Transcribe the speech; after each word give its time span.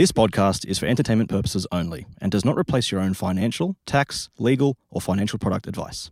This 0.00 0.12
podcast 0.12 0.64
is 0.64 0.78
for 0.78 0.86
entertainment 0.86 1.28
purposes 1.28 1.66
only 1.70 2.06
and 2.22 2.32
does 2.32 2.42
not 2.42 2.56
replace 2.56 2.90
your 2.90 3.02
own 3.02 3.12
financial, 3.12 3.76
tax, 3.84 4.30
legal, 4.38 4.78
or 4.88 4.98
financial 4.98 5.38
product 5.38 5.66
advice. 5.66 6.10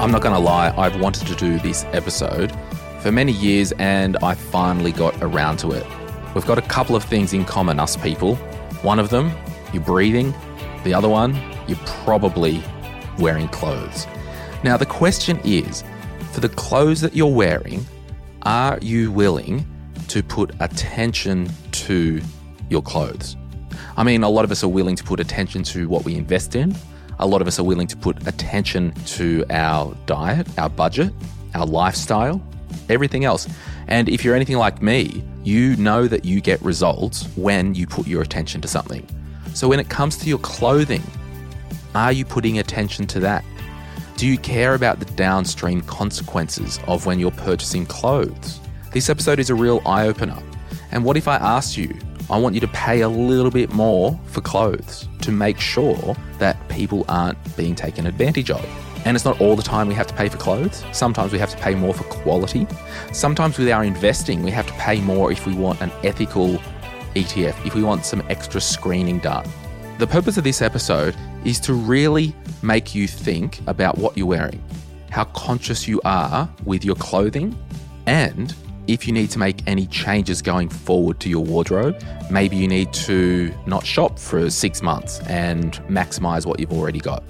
I'm 0.00 0.10
not 0.10 0.22
going 0.22 0.32
to 0.32 0.38
lie, 0.38 0.72
I've 0.74 0.98
wanted 0.98 1.26
to 1.26 1.34
do 1.34 1.58
this 1.58 1.84
episode 1.92 2.50
for 3.02 3.12
many 3.12 3.32
years 3.32 3.72
and 3.72 4.16
I 4.22 4.36
finally 4.36 4.92
got 4.92 5.22
around 5.22 5.58
to 5.58 5.72
it. 5.72 5.86
We've 6.34 6.46
got 6.46 6.56
a 6.56 6.62
couple 6.62 6.96
of 6.96 7.04
things 7.04 7.34
in 7.34 7.44
common, 7.44 7.78
us 7.78 7.94
people. 7.98 8.36
One 8.80 8.98
of 8.98 9.10
them, 9.10 9.30
you're 9.74 9.82
breathing. 9.82 10.32
The 10.84 10.94
other 10.94 11.10
one, 11.10 11.38
you're 11.66 11.76
probably 11.84 12.64
wearing 13.18 13.48
clothes. 13.48 14.06
Now, 14.64 14.76
the 14.76 14.86
question 14.86 15.40
is 15.44 15.84
for 16.32 16.40
the 16.40 16.48
clothes 16.48 17.00
that 17.00 17.14
you're 17.14 17.32
wearing, 17.32 17.86
are 18.42 18.78
you 18.82 19.12
willing 19.12 19.66
to 20.08 20.22
put 20.22 20.52
attention 20.60 21.48
to 21.72 22.20
your 22.68 22.82
clothes? 22.82 23.36
I 23.96 24.02
mean, 24.02 24.22
a 24.22 24.28
lot 24.28 24.44
of 24.44 24.50
us 24.50 24.64
are 24.64 24.68
willing 24.68 24.96
to 24.96 25.04
put 25.04 25.20
attention 25.20 25.62
to 25.64 25.88
what 25.88 26.04
we 26.04 26.16
invest 26.16 26.56
in. 26.56 26.74
A 27.20 27.26
lot 27.26 27.40
of 27.40 27.46
us 27.48 27.58
are 27.58 27.64
willing 27.64 27.86
to 27.88 27.96
put 27.96 28.26
attention 28.26 28.92
to 29.06 29.44
our 29.50 29.96
diet, 30.06 30.46
our 30.58 30.68
budget, 30.68 31.12
our 31.54 31.66
lifestyle, 31.66 32.42
everything 32.88 33.24
else. 33.24 33.48
And 33.86 34.08
if 34.08 34.24
you're 34.24 34.34
anything 34.34 34.56
like 34.56 34.82
me, 34.82 35.22
you 35.44 35.76
know 35.76 36.06
that 36.08 36.24
you 36.24 36.40
get 36.40 36.60
results 36.62 37.26
when 37.36 37.74
you 37.74 37.86
put 37.86 38.06
your 38.06 38.22
attention 38.22 38.60
to 38.60 38.68
something. 38.68 39.06
So 39.54 39.68
when 39.68 39.80
it 39.80 39.88
comes 39.88 40.16
to 40.18 40.28
your 40.28 40.38
clothing, 40.38 41.02
are 41.94 42.12
you 42.12 42.24
putting 42.24 42.58
attention 42.58 43.06
to 43.08 43.20
that? 43.20 43.44
Do 44.18 44.26
you 44.26 44.36
care 44.36 44.74
about 44.74 44.98
the 44.98 45.04
downstream 45.04 45.80
consequences 45.82 46.80
of 46.88 47.06
when 47.06 47.20
you're 47.20 47.30
purchasing 47.30 47.86
clothes? 47.86 48.58
This 48.90 49.08
episode 49.08 49.38
is 49.38 49.48
a 49.48 49.54
real 49.54 49.80
eye 49.86 50.08
opener. 50.08 50.36
And 50.90 51.04
what 51.04 51.16
if 51.16 51.28
I 51.28 51.36
asked 51.36 51.76
you, 51.76 51.96
I 52.28 52.36
want 52.36 52.56
you 52.56 52.60
to 52.62 52.66
pay 52.66 53.02
a 53.02 53.08
little 53.08 53.52
bit 53.52 53.72
more 53.72 54.18
for 54.24 54.40
clothes 54.40 55.06
to 55.20 55.30
make 55.30 55.60
sure 55.60 56.16
that 56.40 56.56
people 56.68 57.04
aren't 57.08 57.38
being 57.56 57.76
taken 57.76 58.08
advantage 58.08 58.50
of? 58.50 58.68
And 59.04 59.16
it's 59.16 59.24
not 59.24 59.40
all 59.40 59.54
the 59.54 59.62
time 59.62 59.86
we 59.86 59.94
have 59.94 60.08
to 60.08 60.14
pay 60.14 60.28
for 60.28 60.36
clothes. 60.36 60.82
Sometimes 60.90 61.30
we 61.30 61.38
have 61.38 61.50
to 61.50 61.56
pay 61.58 61.76
more 61.76 61.94
for 61.94 62.02
quality. 62.02 62.66
Sometimes 63.12 63.56
with 63.56 63.70
our 63.70 63.84
investing, 63.84 64.42
we 64.42 64.50
have 64.50 64.66
to 64.66 64.72
pay 64.72 65.00
more 65.00 65.30
if 65.30 65.46
we 65.46 65.54
want 65.54 65.80
an 65.80 65.92
ethical 66.02 66.58
ETF, 67.14 67.64
if 67.64 67.76
we 67.76 67.84
want 67.84 68.04
some 68.04 68.24
extra 68.28 68.60
screening 68.60 69.20
done. 69.20 69.48
The 69.98 70.08
purpose 70.08 70.36
of 70.38 70.42
this 70.42 70.60
episode 70.60 71.14
is 71.44 71.60
to 71.60 71.74
really 71.74 72.34
make 72.62 72.94
you 72.94 73.06
think 73.06 73.60
about 73.66 73.98
what 73.98 74.16
you're 74.16 74.26
wearing, 74.26 74.62
how 75.10 75.24
conscious 75.24 75.86
you 75.88 76.00
are 76.04 76.48
with 76.64 76.84
your 76.84 76.96
clothing, 76.96 77.56
and 78.06 78.54
if 78.88 79.06
you 79.06 79.12
need 79.12 79.30
to 79.30 79.38
make 79.38 79.62
any 79.66 79.86
changes 79.86 80.40
going 80.42 80.68
forward 80.68 81.20
to 81.20 81.28
your 81.28 81.44
wardrobe. 81.44 82.02
Maybe 82.30 82.56
you 82.56 82.66
need 82.66 82.92
to 82.94 83.54
not 83.66 83.86
shop 83.86 84.18
for 84.18 84.50
six 84.50 84.82
months 84.82 85.20
and 85.26 85.74
maximize 85.88 86.46
what 86.46 86.58
you've 86.58 86.72
already 86.72 86.98
got. 86.98 87.22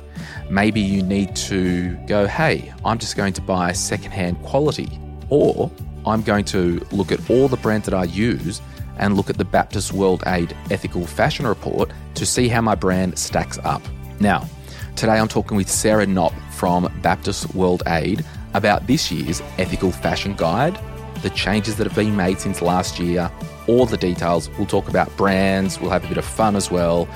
Maybe 0.48 0.80
you 0.80 1.02
need 1.02 1.34
to 1.36 1.96
go, 2.06 2.26
hey, 2.26 2.72
I'm 2.84 2.98
just 2.98 3.16
going 3.16 3.32
to 3.34 3.42
buy 3.42 3.72
secondhand 3.72 4.40
quality. 4.44 4.88
Or 5.30 5.70
I'm 6.06 6.22
going 6.22 6.44
to 6.46 6.86
look 6.92 7.12
at 7.12 7.28
all 7.28 7.48
the 7.48 7.56
brands 7.56 7.86
that 7.86 7.94
I 7.94 8.04
use 8.04 8.62
and 8.98 9.16
look 9.16 9.28
at 9.28 9.36
the 9.36 9.44
Baptist 9.44 9.92
World 9.92 10.22
Aid 10.26 10.56
Ethical 10.70 11.06
Fashion 11.06 11.46
Report 11.46 11.90
to 12.14 12.24
see 12.24 12.48
how 12.48 12.60
my 12.60 12.76
brand 12.76 13.18
stacks 13.18 13.58
up. 13.64 13.82
Now, 14.20 14.48
today 14.96 15.12
I'm 15.12 15.28
talking 15.28 15.56
with 15.56 15.68
Sarah 15.68 16.06
Knop 16.06 16.32
from 16.52 16.92
Baptist 17.02 17.54
World 17.54 17.84
Aid 17.86 18.24
about 18.54 18.86
this 18.88 19.12
year's 19.12 19.40
Ethical 19.58 19.92
Fashion 19.92 20.34
Guide, 20.34 20.76
the 21.22 21.30
changes 21.30 21.76
that 21.76 21.86
have 21.86 21.94
been 21.94 22.16
made 22.16 22.40
since 22.40 22.60
last 22.60 22.98
year, 22.98 23.30
all 23.68 23.86
the 23.86 23.96
details. 23.96 24.50
We'll 24.50 24.66
talk 24.66 24.88
about 24.88 25.16
brands, 25.16 25.80
we'll 25.80 25.90
have 25.90 26.04
a 26.04 26.08
bit 26.08 26.18
of 26.18 26.24
fun 26.24 26.56
as 26.56 26.68
well. 26.68 27.08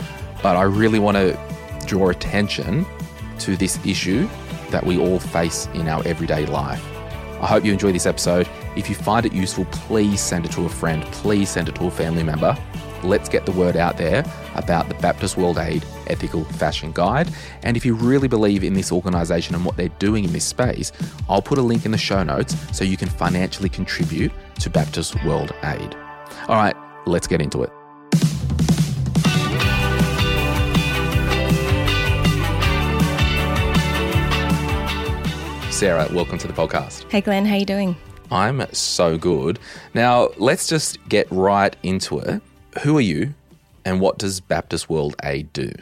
But 0.44 0.56
I 0.56 0.62
really 0.62 1.00
want 1.00 1.16
to 1.16 1.36
draw 1.86 2.10
attention 2.10 2.86
to 3.40 3.56
this 3.56 3.84
issue 3.84 4.28
that 4.70 4.86
we 4.86 4.96
all 4.96 5.18
face 5.18 5.66
in 5.74 5.88
our 5.88 6.06
everyday 6.06 6.46
life. 6.46 6.84
I 7.40 7.46
hope 7.46 7.64
you 7.64 7.72
enjoy 7.72 7.90
this 7.90 8.06
episode. 8.06 8.48
If 8.76 8.88
you 8.88 8.94
find 8.94 9.26
it 9.26 9.32
useful, 9.32 9.64
please 9.66 10.20
send 10.20 10.46
it 10.46 10.52
to 10.52 10.66
a 10.66 10.68
friend, 10.68 11.02
please 11.06 11.50
send 11.50 11.68
it 11.68 11.74
to 11.76 11.86
a 11.86 11.90
family 11.90 12.22
member. 12.22 12.56
Let's 13.04 13.28
get 13.28 13.46
the 13.46 13.52
word 13.52 13.76
out 13.76 13.96
there 13.96 14.24
about 14.54 14.86
the 14.86 14.94
Baptist 14.94 15.36
World 15.36 15.58
Aid 15.58 15.84
Ethical 16.06 16.44
Fashion 16.44 16.92
Guide. 16.92 17.28
And 17.64 17.76
if 17.76 17.84
you 17.84 17.94
really 17.94 18.28
believe 18.28 18.62
in 18.62 18.74
this 18.74 18.92
organisation 18.92 19.56
and 19.56 19.64
what 19.64 19.76
they're 19.76 19.88
doing 19.98 20.22
in 20.22 20.32
this 20.32 20.44
space, 20.44 20.92
I'll 21.28 21.42
put 21.42 21.58
a 21.58 21.62
link 21.62 21.84
in 21.84 21.90
the 21.90 21.98
show 21.98 22.22
notes 22.22 22.54
so 22.76 22.84
you 22.84 22.96
can 22.96 23.08
financially 23.08 23.68
contribute 23.68 24.30
to 24.60 24.70
Baptist 24.70 25.16
World 25.24 25.52
Aid. 25.64 25.96
All 26.46 26.54
right, 26.54 26.76
let's 27.04 27.26
get 27.26 27.42
into 27.42 27.64
it. 27.64 27.70
Sarah, 35.72 36.06
welcome 36.12 36.38
to 36.38 36.46
the 36.46 36.54
podcast. 36.54 37.10
Hey 37.10 37.20
Glen, 37.20 37.46
how 37.46 37.56
you 37.56 37.66
doing? 37.66 37.96
I'm 38.30 38.64
so 38.72 39.18
good. 39.18 39.58
Now, 39.92 40.28
let's 40.36 40.68
just 40.68 40.96
get 41.08 41.26
right 41.32 41.74
into 41.82 42.20
it. 42.20 42.40
Who 42.80 42.96
are 42.96 43.02
you 43.02 43.34
and 43.84 44.00
what 44.00 44.18
does 44.18 44.40
Baptist 44.40 44.88
World 44.88 45.14
Aid 45.22 45.52
do? 45.52 45.72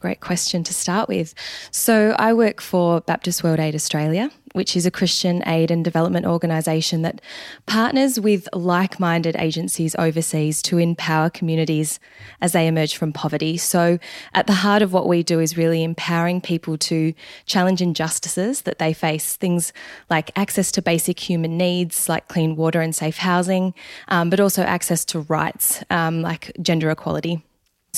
Great 0.00 0.20
question 0.20 0.62
to 0.62 0.72
start 0.72 1.08
with. 1.08 1.34
So, 1.72 2.14
I 2.20 2.32
work 2.32 2.60
for 2.60 3.00
Baptist 3.00 3.42
World 3.42 3.58
Aid 3.58 3.74
Australia, 3.74 4.30
which 4.52 4.76
is 4.76 4.86
a 4.86 4.92
Christian 4.92 5.42
aid 5.44 5.72
and 5.72 5.84
development 5.84 6.24
organisation 6.24 7.02
that 7.02 7.20
partners 7.66 8.20
with 8.20 8.48
like 8.52 9.00
minded 9.00 9.34
agencies 9.36 9.96
overseas 9.98 10.62
to 10.62 10.78
empower 10.78 11.30
communities 11.30 11.98
as 12.40 12.52
they 12.52 12.68
emerge 12.68 12.96
from 12.96 13.12
poverty. 13.12 13.56
So, 13.56 13.98
at 14.34 14.46
the 14.46 14.52
heart 14.52 14.82
of 14.82 14.92
what 14.92 15.08
we 15.08 15.24
do 15.24 15.40
is 15.40 15.56
really 15.56 15.82
empowering 15.82 16.40
people 16.40 16.78
to 16.78 17.12
challenge 17.46 17.82
injustices 17.82 18.62
that 18.62 18.78
they 18.78 18.92
face, 18.92 19.34
things 19.34 19.72
like 20.08 20.30
access 20.36 20.70
to 20.72 20.82
basic 20.82 21.18
human 21.18 21.56
needs 21.56 22.08
like 22.08 22.28
clean 22.28 22.54
water 22.54 22.80
and 22.80 22.94
safe 22.94 23.16
housing, 23.16 23.74
um, 24.06 24.30
but 24.30 24.38
also 24.38 24.62
access 24.62 25.04
to 25.06 25.20
rights 25.22 25.82
um, 25.90 26.22
like 26.22 26.52
gender 26.62 26.88
equality. 26.88 27.42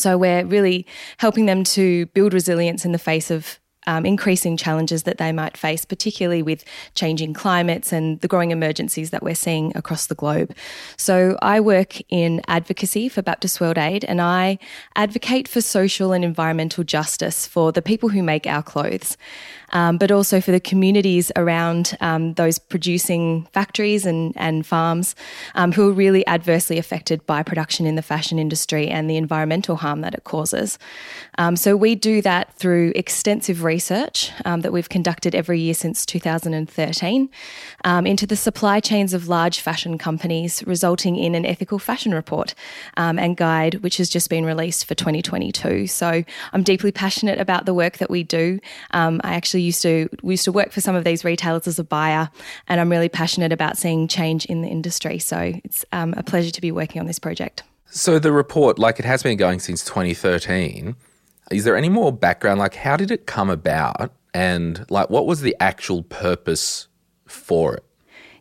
So 0.00 0.16
we're 0.18 0.44
really 0.44 0.86
helping 1.18 1.46
them 1.46 1.64
to 1.64 2.06
build 2.06 2.34
resilience 2.34 2.84
in 2.84 2.92
the 2.92 2.98
face 2.98 3.30
of 3.30 3.60
um, 3.86 4.04
increasing 4.04 4.56
challenges 4.56 5.04
that 5.04 5.18
they 5.18 5.32
might 5.32 5.56
face, 5.56 5.84
particularly 5.84 6.42
with 6.42 6.64
changing 6.94 7.34
climates 7.34 7.92
and 7.92 8.20
the 8.20 8.28
growing 8.28 8.50
emergencies 8.50 9.10
that 9.10 9.22
we're 9.22 9.34
seeing 9.34 9.72
across 9.74 10.06
the 10.06 10.14
globe. 10.14 10.54
So, 10.96 11.38
I 11.40 11.60
work 11.60 12.00
in 12.10 12.42
advocacy 12.46 13.08
for 13.08 13.22
Baptist 13.22 13.60
World 13.60 13.78
Aid 13.78 14.04
and 14.04 14.20
I 14.20 14.58
advocate 14.96 15.48
for 15.48 15.60
social 15.60 16.12
and 16.12 16.24
environmental 16.24 16.84
justice 16.84 17.46
for 17.46 17.72
the 17.72 17.82
people 17.82 18.10
who 18.10 18.22
make 18.22 18.46
our 18.46 18.62
clothes. 18.62 19.16
Um, 19.72 19.98
but 19.98 20.10
also 20.10 20.40
for 20.40 20.50
the 20.50 20.60
communities 20.60 21.30
around 21.36 21.96
um, 22.00 22.34
those 22.34 22.58
producing 22.58 23.46
factories 23.52 24.04
and, 24.04 24.32
and 24.36 24.66
farms 24.66 25.14
um, 25.54 25.72
who 25.72 25.88
are 25.88 25.92
really 25.92 26.26
adversely 26.26 26.78
affected 26.78 27.24
by 27.26 27.42
production 27.42 27.86
in 27.86 27.94
the 27.94 28.02
fashion 28.02 28.38
industry 28.38 28.88
and 28.88 29.08
the 29.08 29.16
environmental 29.16 29.76
harm 29.76 30.00
that 30.00 30.14
it 30.14 30.24
causes. 30.24 30.78
Um, 31.38 31.56
so 31.56 31.76
we 31.76 31.94
do 31.94 32.20
that 32.22 32.52
through 32.54 32.92
extensive 32.94 33.62
research 33.62 34.32
um, 34.44 34.62
that 34.62 34.72
we've 34.72 34.88
conducted 34.88 35.34
every 35.34 35.60
year 35.60 35.74
since 35.74 36.04
2013 36.04 37.30
um, 37.84 38.06
into 38.06 38.26
the 38.26 38.36
supply 38.36 38.80
chains 38.80 39.14
of 39.14 39.28
large 39.28 39.60
fashion 39.60 39.98
companies, 39.98 40.64
resulting 40.66 41.16
in 41.16 41.34
an 41.34 41.46
ethical 41.46 41.78
fashion 41.78 42.12
report 42.12 42.54
and 42.96 43.36
guide, 43.36 43.74
which 43.76 43.96
has 43.96 44.08
just 44.08 44.30
been 44.30 44.44
released 44.44 44.84
for 44.86 44.94
2022. 44.94 45.86
So 45.86 46.24
I'm 46.52 46.62
deeply 46.62 46.92
passionate 46.92 47.38
about 47.38 47.66
the 47.66 47.74
work 47.74 47.98
that 47.98 48.10
we 48.10 48.22
do. 48.22 48.60
I 48.90 49.34
actually 49.34 49.59
used 49.62 49.82
to 49.82 50.08
we 50.22 50.34
used 50.34 50.44
to 50.44 50.52
work 50.52 50.72
for 50.72 50.80
some 50.80 50.94
of 50.94 51.04
these 51.04 51.24
retailers 51.24 51.66
as 51.66 51.78
a 51.78 51.84
buyer, 51.84 52.30
and 52.68 52.80
I'm 52.80 52.90
really 52.90 53.08
passionate 53.08 53.52
about 53.52 53.76
seeing 53.78 54.08
change 54.08 54.44
in 54.46 54.62
the 54.62 54.68
industry. 54.68 55.18
So 55.18 55.52
it's 55.64 55.84
um, 55.92 56.14
a 56.16 56.22
pleasure 56.22 56.50
to 56.50 56.60
be 56.60 56.72
working 56.72 57.00
on 57.00 57.06
this 57.06 57.18
project. 57.18 57.62
So 57.86 58.18
the 58.18 58.32
report, 58.32 58.78
like 58.78 58.98
it 58.98 59.04
has 59.04 59.22
been 59.22 59.36
going 59.36 59.58
since 59.58 59.84
2013, 59.84 60.94
is 61.50 61.64
there 61.64 61.76
any 61.76 61.88
more 61.88 62.12
background? 62.12 62.60
Like, 62.60 62.74
how 62.74 62.96
did 62.96 63.10
it 63.10 63.26
come 63.26 63.50
about, 63.50 64.12
and 64.32 64.86
like 64.90 65.10
what 65.10 65.26
was 65.26 65.40
the 65.40 65.56
actual 65.60 66.02
purpose 66.02 66.88
for 67.26 67.74
it? 67.74 67.84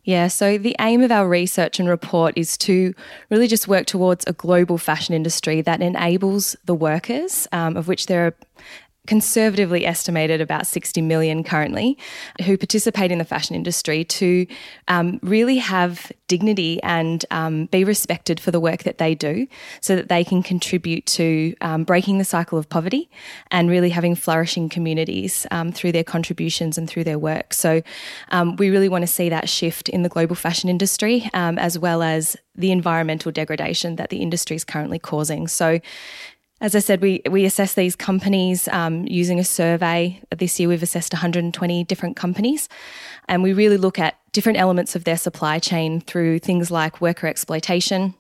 Yeah, 0.10 0.28
so 0.28 0.58
the 0.58 0.76
aim 0.80 1.04
of 1.04 1.12
our 1.12 1.28
research 1.28 1.80
and 1.80 1.88
report 1.88 2.34
is 2.36 2.58
to 2.60 2.96
really 3.30 3.48
just 3.48 3.68
work 3.68 3.86
towards 3.86 4.26
a 4.26 4.34
global 4.34 4.80
fashion 4.80 5.14
industry 5.14 5.62
that 5.62 5.82
enables 5.82 6.56
the 6.66 6.74
workers, 6.74 7.48
um, 7.52 7.78
of 7.78 7.88
which 7.88 8.08
there 8.08 8.26
are 8.26 8.36
conservatively 9.10 9.88
estimated 9.88 10.40
about 10.40 10.68
60 10.68 11.02
million 11.02 11.44
currently, 11.44 11.98
who 12.46 12.56
participate 12.56 13.12
in 13.12 13.18
the 13.18 13.26
fashion 13.26 13.56
industry 13.56 14.04
to 14.04 14.46
um, 14.88 15.20
really 15.24 15.58
have 15.58 16.12
dignity 16.28 16.80
and 16.84 17.26
um, 17.32 17.66
be 17.66 17.84
respected 17.84 18.40
for 18.40 18.52
the 18.52 18.60
work 18.60 18.84
that 18.84 19.00
they 19.00 19.16
do 19.16 19.48
so 19.82 19.96
that 19.96 20.10
they 20.10 20.24
can 20.24 20.44
contribute 20.44 21.08
to 21.08 21.56
um, 21.62 21.84
breaking 21.84 22.20
the 22.20 22.24
cycle 22.24 22.60
of 22.60 22.70
poverty 22.70 23.10
and 23.50 23.68
really 23.68 23.90
having 23.90 24.14
flourishing 24.14 24.70
communities 24.70 25.48
um, 25.50 25.72
through 25.72 25.92
their 25.92 26.04
contributions 26.04 26.78
and 26.78 26.88
through 26.88 27.04
their 27.04 27.18
work. 27.18 27.52
So 27.52 27.82
um, 28.30 28.58
we 28.58 28.70
really 28.70 28.90
want 28.90 29.02
to 29.02 29.08
see 29.08 29.28
that 29.30 29.50
shift 29.50 29.90
in 29.90 30.04
the 30.04 30.10
global 30.10 30.36
fashion 30.36 30.70
industry 30.70 31.28
um, 31.34 31.58
as 31.58 31.80
well 31.80 32.04
as 32.04 32.38
the 32.54 32.72
environmental 32.72 33.32
degradation 33.32 33.96
that 33.96 34.12
the 34.12 34.18
industry 34.18 34.56
is 34.56 34.64
currently 34.64 35.00
causing. 35.00 35.48
So 35.48 35.80
as 36.62 36.76
I 36.76 36.80
said, 36.80 37.02
we, 37.02 37.22
we 37.30 37.46
assess 37.46 37.74
these 37.74 37.96
companies 37.96 38.68
um, 38.68 39.08
using 39.08 39.40
a 39.40 39.44
survey. 39.44 40.22
This 40.36 40.60
year, 40.60 40.68
we've 40.68 40.84
assessed 40.84 41.14
120 41.14 41.84
different 41.86 42.16
companies, 42.18 42.68
and 43.28 43.42
we 43.42 43.54
really 43.54 43.78
look 43.78 43.98
at 43.98 44.18
different 44.32 44.60
elements 44.60 44.96
of 44.96 45.06
their 45.06 45.18
supply 45.18 45.60
chain 45.60 46.02
through 46.02 46.40
things 46.40 46.70
like 46.70 47.02
worker 47.02 47.28
exploitation. 47.28 48.14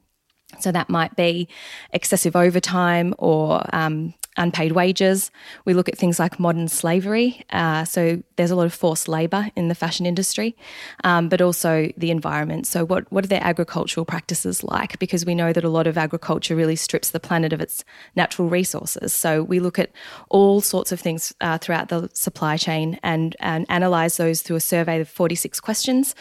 So 0.59 0.71
that 0.71 0.89
might 0.89 1.15
be 1.15 1.47
excessive 1.91 2.36
overtime 2.36 3.13
or 3.19 3.63
um, 3.74 4.13
unpaid 4.37 4.71
wages. 4.71 5.31
We 5.65 5.73
look 5.73 5.89
at 5.89 5.97
things 5.97 6.19
like 6.19 6.39
modern 6.39 6.67
slavery. 6.67 7.43
Uh, 7.49 7.83
so 7.85 8.23
there's 8.35 8.51
a 8.51 8.55
lot 8.55 8.65
of 8.65 8.73
forced 8.73 9.07
labour 9.07 9.49
in 9.55 9.67
the 9.67 9.75
fashion 9.75 10.05
industry, 10.05 10.55
um, 11.03 11.29
but 11.29 11.41
also 11.41 11.91
the 11.97 12.11
environment. 12.11 12.67
So 12.67 12.85
what 12.85 13.11
what 13.11 13.23
are 13.23 13.27
their 13.27 13.43
agricultural 13.43 14.05
practices 14.05 14.63
like? 14.63 14.97
Because 14.99 15.25
we 15.25 15.35
know 15.35 15.51
that 15.53 15.63
a 15.63 15.69
lot 15.69 15.87
of 15.87 15.97
agriculture 15.97 16.55
really 16.55 16.75
strips 16.75 17.11
the 17.11 17.19
planet 17.19 17.53
of 17.53 17.61
its 17.61 17.83
natural 18.15 18.49
resources. 18.49 19.13
So 19.13 19.43
we 19.43 19.59
look 19.59 19.79
at 19.79 19.91
all 20.29 20.61
sorts 20.61 20.91
of 20.91 20.99
things 20.99 21.33
uh, 21.41 21.57
throughout 21.57 21.89
the 21.89 22.09
supply 22.13 22.57
chain 22.57 22.99
and 23.03 23.35
and 23.39 23.65
analyse 23.69 24.17
those 24.17 24.41
through 24.41 24.57
a 24.57 24.61
survey 24.61 25.01
of 25.01 25.09
46 25.09 25.59
questions 25.59 26.15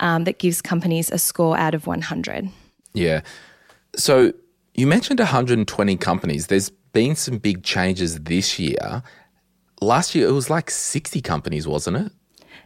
um, 0.00 0.24
that 0.24 0.38
gives 0.38 0.62
companies 0.62 1.10
a 1.10 1.18
score 1.18 1.56
out 1.56 1.74
of 1.74 1.86
100. 1.86 2.48
Yeah. 2.92 3.22
So 3.96 4.32
you 4.74 4.86
mentioned 4.86 5.18
120 5.18 5.96
companies. 5.96 6.48
There's 6.48 6.70
been 6.94 7.14
some 7.14 7.36
big 7.36 7.62
changes 7.62 8.20
this 8.20 8.58
year. 8.58 9.02
Last 9.82 10.14
year, 10.14 10.26
it 10.26 10.32
was 10.32 10.48
like 10.48 10.70
60 10.70 11.20
companies, 11.20 11.68
wasn't 11.68 11.98
it? 11.98 12.12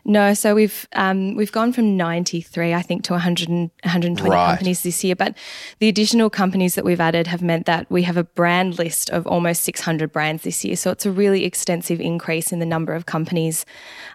No, 0.04 0.32
so 0.32 0.54
we've 0.54 0.88
um, 0.94 1.34
we've 1.34 1.52
gone 1.52 1.72
from 1.72 1.96
93, 1.96 2.72
I 2.72 2.80
think, 2.80 3.04
to 3.04 3.12
100 3.12 3.48
120 3.50 4.30
right. 4.30 4.48
companies 4.48 4.82
this 4.82 5.04
year. 5.04 5.14
But 5.14 5.36
the 5.80 5.88
additional 5.88 6.30
companies 6.30 6.76
that 6.76 6.84
we've 6.84 7.00
added 7.00 7.26
have 7.26 7.42
meant 7.42 7.66
that 7.66 7.90
we 7.90 8.04
have 8.04 8.16
a 8.16 8.25
brand 8.25 8.78
list 8.78 9.10
of 9.10 9.26
almost 9.26 9.64
600 9.64 10.10
brands 10.10 10.44
this 10.44 10.64
year. 10.64 10.76
So 10.76 10.90
it's 10.90 11.04
a 11.04 11.10
really 11.10 11.44
extensive 11.44 12.00
increase 12.00 12.52
in 12.52 12.58
the 12.58 12.64
number 12.64 12.94
of 12.94 13.04
companies 13.04 13.66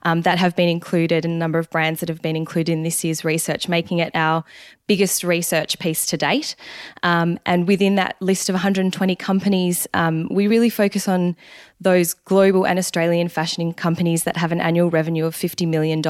um, 0.01 0.21
that 0.21 0.39
have 0.39 0.55
been 0.55 0.69
included 0.69 1.25
and 1.25 1.35
the 1.35 1.37
number 1.37 1.59
of 1.59 1.69
brands 1.69 1.99
that 1.99 2.09
have 2.09 2.23
been 2.23 2.35
included 2.35 2.71
in 2.71 2.81
this 2.81 3.03
year's 3.03 3.23
research, 3.23 3.67
making 3.67 3.99
it 3.99 4.11
our 4.15 4.43
biggest 4.87 5.23
research 5.23 5.79
piece 5.79 6.05
to 6.07 6.17
date. 6.17 6.55
Um, 7.03 7.39
and 7.45 7.67
within 7.67 7.95
that 7.95 8.15
list 8.21 8.49
of 8.49 8.53
120 8.53 9.15
companies, 9.15 9.87
um, 9.93 10.27
we 10.29 10.47
really 10.47 10.69
focus 10.69 11.07
on 11.07 11.35
those 11.79 12.13
global 12.13 12.65
and 12.65 12.77
Australian 12.77 13.29
fashion 13.29 13.73
companies 13.73 14.23
that 14.23 14.37
have 14.37 14.51
an 14.51 14.59
annual 14.59 14.89
revenue 14.89 15.25
of 15.25 15.35
$50 15.35 15.67
million 15.67 16.05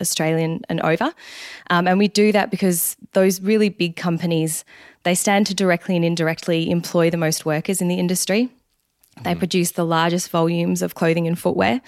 Australian 0.00 0.62
and 0.68 0.80
over. 0.82 1.12
Um, 1.70 1.88
and 1.88 1.98
we 1.98 2.08
do 2.08 2.32
that 2.32 2.50
because 2.50 2.96
those 3.12 3.40
really 3.40 3.68
big 3.68 3.96
companies, 3.96 4.64
they 5.02 5.14
stand 5.14 5.46
to 5.48 5.54
directly 5.54 5.96
and 5.96 6.04
indirectly 6.04 6.70
employ 6.70 7.10
the 7.10 7.16
most 7.16 7.44
workers 7.44 7.80
in 7.80 7.88
the 7.88 7.98
industry. 7.98 8.50
They 9.22 9.34
produce 9.34 9.72
the 9.72 9.84
largest 9.84 10.30
volumes 10.30 10.82
of 10.82 10.94
clothing 10.94 11.28
and 11.28 11.38
footwear, 11.38 11.80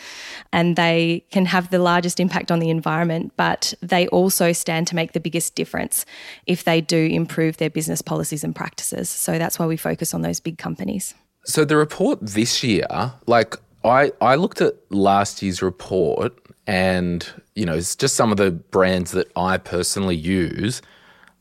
and 0.52 0.76
they 0.76 1.24
can 1.30 1.46
have 1.46 1.70
the 1.70 1.78
largest 1.78 2.20
impact 2.20 2.52
on 2.52 2.58
the 2.58 2.70
environment, 2.70 3.32
but 3.36 3.74
they 3.80 4.06
also 4.08 4.52
stand 4.52 4.86
to 4.88 4.94
make 4.94 5.12
the 5.12 5.20
biggest 5.20 5.54
difference 5.54 6.06
if 6.46 6.64
they 6.64 6.80
do 6.80 7.06
improve 7.06 7.56
their 7.56 7.70
business 7.70 8.02
policies 8.02 8.44
and 8.44 8.54
practices. 8.54 9.08
So 9.08 9.38
that's 9.38 9.58
why 9.58 9.66
we 9.66 9.76
focus 9.76 10.14
on 10.14 10.22
those 10.22 10.38
big 10.38 10.58
companies. 10.58 11.14
So 11.44 11.64
the 11.64 11.76
report 11.76 12.20
this 12.20 12.62
year, 12.62 12.86
like 13.26 13.56
I, 13.84 14.12
I 14.20 14.36
looked 14.36 14.60
at 14.60 14.74
last 14.90 15.42
year's 15.42 15.62
report 15.62 16.32
and, 16.66 17.26
you 17.54 17.66
know, 17.66 17.74
it's 17.74 17.96
just 17.96 18.14
some 18.16 18.30
of 18.30 18.36
the 18.36 18.50
brands 18.50 19.10
that 19.12 19.30
I 19.36 19.58
personally 19.58 20.16
use. 20.16 20.82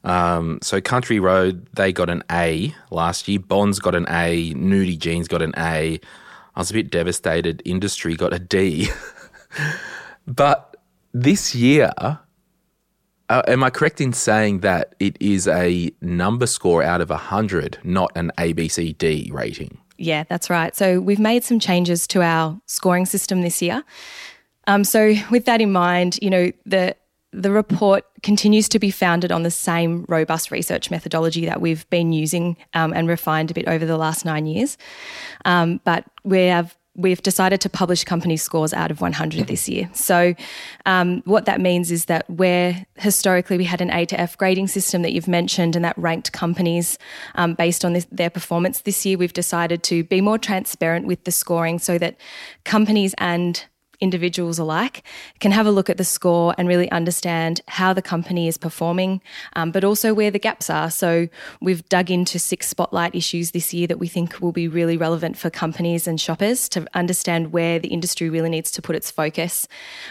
Um, 0.04 0.60
so 0.62 0.82
Country 0.82 1.20
Road, 1.20 1.68
they 1.74 1.94
got 1.94 2.10
an 2.10 2.24
A 2.32 2.76
last 2.92 3.28
year. 3.28 3.40
Bonds 3.40 3.80
got 3.80 3.96
an 3.96 4.06
A. 4.10 4.54
Nudie 4.54 4.98
Jeans 4.98 5.28
got 5.28 5.42
an 5.42 5.54
A. 5.58 6.00
I 6.56 6.60
was 6.60 6.70
a 6.72 6.74
bit 6.74 6.92
devastated. 6.92 7.62
Industry 7.66 8.16
got 8.16 8.34
a 8.34 8.40
D. 8.40 8.90
but 10.28 10.76
this 11.14 11.56
year, 11.56 11.92
uh, 11.98 13.42
am 13.48 13.64
I 13.64 13.70
correct 13.70 14.02
in 14.02 14.14
saying 14.14 14.60
that 14.60 14.96
it 15.00 15.18
is 15.20 15.48
a 15.48 15.92
number 16.02 16.48
score 16.48 16.84
out 16.84 17.02
of 17.02 17.10
100, 17.10 17.80
not 17.84 18.12
an 18.16 18.32
ABCD 18.38 19.32
rating? 19.32 19.78
Yeah, 19.98 20.24
that's 20.28 20.50
right. 20.50 20.76
So 20.76 21.00
we've 21.00 21.20
made 21.20 21.44
some 21.44 21.60
changes 21.60 22.08
to 22.08 22.22
our 22.22 22.60
scoring 22.66 23.06
system 23.06 23.42
this 23.42 23.62
year. 23.62 23.84
Um, 24.68 24.84
so 24.84 25.14
with 25.30 25.46
that 25.46 25.62
in 25.62 25.72
mind, 25.72 26.20
you 26.22 26.30
know, 26.30 26.52
the 26.66 26.96
the 27.34 27.52
report 27.52 28.06
continues 28.22 28.70
to 28.70 28.80
be 28.80 28.92
founded 28.92 29.32
on 29.32 29.44
the 29.44 29.52
same 29.52 30.06
robust 30.08 30.52
research 30.52 30.92
methodology 30.92 31.46
that 31.46 31.60
we've 31.60 31.90
been 31.90 32.14
using 32.14 32.56
um, 32.74 32.94
and 32.94 33.08
refined 33.08 33.52
a 33.52 33.54
bit 33.54 33.68
over 33.68 33.86
the 33.86 33.98
last 33.98 34.24
nine 34.24 34.46
years. 34.46 34.78
Um, 35.46 35.82
but 35.84 36.06
we 36.24 36.46
have 36.46 36.78
we've 36.96 37.24
decided 37.24 37.60
to 37.60 37.70
publish 37.70 38.04
company 38.04 38.38
scores 38.38 38.72
out 38.74 38.92
of 38.92 39.02
100 39.02 39.48
this 39.48 39.68
year. 39.68 39.90
So, 39.94 40.36
um, 40.86 41.24
what 41.26 41.46
that 41.46 41.60
means 41.60 41.92
is 41.92 42.06
that 42.06 42.30
where 42.30 42.86
historically 42.96 43.58
we 43.58 43.64
had 43.64 43.82
an 43.82 43.92
A 43.92 44.06
to 44.06 44.20
F 44.20 44.38
grading 44.38 44.68
system 44.68 45.02
that 45.02 45.12
you've 45.12 45.28
mentioned 45.28 45.76
and 45.76 45.84
that 45.84 45.98
ranked 45.98 46.32
companies 46.34 47.00
um, 47.36 47.56
based 47.56 47.84
on 47.84 47.94
this, 47.94 48.06
their 48.12 48.30
performance 48.30 48.82
this 48.82 49.06
year, 49.06 49.18
we've 49.18 49.34
decided 49.34 49.82
to 49.84 50.04
be 50.04 50.22
more 50.22 50.38
transparent 50.38 51.08
with 51.08 51.24
the 51.24 51.32
scoring 51.32 51.80
so 51.80 51.98
that 51.98 52.16
companies 52.64 53.16
and 53.18 53.66
individuals 54.04 54.60
alike 54.60 55.02
can 55.40 55.52
have 55.52 55.66
a 55.66 55.72
look 55.72 55.90
at 55.90 55.98
the 55.98 56.04
score 56.04 56.54
and 56.58 56.68
really 56.68 56.92
understand 56.92 57.62
how 57.70 57.94
the 57.94 58.02
company 58.02 58.48
is 58.50 58.58
performing, 58.58 59.22
um, 59.56 59.72
but 59.72 59.84
also 59.84 60.14
where 60.14 60.30
the 60.30 60.38
gaps 60.38 60.70
are. 60.70 60.92
So 60.92 61.30
we've 61.62 61.88
dug 61.88 62.12
into 62.12 62.38
six 62.38 62.68
spotlight 62.68 63.16
issues 63.16 63.52
this 63.52 63.74
year 63.74 63.88
that 63.88 64.00
we 64.00 64.10
think 64.10 64.42
will 64.42 64.52
be 64.52 64.68
really 64.68 64.98
relevant 64.98 65.38
for 65.38 65.50
companies 65.50 66.06
and 66.06 66.20
shoppers 66.20 66.68
to 66.70 66.86
understand 66.94 67.54
where 67.54 67.80
the 67.80 67.88
industry 67.88 68.30
really 68.30 68.50
needs 68.50 68.70
to 68.72 68.82
put 68.82 68.96
its 68.96 69.10
focus 69.10 69.68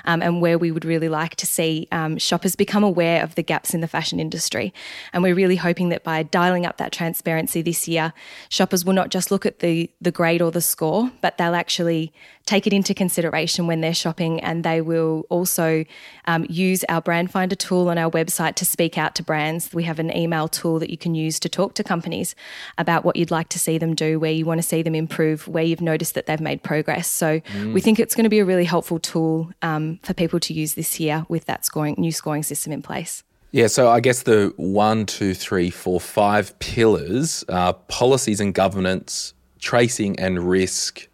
um, 0.06 0.22
and 0.22 0.40
where 0.40 0.58
we 0.58 0.72
would 0.72 0.86
really 0.86 1.10
like 1.10 1.36
to 1.36 1.46
see 1.46 1.86
um, 1.92 2.16
shoppers 2.16 2.56
become 2.56 2.82
aware 2.82 3.22
of 3.22 3.34
the 3.34 3.42
gaps 3.42 3.74
in 3.74 3.82
the 3.82 3.88
fashion 3.88 4.18
industry. 4.18 4.72
And 5.12 5.22
we're 5.22 5.34
really 5.34 5.56
hoping 5.56 5.90
that 5.90 6.02
by 6.02 6.22
dialing 6.22 6.64
up 6.64 6.78
that 6.78 6.92
transparency 6.92 7.60
this 7.60 7.86
year, 7.86 8.14
shoppers 8.48 8.86
will 8.86 8.94
not 8.94 9.10
just 9.10 9.30
look 9.30 9.44
at 9.44 9.58
the 9.58 9.90
the 10.00 10.10
grade 10.10 10.40
or 10.40 10.50
the 10.50 10.62
score, 10.62 11.12
but 11.20 11.36
they'll 11.36 11.54
actually 11.54 12.12
take 12.46 12.66
it 12.66 12.72
into 12.72 12.94
consideration 12.94 13.66
when 13.66 13.81
they're 13.82 13.94
shopping, 13.94 14.40
and 14.40 14.64
they 14.64 14.80
will 14.80 15.26
also 15.28 15.84
um, 16.26 16.46
use 16.48 16.84
our 16.88 17.00
brand 17.00 17.30
finder 17.30 17.54
tool 17.54 17.88
on 17.88 17.98
our 17.98 18.10
website 18.10 18.54
to 18.56 18.64
speak 18.64 18.96
out 18.96 19.14
to 19.16 19.22
brands. 19.22 19.72
We 19.72 19.84
have 19.84 19.98
an 19.98 20.16
email 20.16 20.48
tool 20.48 20.78
that 20.78 20.90
you 20.90 20.96
can 20.96 21.14
use 21.14 21.38
to 21.40 21.48
talk 21.48 21.74
to 21.74 21.84
companies 21.84 22.34
about 22.78 23.04
what 23.04 23.16
you'd 23.16 23.30
like 23.30 23.48
to 23.50 23.58
see 23.58 23.78
them 23.78 23.94
do, 23.94 24.18
where 24.18 24.32
you 24.32 24.46
want 24.46 24.58
to 24.58 24.66
see 24.66 24.82
them 24.82 24.94
improve, 24.94 25.46
where 25.48 25.64
you've 25.64 25.80
noticed 25.80 26.14
that 26.14 26.26
they've 26.26 26.40
made 26.40 26.62
progress. 26.62 27.08
So 27.08 27.40
mm. 27.40 27.72
we 27.74 27.80
think 27.80 28.00
it's 28.00 28.14
going 28.14 28.24
to 28.24 28.30
be 28.30 28.38
a 28.38 28.44
really 28.44 28.64
helpful 28.64 28.98
tool 28.98 29.50
um, 29.62 29.98
for 30.02 30.14
people 30.14 30.40
to 30.40 30.54
use 30.54 30.74
this 30.74 30.98
year 30.98 31.26
with 31.28 31.44
that 31.46 31.64
scoring 31.64 31.96
new 31.98 32.12
scoring 32.12 32.42
system 32.42 32.72
in 32.72 32.82
place. 32.82 33.24
Yeah, 33.52 33.66
so 33.66 33.90
I 33.90 34.00
guess 34.00 34.22
the 34.22 34.54
one, 34.56 35.04
two, 35.04 35.34
three, 35.34 35.68
four, 35.68 36.00
five 36.00 36.58
pillars 36.58 37.44
are 37.50 37.74
policies 37.74 38.40
and 38.40 38.54
governance, 38.54 39.34
tracing 39.60 40.18
and 40.18 40.48
risk, 40.48 41.06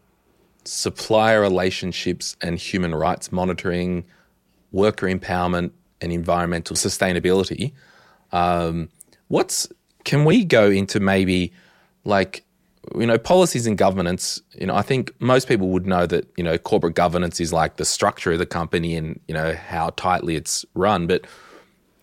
supplier 0.68 1.40
relationships 1.40 2.36
and 2.40 2.58
human 2.58 2.94
rights 2.94 3.32
monitoring, 3.32 4.04
worker 4.72 5.06
empowerment, 5.06 5.70
and 6.00 6.12
environmental 6.12 6.76
sustainability. 6.76 7.72
Um, 8.32 8.88
what's 9.28 9.68
can 10.04 10.24
we 10.24 10.44
go 10.44 10.70
into 10.70 11.00
maybe 11.00 11.52
like 12.04 12.44
you 12.94 13.06
know 13.06 13.18
policies 13.18 13.66
and 13.66 13.76
governance 13.76 14.40
you 14.54 14.66
know 14.66 14.74
i 14.74 14.80
think 14.80 15.12
most 15.20 15.48
people 15.48 15.68
would 15.68 15.86
know 15.86 16.06
that 16.06 16.26
you 16.36 16.44
know 16.44 16.56
corporate 16.56 16.94
governance 16.94 17.40
is 17.40 17.52
like 17.52 17.76
the 17.76 17.84
structure 17.84 18.32
of 18.32 18.38
the 18.38 18.46
company 18.46 18.96
and 18.96 19.20
you 19.28 19.34
know 19.34 19.54
how 19.54 19.90
tightly 19.90 20.36
it's 20.36 20.64
run 20.74 21.06
but 21.06 21.26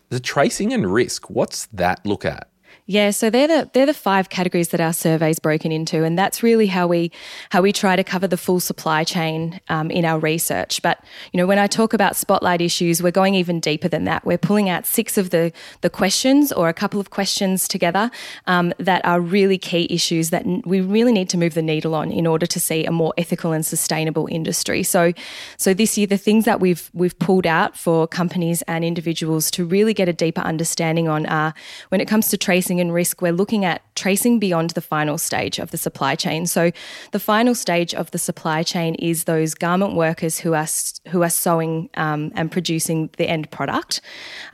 the 0.10 0.20
tracing 0.20 0.72
and 0.74 0.94
risk 0.94 1.30
what's 1.30 1.66
that 1.68 2.06
look 2.06 2.26
at 2.26 2.50
Yeah, 2.88 3.10
so 3.10 3.32
they're 3.32 3.48
the 3.48 3.68
they're 3.74 3.88
the 3.88 3.96
five 3.96 4.30
categories 4.30 4.68
that 4.68 4.80
our 4.80 4.94
survey 4.94 5.32
is 5.32 5.40
broken 5.40 5.72
into, 5.72 6.04
and 6.04 6.16
that's 6.16 6.44
really 6.44 6.68
how 6.68 6.86
we 6.86 7.12
how 7.50 7.64
we 7.64 7.74
try 7.74 7.96
to 7.96 8.04
cover 8.04 8.28
the 8.28 8.38
full 8.38 8.60
supply 8.60 9.04
chain 9.04 9.60
um, 9.70 9.90
in 9.90 10.06
our 10.06 10.20
research. 10.20 10.84
But 10.84 11.04
you 11.32 11.40
know, 11.40 11.48
when 11.48 11.58
I 11.58 11.66
talk 11.66 11.94
about 11.94 12.16
spotlight 12.16 12.62
issues, 12.62 13.02
we're 13.02 13.10
going 13.10 13.34
even 13.34 13.60
deeper 13.60 13.88
than 13.88 14.04
that. 14.04 14.24
We're 14.24 14.38
pulling 14.38 14.70
out 14.70 14.86
six 14.86 15.18
of 15.18 15.32
the 15.32 15.52
the 15.82 15.90
questions 15.90 16.52
or 16.52 16.70
a 16.70 16.76
couple 16.76 17.00
of 17.00 17.10
questions 17.10 17.68
together 17.68 18.12
um, 18.46 18.72
that 18.78 19.04
are 19.04 19.20
really 19.20 19.58
key 19.58 19.88
issues 19.90 20.30
that 20.30 20.46
we 20.46 20.80
really 20.80 21.12
need 21.12 21.30
to 21.30 21.40
move 21.40 21.56
the 21.56 21.64
needle 21.64 21.96
on 21.96 22.12
in 22.12 22.28
order 22.28 22.46
to 22.46 22.60
see 22.60 22.86
a 22.86 22.92
more 22.92 23.16
ethical 23.18 23.52
and 23.52 23.66
sustainable 23.66 24.28
industry. 24.30 24.84
So, 24.84 25.12
so 25.58 25.74
this 25.74 25.98
year, 25.98 26.06
the 26.06 26.20
things 26.20 26.46
that 26.46 26.60
we've 26.60 26.92
we've 26.94 27.18
pulled 27.18 27.48
out 27.48 27.76
for 27.76 28.08
companies 28.08 28.62
and 28.68 28.86
individuals 28.86 29.50
to 29.52 29.66
really 29.66 29.96
get 29.96 30.08
a 30.08 30.14
deeper 30.14 30.42
understanding 30.42 31.10
on 31.10 31.26
are 31.26 31.56
when 31.90 32.00
it 32.00 32.08
comes 32.08 32.28
to 32.30 32.38
tracing 32.38 32.75
tracing 32.76 32.82
and 32.82 32.94
risk, 32.94 33.22
we're 33.22 33.32
looking 33.32 33.64
at 33.66 33.82
tracing 33.96 34.40
beyond 34.40 34.72
the 34.72 34.82
final 34.82 35.18
stage 35.18 35.60
of 35.60 35.72
the 35.72 35.78
supply 35.78 36.16
chain. 36.16 36.46
So, 36.46 36.72
the 37.12 37.20
final 37.20 37.56
stage 37.56 37.94
of 37.94 38.12
the 38.12 38.18
supply 38.18 38.64
chain 38.64 38.96
is 38.96 39.24
those 39.24 39.56
garment 39.56 39.96
workers 39.96 40.40
who 40.40 40.54
are 40.54 40.68
who 41.10 41.24
are 41.24 41.30
sewing 41.30 41.90
um, 41.96 42.32
and 42.36 42.52
producing 42.52 43.10
the 43.18 43.28
end 43.28 43.50
product. 43.52 44.02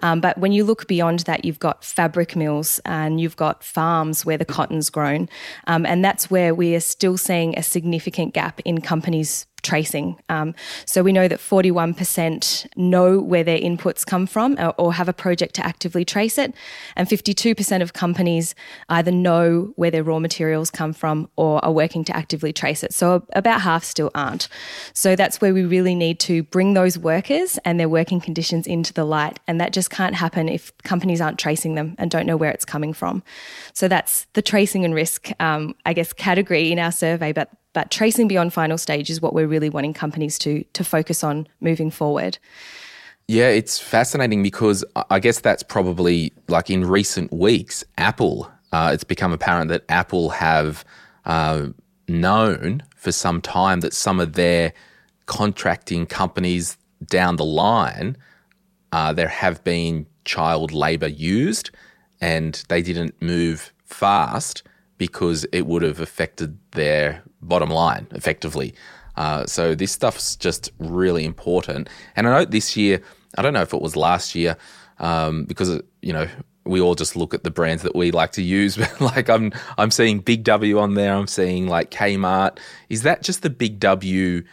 Um, 0.03 0.21
but 0.21 0.37
when 0.37 0.51
you 0.51 0.63
look 0.63 0.87
beyond 0.87 1.19
that, 1.25 1.45
you've 1.45 1.59
got 1.59 1.83
fabric 1.83 2.35
mills 2.35 2.79
and 2.85 3.19
you've 3.19 3.37
got 3.37 3.63
farms 3.63 4.25
where 4.25 4.37
the 4.37 4.45
cotton's 4.45 4.91
grown, 4.91 5.27
um, 5.67 5.85
and 5.85 6.03
that's 6.03 6.29
where 6.29 6.53
we 6.53 6.75
are 6.75 6.81
still 6.81 7.17
seeing 7.17 7.57
a 7.57 7.63
significant 7.63 8.33
gap 8.33 8.61
in 8.65 8.81
companies 8.81 9.47
tracing. 9.63 10.17
Um, 10.29 10.53
so 10.85 11.03
we 11.03 11.11
know 11.11 11.27
that 11.27 11.39
41% 11.39 12.67
know 12.75 13.19
where 13.19 13.43
their 13.43 13.59
inputs 13.59 14.05
come 14.05 14.25
from 14.27 14.55
or, 14.59 14.73
or, 14.77 14.91
have 14.91 15.07
a 15.07 15.13
project 15.13 15.55
to 15.55 15.65
actively 15.65 16.03
trace 16.03 16.37
it, 16.37 16.53
and 16.95 17.07
52% 17.07 17.81
of 17.81 17.93
companies 17.93 18.55
either 18.89 19.11
know 19.11 19.71
where 19.75 19.89
their 19.89 20.03
raw 20.03 20.19
materials 20.19 20.69
come 20.69 20.91
from 20.91 21.29
or 21.37 21.63
are 21.63 21.71
working 21.71 22.03
to 22.03 22.15
actively 22.15 22.51
trace 22.51 22.83
it. 22.83 22.93
So 22.93 23.25
about 23.33 23.61
half 23.61 23.83
still 23.83 24.11
aren't. 24.13 24.47
So 24.93 25.15
that's 25.15 25.39
where 25.39 25.53
we 25.53 25.63
really 25.63 25.95
need 25.95 26.19
to 26.21 26.43
bring 26.43 26.73
those 26.73 26.97
workers 26.97 27.57
and 27.63 27.79
their 27.79 27.89
working 27.89 28.19
conditions 28.19 28.67
into 28.67 28.93
the 28.93 29.05
light, 29.05 29.39
and 29.47 29.61
that 29.61 29.73
just 29.73 29.89
can't 29.89 30.15
happen 30.15 30.49
if 30.49 30.75
companies 30.83 31.21
aren't 31.21 31.39
tracing 31.39 31.75
them 31.75 31.95
and 31.97 32.11
don't 32.11 32.25
know 32.25 32.37
where 32.37 32.51
it's 32.51 32.65
coming 32.65 32.93
from. 32.93 33.23
So 33.73 33.87
that's 33.87 34.25
the 34.33 34.41
tracing 34.41 34.83
and 34.83 34.93
risk, 34.93 35.31
um, 35.39 35.75
I 35.85 35.93
guess, 35.93 36.13
category 36.13 36.71
in 36.71 36.79
our 36.79 36.91
survey, 36.91 37.31
but 37.31 37.49
but 37.73 37.91
tracing 37.91 38.27
beyond 38.27 38.53
final 38.53 38.77
stage 38.77 39.09
is 39.09 39.21
what 39.21 39.33
we're 39.33 39.47
really 39.47 39.69
wanting 39.69 39.93
companies 39.93 40.37
to 40.39 40.63
to 40.73 40.83
focus 40.83 41.23
on 41.23 41.47
moving 41.59 41.91
forward. 41.91 42.37
Yeah, 43.27 43.49
it's 43.49 43.79
fascinating 43.79 44.43
because 44.43 44.83
I 45.09 45.19
guess 45.19 45.39
that's 45.39 45.63
probably 45.63 46.33
like 46.47 46.69
in 46.69 46.83
recent 46.83 47.31
weeks, 47.31 47.83
Apple. 47.97 48.51
Uh, 48.73 48.91
it's 48.93 49.03
become 49.03 49.31
apparent 49.31 49.69
that 49.69 49.83
Apple 49.89 50.29
have 50.31 50.83
uh, 51.25 51.67
known 52.07 52.83
for 52.95 53.11
some 53.11 53.41
time 53.41 53.81
that 53.81 53.93
some 53.93 54.19
of 54.19 54.33
their 54.33 54.73
contracting 55.25 56.05
companies 56.05 56.77
down 57.05 57.37
the 57.37 57.45
line, 57.45 58.17
uh, 58.91 59.13
there 59.13 59.27
have 59.27 59.63
been 59.63 60.05
child 60.25 60.71
labour 60.71 61.07
used, 61.07 61.71
and 62.19 62.63
they 62.69 62.81
didn't 62.81 63.19
move 63.21 63.71
fast 63.85 64.63
because 64.97 65.45
it 65.51 65.65
would 65.65 65.81
have 65.81 65.99
affected 65.99 66.57
their 66.71 67.23
bottom 67.41 67.69
line 67.69 68.07
effectively. 68.11 68.73
Uh, 69.15 69.45
so 69.45 69.75
this 69.75 69.91
stuff's 69.91 70.35
just 70.35 70.71
really 70.79 71.25
important. 71.25 71.89
And 72.15 72.27
I 72.27 72.39
know 72.39 72.45
this 72.45 72.77
year, 72.77 73.01
I 73.37 73.41
don't 73.41 73.53
know 73.53 73.61
if 73.61 73.73
it 73.73 73.81
was 73.81 73.95
last 73.95 74.35
year, 74.35 74.57
um, 74.99 75.45
because 75.45 75.81
you 76.01 76.13
know 76.13 76.27
we 76.63 76.79
all 76.79 76.95
just 76.95 77.15
look 77.15 77.33
at 77.33 77.43
the 77.43 77.51
brands 77.51 77.83
that 77.83 77.95
we 77.95 78.11
like 78.11 78.31
to 78.33 78.41
use. 78.41 78.77
But 78.77 79.01
like 79.01 79.29
I'm, 79.29 79.51
I'm 79.77 79.91
seeing 79.91 80.19
Big 80.19 80.43
W 80.43 80.79
on 80.79 80.93
there. 80.93 81.13
I'm 81.13 81.27
seeing 81.27 81.67
like 81.67 81.91
Kmart. 81.91 82.59
Is 82.89 83.03
that 83.03 83.23
just 83.23 83.41
the 83.41 83.49
Big 83.49 83.79
W 83.79 84.43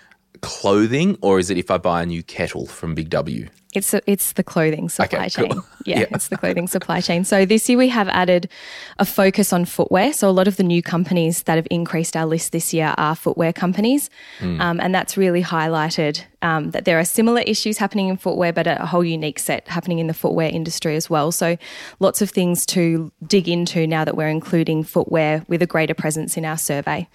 clothing, 0.41 1.19
or 1.21 1.39
is 1.39 1.51
it 1.51 1.59
if 1.59 1.71
I 1.71 1.79
buy 1.79 2.03
a 2.03 2.07
new 2.07 2.23
kettle 2.23 2.67
from 2.67 2.95
Big 2.95 3.11
W? 3.11 3.49
It's 3.75 3.93
a, 3.93 4.01
it's 4.11 4.33
the 4.33 4.43
clothing 4.43 4.89
supply 4.89 5.19
okay, 5.19 5.29
chain. 5.29 5.53
Cool. 5.53 5.65
Yeah, 5.85 6.01
yeah, 6.01 6.07
it's 6.11 6.29
the 6.29 6.37
clothing 6.37 6.69
supply 6.69 7.01
chain. 7.01 7.25
So 7.25 7.47
this 7.47 7.67
year 7.67 7.79
we 7.79 7.89
have 7.89 8.09
added 8.09 8.51
a 8.99 9.07
focus 9.07 9.55
on 9.55 9.65
footwear. 9.65 10.13
So 10.13 10.29
a 10.29 10.33
lot 10.33 10.47
of 10.47 10.59
the 10.59 10.63
new 10.63 10.83
companies 10.83 11.45
that 11.45 11.57
have 11.57 11.67
increased 11.71 12.15
our 12.15 12.27
list 12.27 12.53
this 12.53 12.75
year 12.75 12.95
are 12.99 13.15
footwear 13.15 13.55
companies, 13.55 14.11
mm. 14.41 14.61
um, 14.61 14.81
and 14.81 14.95
that's 14.95 15.17
really 15.17 15.43
highlighted 15.43 16.23
um, 16.43 16.73
that 16.73 16.85
there 16.85 16.99
are 16.99 17.07
similar 17.07 17.41
issues 17.41 17.79
happening 17.79 18.09
in 18.09 18.19
footwear, 18.19 18.53
but 18.53 18.67
a 18.67 18.85
whole 18.85 19.05
unique 19.05 19.39
set 19.39 19.67
happening 19.67 19.99
in 19.99 20.09
the 20.09 20.15
footwear 20.15 20.51
industry 20.51 20.95
as 20.95 21.09
well. 21.09 21.33
So 21.33 21.57
lots 22.01 22.21
of 22.21 22.29
things 22.29 22.67
to 22.67 23.11
dig 23.27 23.49
into 23.49 23.87
now 23.87 24.05
that 24.05 24.15
we're 24.15 24.29
including 24.29 24.83
footwear 24.83 25.43
with 25.49 25.63
a 25.63 25.67
greater 25.67 25.95
presence 25.95 26.37
in 26.37 26.45
our 26.45 26.59
survey. 26.59 27.09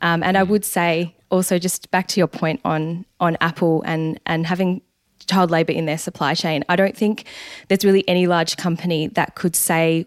Um, 0.00 0.22
and 0.22 0.38
I 0.38 0.44
would 0.44 0.64
say 0.64 1.15
also 1.30 1.58
just 1.58 1.90
back 1.90 2.08
to 2.08 2.20
your 2.20 2.26
point 2.26 2.60
on 2.64 3.04
on 3.20 3.36
Apple 3.40 3.82
and 3.86 4.20
and 4.26 4.46
having 4.46 4.82
child 5.26 5.50
labour 5.50 5.72
in 5.72 5.86
their 5.86 5.98
supply 5.98 6.34
chain. 6.34 6.64
I 6.68 6.76
don't 6.76 6.96
think 6.96 7.24
there's 7.68 7.84
really 7.84 8.08
any 8.08 8.26
large 8.26 8.56
company 8.56 9.08
that 9.08 9.34
could 9.34 9.56
say 9.56 10.06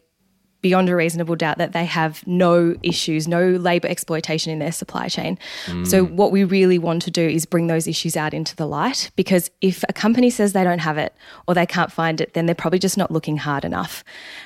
beyond 0.62 0.90
a 0.90 0.96
reasonable 0.96 1.36
doubt 1.36 1.58
that 1.58 1.72
they 1.72 1.86
have 1.86 2.26
no 2.28 2.76
issues, 2.84 3.28
no 3.28 3.52
labour 3.52 3.88
exploitation 3.88 4.52
in 4.52 4.60
their 4.60 4.72
supply 4.72 5.08
chain. 5.08 5.38
Mm. 5.68 5.88
So, 5.88 6.06
what 6.06 6.32
we 6.32 6.44
really 6.44 6.78
want 6.78 7.02
to 7.04 7.12
do 7.12 7.28
is 7.28 7.46
bring 7.46 7.68
those 7.68 7.88
issues 7.88 8.18
out 8.18 8.34
into 8.34 8.56
the 8.56 8.68
light 8.68 9.12
because 9.16 9.50
if 9.62 9.84
a 9.88 9.94
company 9.94 10.30
says 10.30 10.54
they 10.54 10.64
don't 10.64 10.80
have 10.80 10.98
it 10.98 11.14
or 11.48 11.54
they 11.54 11.66
can't 11.66 11.92
find 11.92 12.20
it, 12.20 12.34
then 12.34 12.46
they're 12.46 12.56
probably 12.56 12.80
just 12.80 12.98
not 12.98 13.12
looking 13.12 13.38
hard 13.38 13.64
enough. 13.64 14.04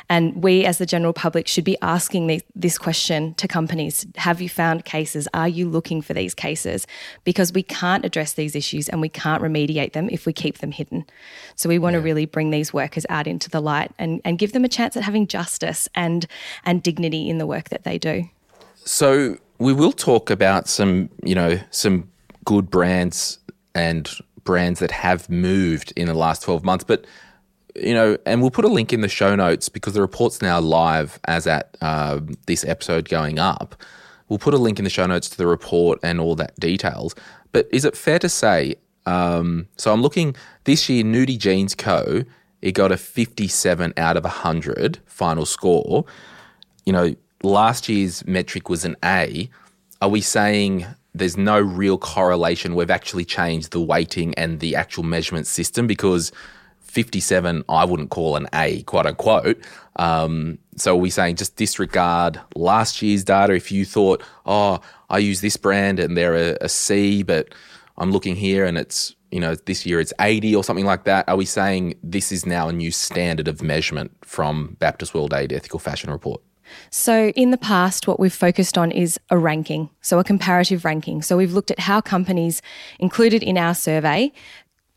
And 0.10 0.44
we, 0.44 0.66
as 0.66 0.78
the 0.78 0.86
general 0.86 1.14
public, 1.14 1.48
should 1.48 1.64
be 1.64 1.78
asking 1.82 2.42
this 2.56 2.78
question 2.78 3.34
to 3.36 3.48
companies 3.48 4.06
Have 4.18 4.42
you 4.42 4.50
found 4.50 4.86
cases? 4.86 5.28
Are 5.34 5.48
you 5.48 5.68
looking 5.68 6.02
for 6.02 6.14
these 6.14 6.34
cases? 6.36 6.86
Because 7.24 7.52
we 7.52 7.64
can't 7.64 8.06
address 8.06 8.34
these 8.34 8.56
issues 8.56 8.88
and 8.90 9.02
we 9.02 9.10
can't 9.10 9.42
remediate 9.42 9.94
them 9.94 10.10
if 10.12 10.26
we 10.26 10.34
keep 10.34 10.60
them 10.60 10.72
hidden. 10.72 11.06
So, 11.56 11.70
we 11.70 11.80
want 11.80 11.94
yeah. 11.94 12.00
to 12.00 12.04
really 12.04 12.26
bring 12.26 12.52
these 12.52 12.72
workers 12.72 13.06
out 13.10 13.26
into 13.26 13.50
the 13.50 13.62
light 13.62 13.92
and, 13.98 14.22
and 14.24 14.38
give 14.38 14.54
them 14.54 14.64
a 14.64 14.70
chance 14.70 14.96
at 14.96 15.04
having 15.04 15.26
justice 15.26 15.88
and 15.96 16.03
and 16.66 16.84
dignity 16.84 17.30
in 17.30 17.38
the 17.38 17.48
work 17.48 17.70
that 17.70 17.84
they 17.84 17.98
do. 17.98 18.24
So 18.76 19.38
we 19.60 19.74
will 19.74 19.92
talk 19.92 20.30
about 20.30 20.68
some, 20.68 21.10
you 21.24 21.36
know, 21.36 21.60
some 21.72 22.10
good 22.46 22.70
brands 22.70 23.40
and 23.76 24.10
brands 24.44 24.80
that 24.80 24.92
have 24.92 25.30
moved 25.30 25.94
in 25.96 26.08
the 26.08 26.14
last 26.14 26.44
12 26.44 26.64
months, 26.64 26.84
but 26.84 27.06
you 27.76 27.94
know, 27.94 28.18
and 28.26 28.42
we'll 28.42 28.52
put 28.52 28.66
a 28.66 28.70
link 28.70 28.94
in 28.94 29.02
the 29.02 29.08
show 29.08 29.36
notes 29.36 29.68
because 29.68 29.94
the 29.94 30.02
report's 30.02 30.42
now 30.42 30.60
live 30.60 31.20
as 31.26 31.48
at 31.48 31.76
uh, 31.82 32.20
this 32.46 32.64
episode 32.66 33.10
going 33.10 33.40
up. 33.40 33.76
We'll 34.30 34.40
put 34.40 34.54
a 34.54 34.58
link 34.58 34.80
in 34.80 34.84
the 34.84 34.92
show 34.92 35.08
notes 35.08 35.30
to 35.30 35.38
the 35.38 35.48
report 35.48 36.00
and 36.04 36.20
all 36.20 36.36
that 36.36 36.60
details. 36.60 37.16
But 37.52 37.68
is 37.72 37.84
it 37.84 37.98
fair 37.98 38.20
to 38.20 38.30
say? 38.30 38.76
Um, 39.06 39.68
so 39.78 39.92
I'm 39.92 40.02
looking 40.02 40.36
this 40.66 40.88
year. 40.88 41.04
Nudie 41.04 41.38
Jeans 41.38 41.76
Co. 41.76 42.24
It 42.64 42.72
got 42.72 42.94
a 42.94 42.98
57 42.98 43.94
out 43.98 44.16
of 44.16 44.24
100 44.24 45.00
final 45.06 45.46
score. 45.46 46.06
You 46.86 46.94
know, 46.94 47.16
last 47.44 47.90
year's 47.90 48.26
metric 48.26 48.70
was 48.70 48.86
an 48.86 48.96
A. 49.04 49.50
Are 50.02 50.08
we 50.08 50.22
saying 50.22 50.86
there's 51.14 51.36
no 51.36 51.60
real 51.60 51.98
correlation? 51.98 52.74
We've 52.74 52.90
actually 52.90 53.26
changed 53.26 53.72
the 53.72 53.82
weighting 53.82 54.34
and 54.36 54.62
the 54.62 54.78
actual 54.78 55.04
measurement 55.04 55.46
system 55.46 55.88
because 55.88 56.32
57, 56.80 57.66
I 57.68 57.84
wouldn't 57.84 58.12
call 58.12 58.38
an 58.38 58.48
A, 58.54 58.84
quote 58.84 59.08
unquote. 59.08 59.62
Um, 59.98 60.58
so 60.78 60.94
are 60.94 61.00
we 61.00 61.10
saying 61.10 61.36
just 61.36 61.58
disregard 61.58 62.40
last 62.56 63.02
year's 63.02 63.26
data? 63.26 63.52
If 63.54 63.74
you 63.74 63.84
thought, 63.84 64.24
oh, 64.46 64.80
I 65.10 65.18
use 65.18 65.42
this 65.42 65.58
brand 65.58 66.00
and 66.00 66.16
they're 66.16 66.54
a, 66.54 66.58
a 66.62 66.70
C, 66.70 67.24
but 67.24 67.54
I'm 67.98 68.12
looking 68.12 68.36
here 68.36 68.66
and 68.66 68.78
it's 68.78 69.16
you 69.34 69.40
know, 69.40 69.56
this 69.56 69.84
year 69.84 70.00
it's 70.00 70.14
80 70.22 70.56
or 70.56 70.64
something 70.64 70.86
like 70.86 71.06
that. 71.06 71.28
Are 71.28 71.36
we 71.36 71.46
saying 71.46 71.96
this 72.04 72.32
is 72.32 72.46
now 72.46 72.70
a 72.70 72.72
new 72.72 72.92
standard 72.92 73.48
of 73.48 73.64
measurement 73.64 74.12
from 74.22 74.78
Baptist 74.80 75.16
World 75.16 75.34
Aid 75.34 75.52
Ethical 75.52 75.80
Fashion 75.80 76.12
Report? 76.12 76.40
So, 76.92 77.30
in 77.30 77.52
the 77.52 77.58
past, 77.58 78.08
what 78.08 78.20
we've 78.20 78.34
focused 78.34 78.78
on 78.78 78.92
is 78.92 79.20
a 79.30 79.38
ranking, 79.38 79.90
so 80.02 80.20
a 80.20 80.24
comparative 80.24 80.86
ranking. 80.86 81.22
So, 81.22 81.36
we've 81.36 81.52
looked 81.52 81.72
at 81.72 81.80
how 81.80 82.00
companies 82.00 82.62
included 83.00 83.44
in 83.44 83.58
our 83.58 83.74
survey 83.74 84.32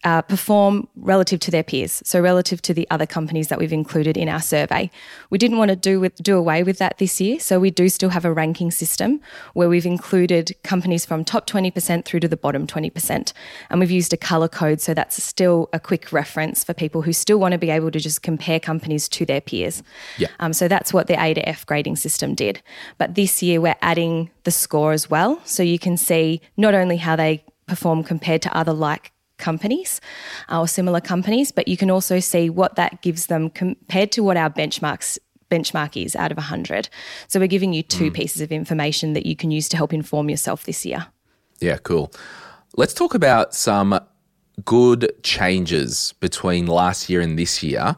uh, 0.06 0.22
perform 0.22 0.86
relative 0.94 1.40
to 1.40 1.50
their 1.50 1.64
peers, 1.64 2.00
so 2.04 2.20
relative 2.20 2.62
to 2.62 2.72
the 2.72 2.88
other 2.90 3.06
companies 3.06 3.48
that 3.48 3.58
we've 3.58 3.72
included 3.72 4.16
in 4.16 4.28
our 4.28 4.40
survey. 4.40 4.88
We 5.30 5.36
didn't 5.36 5.58
want 5.58 5.70
to 5.70 5.76
do 5.76 5.98
with, 5.98 6.14
do 6.22 6.36
away 6.36 6.62
with 6.62 6.78
that 6.78 6.98
this 6.98 7.20
year, 7.20 7.40
so 7.40 7.58
we 7.58 7.72
do 7.72 7.88
still 7.88 8.10
have 8.10 8.24
a 8.24 8.32
ranking 8.32 8.70
system 8.70 9.20
where 9.54 9.68
we've 9.68 9.84
included 9.84 10.54
companies 10.62 11.04
from 11.04 11.24
top 11.24 11.48
20% 11.48 12.04
through 12.04 12.20
to 12.20 12.28
the 12.28 12.36
bottom 12.36 12.68
20%, 12.68 13.32
and 13.68 13.80
we've 13.80 13.90
used 13.90 14.12
a 14.12 14.16
color 14.16 14.46
code, 14.46 14.80
so 14.80 14.94
that's 14.94 15.20
still 15.20 15.68
a 15.72 15.80
quick 15.80 16.12
reference 16.12 16.62
for 16.62 16.72
people 16.72 17.02
who 17.02 17.12
still 17.12 17.38
want 17.38 17.50
to 17.50 17.58
be 17.58 17.70
able 17.70 17.90
to 17.90 17.98
just 17.98 18.22
compare 18.22 18.60
companies 18.60 19.08
to 19.08 19.26
their 19.26 19.40
peers. 19.40 19.82
Yeah. 20.18 20.28
Um, 20.38 20.52
so 20.52 20.68
that's 20.68 20.92
what 20.92 21.08
the 21.08 21.20
A 21.20 21.34
to 21.34 21.48
F 21.48 21.66
grading 21.66 21.96
system 21.96 22.36
did. 22.36 22.62
But 22.96 23.16
this 23.16 23.42
year 23.42 23.60
we're 23.60 23.74
adding 23.82 24.30
the 24.44 24.52
score 24.52 24.92
as 24.92 25.10
well, 25.10 25.40
so 25.44 25.64
you 25.64 25.80
can 25.80 25.96
see 25.96 26.40
not 26.56 26.74
only 26.74 26.98
how 26.98 27.16
they 27.16 27.42
perform 27.66 28.04
compared 28.04 28.40
to 28.42 28.56
other 28.56 28.72
like 28.72 29.10
companies 29.38 30.00
uh, 30.50 30.60
or 30.60 30.68
similar 30.68 31.00
companies, 31.00 31.52
but 31.52 31.68
you 31.68 31.76
can 31.76 31.90
also 31.90 32.20
see 32.20 32.50
what 32.50 32.76
that 32.76 33.02
gives 33.02 33.26
them 33.26 33.50
compared 33.50 34.12
to 34.12 34.22
what 34.22 34.36
our 34.36 34.50
benchmarks 34.50 35.18
benchmark 35.50 36.02
is 36.02 36.16
out 36.16 36.32
of 36.32 36.36
100. 36.36 36.88
So 37.28 37.38
we're 37.38 37.46
giving 37.46 37.72
you 37.72 37.82
two 37.82 38.10
pieces 38.10 38.42
of 38.42 38.50
information 38.50 39.12
that 39.12 39.26
you 39.26 39.36
can 39.36 39.50
use 39.50 39.68
to 39.70 39.76
help 39.76 39.92
inform 39.92 40.28
yourself 40.28 40.64
this 40.64 40.84
year. 40.84 41.06
Yeah, 41.60 41.78
cool. 41.78 42.12
Let's 42.76 42.92
talk 42.92 43.14
about 43.14 43.54
some 43.54 43.98
good 44.64 45.12
changes 45.22 46.14
between 46.20 46.66
last 46.66 47.08
year 47.08 47.20
and 47.20 47.38
this 47.38 47.62
year. 47.62 47.96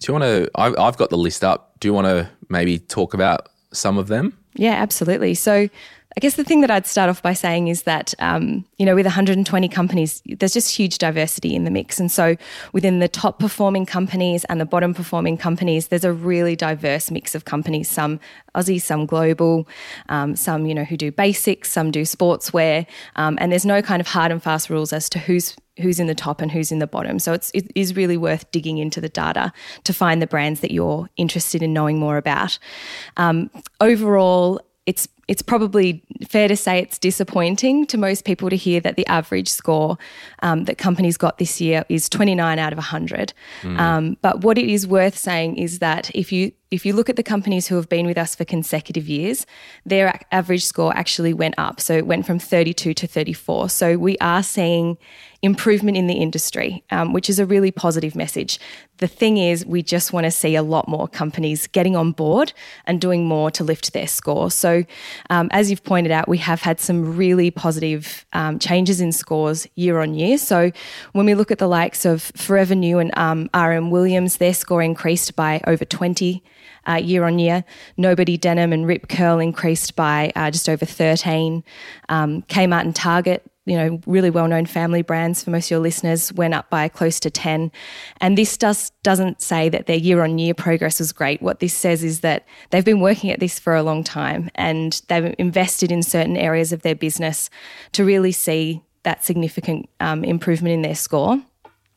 Do 0.00 0.12
you 0.12 0.18
want 0.18 0.24
to? 0.24 0.50
I've 0.54 0.96
got 0.96 1.10
the 1.10 1.18
list 1.18 1.44
up. 1.44 1.78
Do 1.78 1.88
you 1.88 1.94
want 1.94 2.06
to 2.06 2.28
maybe 2.48 2.78
talk 2.78 3.14
about 3.14 3.48
some 3.72 3.98
of 3.98 4.08
them? 4.08 4.36
Yeah, 4.54 4.72
absolutely. 4.72 5.34
So 5.34 5.68
I 6.16 6.20
guess 6.20 6.34
the 6.34 6.42
thing 6.42 6.60
that 6.62 6.70
I'd 6.72 6.88
start 6.88 7.08
off 7.08 7.22
by 7.22 7.34
saying 7.34 7.68
is 7.68 7.84
that, 7.84 8.14
um, 8.18 8.64
you 8.78 8.86
know, 8.86 8.96
with 8.96 9.06
120 9.06 9.68
companies, 9.68 10.22
there's 10.26 10.52
just 10.52 10.74
huge 10.74 10.98
diversity 10.98 11.54
in 11.54 11.62
the 11.62 11.70
mix. 11.70 12.00
And 12.00 12.10
so 12.10 12.36
within 12.72 12.98
the 12.98 13.06
top 13.06 13.38
performing 13.38 13.86
companies 13.86 14.44
and 14.46 14.60
the 14.60 14.64
bottom 14.64 14.92
performing 14.92 15.36
companies, 15.36 15.88
there's 15.88 16.04
a 16.04 16.12
really 16.12 16.56
diverse 16.56 17.12
mix 17.12 17.36
of 17.36 17.44
companies, 17.44 17.88
some 17.88 18.18
Aussie, 18.56 18.82
some 18.82 19.06
global, 19.06 19.68
um, 20.08 20.34
some, 20.34 20.66
you 20.66 20.74
know, 20.74 20.84
who 20.84 20.96
do 20.96 21.12
basics, 21.12 21.70
some 21.70 21.92
do 21.92 22.02
sportswear. 22.02 22.86
Um, 23.14 23.38
and 23.40 23.52
there's 23.52 23.66
no 23.66 23.80
kind 23.80 24.00
of 24.00 24.08
hard 24.08 24.32
and 24.32 24.42
fast 24.42 24.68
rules 24.68 24.92
as 24.92 25.08
to 25.10 25.18
who's 25.20 25.56
who's 25.78 25.98
in 25.98 26.08
the 26.08 26.14
top 26.14 26.42
and 26.42 26.52
who's 26.52 26.70
in 26.70 26.78
the 26.78 26.86
bottom. 26.86 27.18
So 27.18 27.32
it's, 27.32 27.50
it 27.54 27.70
is 27.74 27.96
really 27.96 28.18
worth 28.18 28.50
digging 28.50 28.76
into 28.76 29.00
the 29.00 29.08
data 29.08 29.50
to 29.84 29.94
find 29.94 30.20
the 30.20 30.26
brands 30.26 30.60
that 30.60 30.72
you're 30.72 31.08
interested 31.16 31.62
in 31.62 31.72
knowing 31.72 31.98
more 31.98 32.18
about. 32.18 32.58
Um, 33.16 33.50
overall, 33.80 34.60
it's 34.86 35.08
it's 35.28 35.42
probably 35.42 36.02
fair 36.26 36.48
to 36.48 36.56
say 36.56 36.80
it's 36.80 36.98
disappointing 36.98 37.86
to 37.86 37.96
most 37.96 38.24
people 38.24 38.50
to 38.50 38.56
hear 38.56 38.80
that 38.80 38.96
the 38.96 39.06
average 39.06 39.48
score 39.48 39.96
um, 40.42 40.64
that 40.64 40.76
companies 40.76 41.16
got 41.16 41.38
this 41.38 41.60
year 41.60 41.84
is 41.88 42.08
29 42.08 42.58
out 42.58 42.72
of 42.72 42.78
100. 42.78 43.32
Um, 43.78 44.16
but 44.22 44.40
what 44.40 44.58
it 44.58 44.68
is 44.68 44.88
worth 44.88 45.16
saying 45.16 45.56
is 45.56 45.78
that 45.78 46.10
if 46.16 46.32
you 46.32 46.50
if 46.72 46.84
you 46.84 46.92
look 46.92 47.08
at 47.08 47.16
the 47.16 47.22
companies 47.22 47.68
who 47.68 47.76
have 47.76 47.88
been 47.88 48.06
with 48.06 48.18
us 48.18 48.34
for 48.34 48.44
consecutive 48.44 49.08
years, 49.08 49.46
their 49.84 50.20
average 50.32 50.64
score 50.64 50.96
actually 50.96 51.34
went 51.34 51.54
up. 51.58 51.80
So 51.80 51.96
it 51.96 52.06
went 52.06 52.26
from 52.26 52.38
32 52.38 52.94
to 52.94 53.06
34. 53.06 53.68
So 53.68 53.98
we 53.98 54.16
are 54.18 54.42
seeing 54.42 54.96
improvement 55.42 55.96
in 55.96 56.06
the 56.06 56.14
industry, 56.14 56.84
um, 56.90 57.12
which 57.12 57.30
is 57.30 57.38
a 57.38 57.46
really 57.46 57.70
positive 57.70 58.14
message. 58.14 58.60
The 58.98 59.06
thing 59.06 59.38
is, 59.38 59.64
we 59.64 59.82
just 59.82 60.12
want 60.12 60.24
to 60.24 60.30
see 60.30 60.54
a 60.54 60.62
lot 60.62 60.86
more 60.86 61.08
companies 61.08 61.66
getting 61.66 61.96
on 61.96 62.12
board 62.12 62.52
and 62.84 63.00
doing 63.00 63.24
more 63.24 63.50
to 63.52 63.64
lift 63.64 63.94
their 63.94 64.06
score. 64.06 64.50
So, 64.50 64.84
um, 65.30 65.48
as 65.52 65.70
you've 65.70 65.84
pointed 65.84 66.12
out, 66.12 66.28
we 66.28 66.38
have 66.38 66.60
had 66.60 66.78
some 66.78 67.16
really 67.16 67.50
positive 67.50 68.26
um, 68.34 68.58
changes 68.58 69.00
in 69.00 69.12
scores 69.12 69.66
year 69.76 70.00
on 70.00 70.14
year. 70.14 70.36
So, 70.36 70.70
when 71.12 71.24
we 71.24 71.34
look 71.34 71.50
at 71.50 71.58
the 71.58 71.68
likes 71.68 72.04
of 72.04 72.22
Forever 72.36 72.74
New 72.74 72.98
and 72.98 73.16
um, 73.16 73.48
RM 73.54 73.90
Williams, 73.90 74.36
their 74.36 74.54
score 74.54 74.82
increased 74.82 75.34
by 75.36 75.62
over 75.66 75.86
20 75.86 76.42
uh, 76.88 76.94
year 76.94 77.24
on 77.24 77.38
year. 77.38 77.64
Nobody 77.96 78.36
Denim 78.36 78.72
and 78.72 78.86
Rip 78.86 79.08
Curl 79.08 79.38
increased 79.38 79.96
by 79.96 80.32
uh, 80.36 80.50
just 80.50 80.68
over 80.68 80.84
13. 80.84 81.62
Um, 82.08 82.42
Kmart 82.42 82.80
and 82.82 82.94
Target, 82.94 83.49
you 83.66 83.76
know, 83.76 84.00
really 84.06 84.30
well 84.30 84.48
known 84.48 84.66
family 84.66 85.02
brands 85.02 85.44
for 85.44 85.50
most 85.50 85.66
of 85.66 85.72
your 85.72 85.80
listeners, 85.80 86.32
went 86.32 86.54
up 86.54 86.70
by 86.70 86.88
close 86.88 87.20
to 87.20 87.30
10. 87.30 87.70
And 88.20 88.36
this 88.38 88.56
does, 88.56 88.90
doesn't 89.02 89.42
say 89.42 89.68
that 89.68 89.86
their 89.86 89.96
year 89.96 90.22
on 90.22 90.38
year 90.38 90.54
progress 90.54 90.98
was 90.98 91.12
great. 91.12 91.42
What 91.42 91.60
this 91.60 91.74
says 91.74 92.02
is 92.02 92.20
that 92.20 92.46
they've 92.70 92.84
been 92.84 93.00
working 93.00 93.30
at 93.30 93.40
this 93.40 93.58
for 93.58 93.76
a 93.76 93.82
long 93.82 94.02
time 94.02 94.50
and 94.54 95.00
they've 95.08 95.34
invested 95.38 95.92
in 95.92 96.02
certain 96.02 96.36
areas 96.36 96.72
of 96.72 96.82
their 96.82 96.94
business 96.94 97.50
to 97.92 98.04
really 98.04 98.32
see 98.32 98.82
that 99.02 99.24
significant 99.24 99.88
um, 100.00 100.24
improvement 100.24 100.72
in 100.72 100.82
their 100.82 100.94
score 100.94 101.40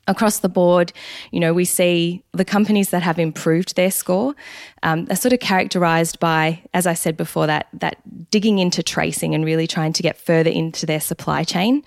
across 0.07 0.39
the 0.39 0.49
board, 0.49 0.91
you 1.31 1.39
know, 1.39 1.53
we 1.53 1.65
see 1.65 2.23
the 2.33 2.45
companies 2.45 2.89
that 2.89 3.03
have 3.03 3.19
improved 3.19 3.75
their 3.75 3.91
score 3.91 4.35
um, 4.83 5.07
are 5.09 5.15
sort 5.15 5.33
of 5.33 5.39
characterized 5.39 6.19
by, 6.19 6.61
as 6.73 6.85
I 6.85 6.93
said 6.93 7.17
before, 7.17 7.47
that 7.47 7.67
that 7.73 7.97
digging 8.29 8.59
into 8.59 8.83
tracing 8.83 9.33
and 9.33 9.43
really 9.43 9.67
trying 9.67 9.93
to 9.93 10.03
get 10.03 10.17
further 10.17 10.49
into 10.49 10.85
their 10.85 10.99
supply 10.99 11.43
chain. 11.43 11.83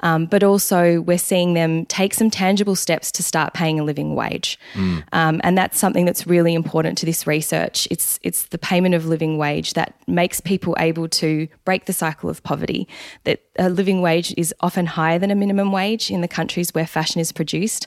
Um, 0.00 0.26
but 0.26 0.42
also, 0.42 1.00
we're 1.00 1.18
seeing 1.18 1.54
them 1.54 1.86
take 1.86 2.14
some 2.14 2.28
tangible 2.28 2.76
steps 2.76 3.10
to 3.12 3.22
start 3.22 3.54
paying 3.54 3.80
a 3.80 3.84
living 3.84 4.14
wage, 4.14 4.58
um, 5.12 5.40
and 5.42 5.56
that's 5.56 5.78
something 5.78 6.04
that's 6.04 6.26
really 6.26 6.52
important 6.52 6.98
to 6.98 7.06
this 7.06 7.26
research. 7.26 7.88
It's 7.90 8.20
it's 8.22 8.44
the 8.46 8.58
payment 8.58 8.94
of 8.94 9.06
living 9.06 9.38
wage 9.38 9.72
that 9.74 9.94
makes 10.06 10.40
people 10.40 10.76
able 10.78 11.08
to 11.08 11.48
break 11.64 11.86
the 11.86 11.92
cycle 11.92 12.28
of 12.28 12.42
poverty. 12.42 12.86
That 13.24 13.40
a 13.56 13.70
living 13.70 14.02
wage 14.02 14.34
is 14.36 14.52
often 14.60 14.86
higher 14.86 15.18
than 15.18 15.30
a 15.30 15.34
minimum 15.34 15.72
wage 15.72 16.10
in 16.10 16.20
the 16.20 16.28
countries 16.28 16.74
where 16.74 16.86
fashion 16.86 17.20
is 17.20 17.32
produced, 17.32 17.86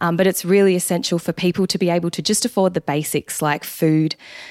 um, 0.00 0.16
but 0.16 0.26
it's 0.26 0.44
really 0.44 0.76
essential 0.76 1.18
for 1.18 1.32
people 1.32 1.66
to 1.66 1.76
be 1.76 1.90
able 1.90 2.10
to 2.10 2.22
just 2.22 2.44
afford 2.44 2.74
the 2.74 2.80
basics 2.80 3.42
like 3.42 3.64
food, 3.64 3.97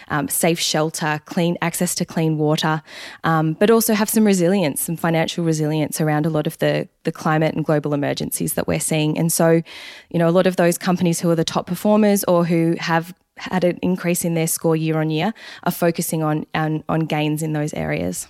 um, 0.10 0.28
safe 0.28 0.60
shelter, 0.60 1.22
clean 1.26 1.58
access 1.62 1.96
to 1.96 2.06
clean 2.06 2.38
water, 2.38 2.82
um, 3.24 3.54
but 3.54 3.70
also 3.70 3.94
have 3.94 4.10
some 4.10 4.26
resilience, 4.26 4.82
some 4.82 4.98
financial 4.98 5.44
resilience 5.46 6.02
around 6.02 6.26
a 6.26 6.30
lot 6.30 6.48
of 6.48 6.58
the 6.58 6.88
the 7.04 7.12
climate 7.12 7.56
and 7.56 7.64
global 7.64 7.94
emergencies 7.94 8.54
that 8.54 8.68
we're 8.68 8.80
seeing. 8.80 9.18
And 9.18 9.32
so, 9.32 9.62
you 10.10 10.20
know, 10.20 10.28
a 10.28 10.36
lot 10.40 10.48
of 10.48 10.56
those 10.56 10.78
companies 10.78 11.22
who 11.22 11.30
are 11.30 11.36
the 11.36 11.46
top 11.46 11.66
performers 11.68 12.24
or 12.26 12.46
who 12.46 12.76
have 12.80 13.14
had 13.38 13.64
an 13.64 13.78
increase 13.82 14.26
in 14.26 14.34
their 14.34 14.48
score 14.48 14.76
year 14.76 14.98
on 14.98 15.10
year 15.10 15.34
are 15.64 15.72
focusing 15.72 16.24
on 16.24 16.46
on, 16.54 16.84
on 16.90 17.02
gains 17.02 17.42
in 17.42 17.54
those 17.54 17.74
areas. 17.74 18.28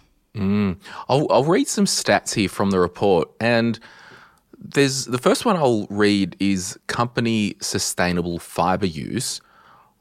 I'll, 1.10 1.28
I'll 1.32 1.44
read 1.44 1.68
some 1.68 1.86
stats 1.86 2.36
here 2.36 2.50
from 2.50 2.70
the 2.70 2.80
report. 2.80 3.30
And 3.40 3.80
there's 4.58 5.06
the 5.06 5.18
first 5.18 5.46
one 5.46 5.56
I'll 5.56 5.88
read 5.90 6.36
is 6.40 6.78
company 6.88 7.56
sustainable 7.62 8.40
fiber 8.40 8.86
use. 8.86 9.42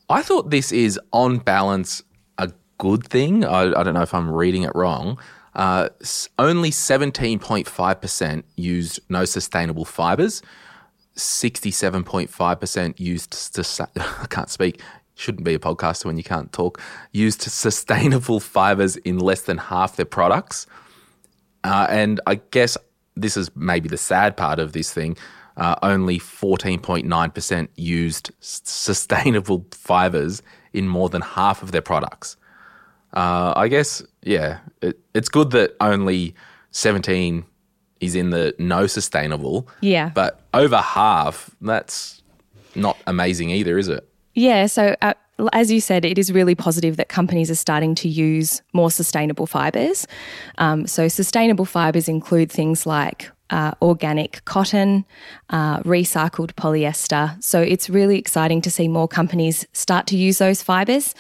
I 0.09 0.23
thought 0.23 0.51
this 0.51 0.73
is 0.73 0.99
on 1.13 1.39
balance 1.39 2.03
a 2.39 2.53
good 2.79 3.07
thing. 3.07 3.45
I, 3.45 3.73
I 3.79 3.83
don't 3.83 3.95
know 3.95 4.03
if 4.03 4.15
I'm 4.15 4.31
reading 4.31 4.63
it 4.63 4.73
wrong. 4.75 5.19
Uh, 5.55 5.89
only 6.39 6.71
17.5% 6.71 8.43
used 8.57 9.01
no 9.09 9.25
sustainable 9.25 9.85
fibers. 9.85 10.43
67.5% 11.17 13.01
used 13.01 13.35
sus- 13.35 13.81
I 13.97 14.27
can't 14.29 14.51
speak 14.51 14.81
shouldn't 15.19 15.45
be 15.45 15.55
a 15.55 15.59
podcaster 15.59 16.05
when 16.05 16.19
you 16.19 16.23
can't 16.23 16.53
talk 16.53 16.79
used 17.11 17.41
sustainable 17.65 18.39
fibers 18.39 18.97
in 18.97 19.19
less 19.19 19.41
than 19.41 19.57
half 19.57 19.97
their 19.97 20.05
products 20.05 20.67
uh, 21.65 21.87
and 21.89 22.21
I 22.27 22.37
guess 22.51 22.77
this 23.17 23.37
is 23.37 23.51
maybe 23.57 23.89
the 23.89 23.97
sad 23.97 24.37
part 24.37 24.59
of 24.59 24.73
this 24.73 24.93
thing. 24.93 25.17
Uh, 25.57 25.75
only 25.83 26.19
14.9% 26.19 27.69
used 27.77 28.31
s- 28.43 28.61
sustainable 28.65 29.65
fibers 29.73 30.43
in 30.73 30.87
more 30.87 31.09
than 31.09 31.23
half 31.23 31.63
of 31.63 31.73
their 31.73 31.81
products. 31.81 32.37
Uh, 33.15 33.55
I 33.57 33.69
guess, 33.69 34.03
yeah, 34.23 34.59
it, 34.83 34.99
it's 35.15 35.31
good 35.31 35.51
that 35.53 35.75
only 35.81 36.35
17 36.73 37.45
is 38.01 38.15
in 38.15 38.29
the 38.31 38.55
no 38.59 38.87
sustainable. 38.87 39.67
Yeah. 39.81 40.11
But 40.15 40.41
over 40.53 40.77
half, 40.77 41.51
that's 41.63 42.23
not 42.75 42.99
amazing 43.07 43.49
either, 43.51 43.79
is 43.79 43.89
it? 43.89 44.07
Yeah, 44.35 44.67
so 44.67 44.95
uh, 45.01 45.15
as 45.53 45.71
you 45.71 45.81
said, 45.81 46.05
it 46.05 46.19
is 46.19 46.33
really 46.33 46.55
positive 46.55 46.97
that 46.97 47.09
companies 47.09 47.51
are 47.51 47.57
starting 47.57 47.95
to 47.97 48.09
use 48.09 48.63
more 48.73 48.91
sustainable 48.91 49.47
fibres. 49.47 50.07
Um, 50.59 50.87
so, 50.87 51.09
sustainable 51.09 51.65
fibres 51.65 52.09
include 52.09 52.51
things 52.51 52.87
like 52.87 53.31
uh, 53.51 53.73
organic 53.81 54.45
cotton, 54.45 55.05
uh, 55.51 55.81
recycled 55.81 56.53
polyester. 56.55 57.43
So, 57.43 57.61
it's 57.61 57.91
really 57.91 58.19
exciting 58.19 58.63
to 58.63 58.71
see 58.71 58.89
more 58.89 59.09
companies 59.09 59.67
start 59.73 60.07
to 60.09 60.17
use 60.17 60.39
those 60.39 60.63
fibres. 60.63 61.15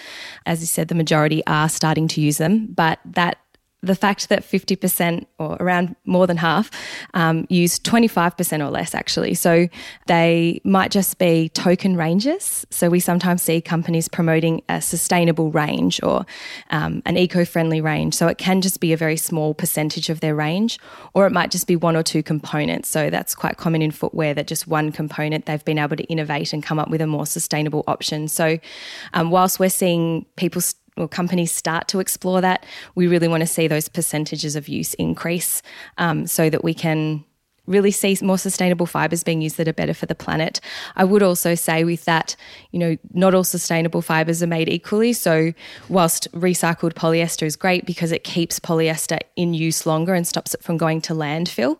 As 0.46 0.60
you 0.60 0.66
said, 0.66 0.88
the 0.88 0.94
majority 0.94 1.42
are 1.46 1.68
starting 1.68 2.08
to 2.08 2.20
use 2.20 2.38
them, 2.38 2.68
but 2.74 2.98
that 3.04 3.38
the 3.86 3.94
fact 3.94 4.28
that 4.28 4.42
50% 4.42 5.26
or 5.38 5.56
around 5.60 5.96
more 6.04 6.26
than 6.26 6.36
half 6.36 6.70
um, 7.14 7.46
use 7.48 7.78
25% 7.78 8.66
or 8.66 8.70
less 8.70 8.94
actually. 8.94 9.34
So 9.34 9.68
they 10.06 10.60
might 10.64 10.90
just 10.90 11.18
be 11.18 11.48
token 11.50 11.96
ranges. 11.96 12.66
So 12.70 12.90
we 12.90 13.00
sometimes 13.00 13.42
see 13.42 13.60
companies 13.60 14.08
promoting 14.08 14.62
a 14.68 14.80
sustainable 14.80 15.50
range 15.50 16.00
or 16.02 16.26
um, 16.70 17.02
an 17.04 17.16
eco 17.16 17.44
friendly 17.44 17.80
range. 17.80 18.14
So 18.14 18.28
it 18.28 18.38
can 18.38 18.60
just 18.60 18.80
be 18.80 18.92
a 18.92 18.96
very 18.96 19.16
small 19.16 19.54
percentage 19.54 20.10
of 20.10 20.20
their 20.20 20.34
range, 20.34 20.78
or 21.14 21.26
it 21.26 21.32
might 21.32 21.50
just 21.50 21.66
be 21.66 21.76
one 21.76 21.96
or 21.96 22.02
two 22.02 22.22
components. 22.22 22.88
So 22.88 23.10
that's 23.10 23.34
quite 23.34 23.56
common 23.56 23.82
in 23.82 23.90
footwear 23.90 24.34
that 24.34 24.46
just 24.46 24.66
one 24.66 24.92
component 24.92 25.46
they've 25.46 25.64
been 25.64 25.78
able 25.78 25.96
to 25.96 26.04
innovate 26.04 26.52
and 26.52 26.62
come 26.62 26.78
up 26.78 26.90
with 26.90 27.00
a 27.00 27.06
more 27.06 27.26
sustainable 27.26 27.84
option. 27.86 28.28
So 28.28 28.58
um, 29.14 29.30
whilst 29.30 29.58
we're 29.58 29.70
seeing 29.70 30.26
people 30.36 30.60
st- 30.60 30.82
or 30.96 31.08
companies 31.08 31.52
start 31.52 31.88
to 31.88 32.00
explore 32.00 32.40
that, 32.40 32.64
we 32.94 33.06
really 33.06 33.28
want 33.28 33.42
to 33.42 33.46
see 33.46 33.68
those 33.68 33.88
percentages 33.88 34.56
of 34.56 34.68
use 34.68 34.94
increase 34.94 35.62
um, 35.98 36.26
so 36.26 36.48
that 36.50 36.64
we 36.64 36.74
can 36.74 37.24
really 37.66 37.90
see 37.90 38.16
more 38.22 38.38
sustainable 38.38 38.86
fibers 38.86 39.24
being 39.24 39.42
used 39.42 39.56
that 39.56 39.68
are 39.68 39.72
better 39.72 39.94
for 39.94 40.06
the 40.06 40.14
planet. 40.14 40.60
I 40.94 41.04
would 41.04 41.22
also 41.22 41.54
say 41.54 41.84
with 41.84 42.04
that, 42.04 42.36
you 42.70 42.78
know, 42.78 42.96
not 43.12 43.34
all 43.34 43.44
sustainable 43.44 44.02
fibers 44.02 44.42
are 44.42 44.46
made 44.46 44.68
equally. 44.68 45.12
So, 45.12 45.52
whilst 45.88 46.30
recycled 46.32 46.92
polyester 46.92 47.44
is 47.44 47.56
great 47.56 47.84
because 47.84 48.12
it 48.12 48.24
keeps 48.24 48.60
polyester 48.60 49.18
in 49.34 49.54
use 49.54 49.86
longer 49.86 50.14
and 50.14 50.26
stops 50.26 50.54
it 50.54 50.62
from 50.62 50.76
going 50.76 51.00
to 51.02 51.12
landfill, 51.12 51.78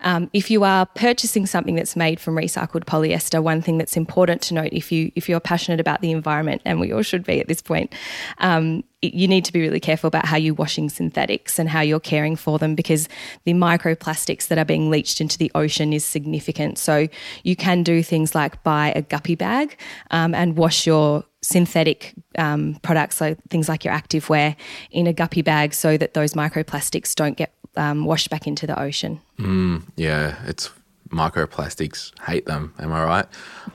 um, 0.00 0.30
if 0.32 0.50
you 0.50 0.64
are 0.64 0.86
purchasing 0.86 1.46
something 1.46 1.74
that's 1.74 1.96
made 1.96 2.20
from 2.20 2.34
recycled 2.36 2.84
polyester, 2.84 3.42
one 3.42 3.62
thing 3.62 3.78
that's 3.78 3.96
important 3.96 4.42
to 4.42 4.54
note 4.54 4.70
if 4.72 4.92
you 4.92 5.12
if 5.14 5.28
you're 5.28 5.40
passionate 5.40 5.80
about 5.80 6.00
the 6.00 6.10
environment, 6.10 6.62
and 6.64 6.80
we 6.80 6.92
all 6.92 7.02
should 7.02 7.24
be 7.24 7.40
at 7.40 7.48
this 7.48 7.62
point, 7.62 7.94
um, 8.38 8.84
you 9.02 9.28
need 9.28 9.44
to 9.44 9.52
be 9.52 9.60
really 9.60 9.80
careful 9.80 10.08
about 10.08 10.26
how 10.26 10.36
you're 10.36 10.54
washing 10.54 10.88
synthetics 10.88 11.58
and 11.58 11.68
how 11.68 11.80
you're 11.80 12.00
caring 12.00 12.36
for 12.36 12.58
them 12.58 12.74
because 12.74 13.08
the 13.44 13.52
microplastics 13.52 14.48
that 14.48 14.58
are 14.58 14.64
being 14.64 14.90
leached 14.90 15.20
into 15.20 15.38
the 15.38 15.50
ocean 15.54 15.92
is 15.92 16.04
significant. 16.04 16.78
So 16.78 17.08
you 17.42 17.56
can 17.56 17.82
do 17.82 18.02
things 18.02 18.34
like 18.34 18.62
buy 18.62 18.92
a 18.96 19.02
guppy 19.02 19.34
bag 19.34 19.78
um, 20.10 20.34
and 20.34 20.56
wash 20.56 20.86
your 20.86 21.24
synthetic 21.42 22.14
um, 22.38 22.76
products, 22.82 23.16
so 23.16 23.36
things 23.50 23.68
like 23.68 23.84
your 23.84 23.94
activewear, 23.94 24.56
in 24.90 25.06
a 25.06 25.12
guppy 25.12 25.42
bag 25.42 25.74
so 25.74 25.96
that 25.96 26.14
those 26.14 26.32
microplastics 26.32 27.14
don't 27.14 27.36
get 27.36 27.52
um, 27.76 28.04
washed 28.04 28.30
back 28.30 28.46
into 28.46 28.66
the 28.66 28.80
ocean. 28.80 29.20
Mm, 29.38 29.82
yeah, 29.96 30.36
it's 30.46 30.70
microplastics. 31.10 32.12
Hate 32.22 32.46
them. 32.46 32.74
Am 32.78 32.92
I 32.92 33.04
right? 33.04 33.26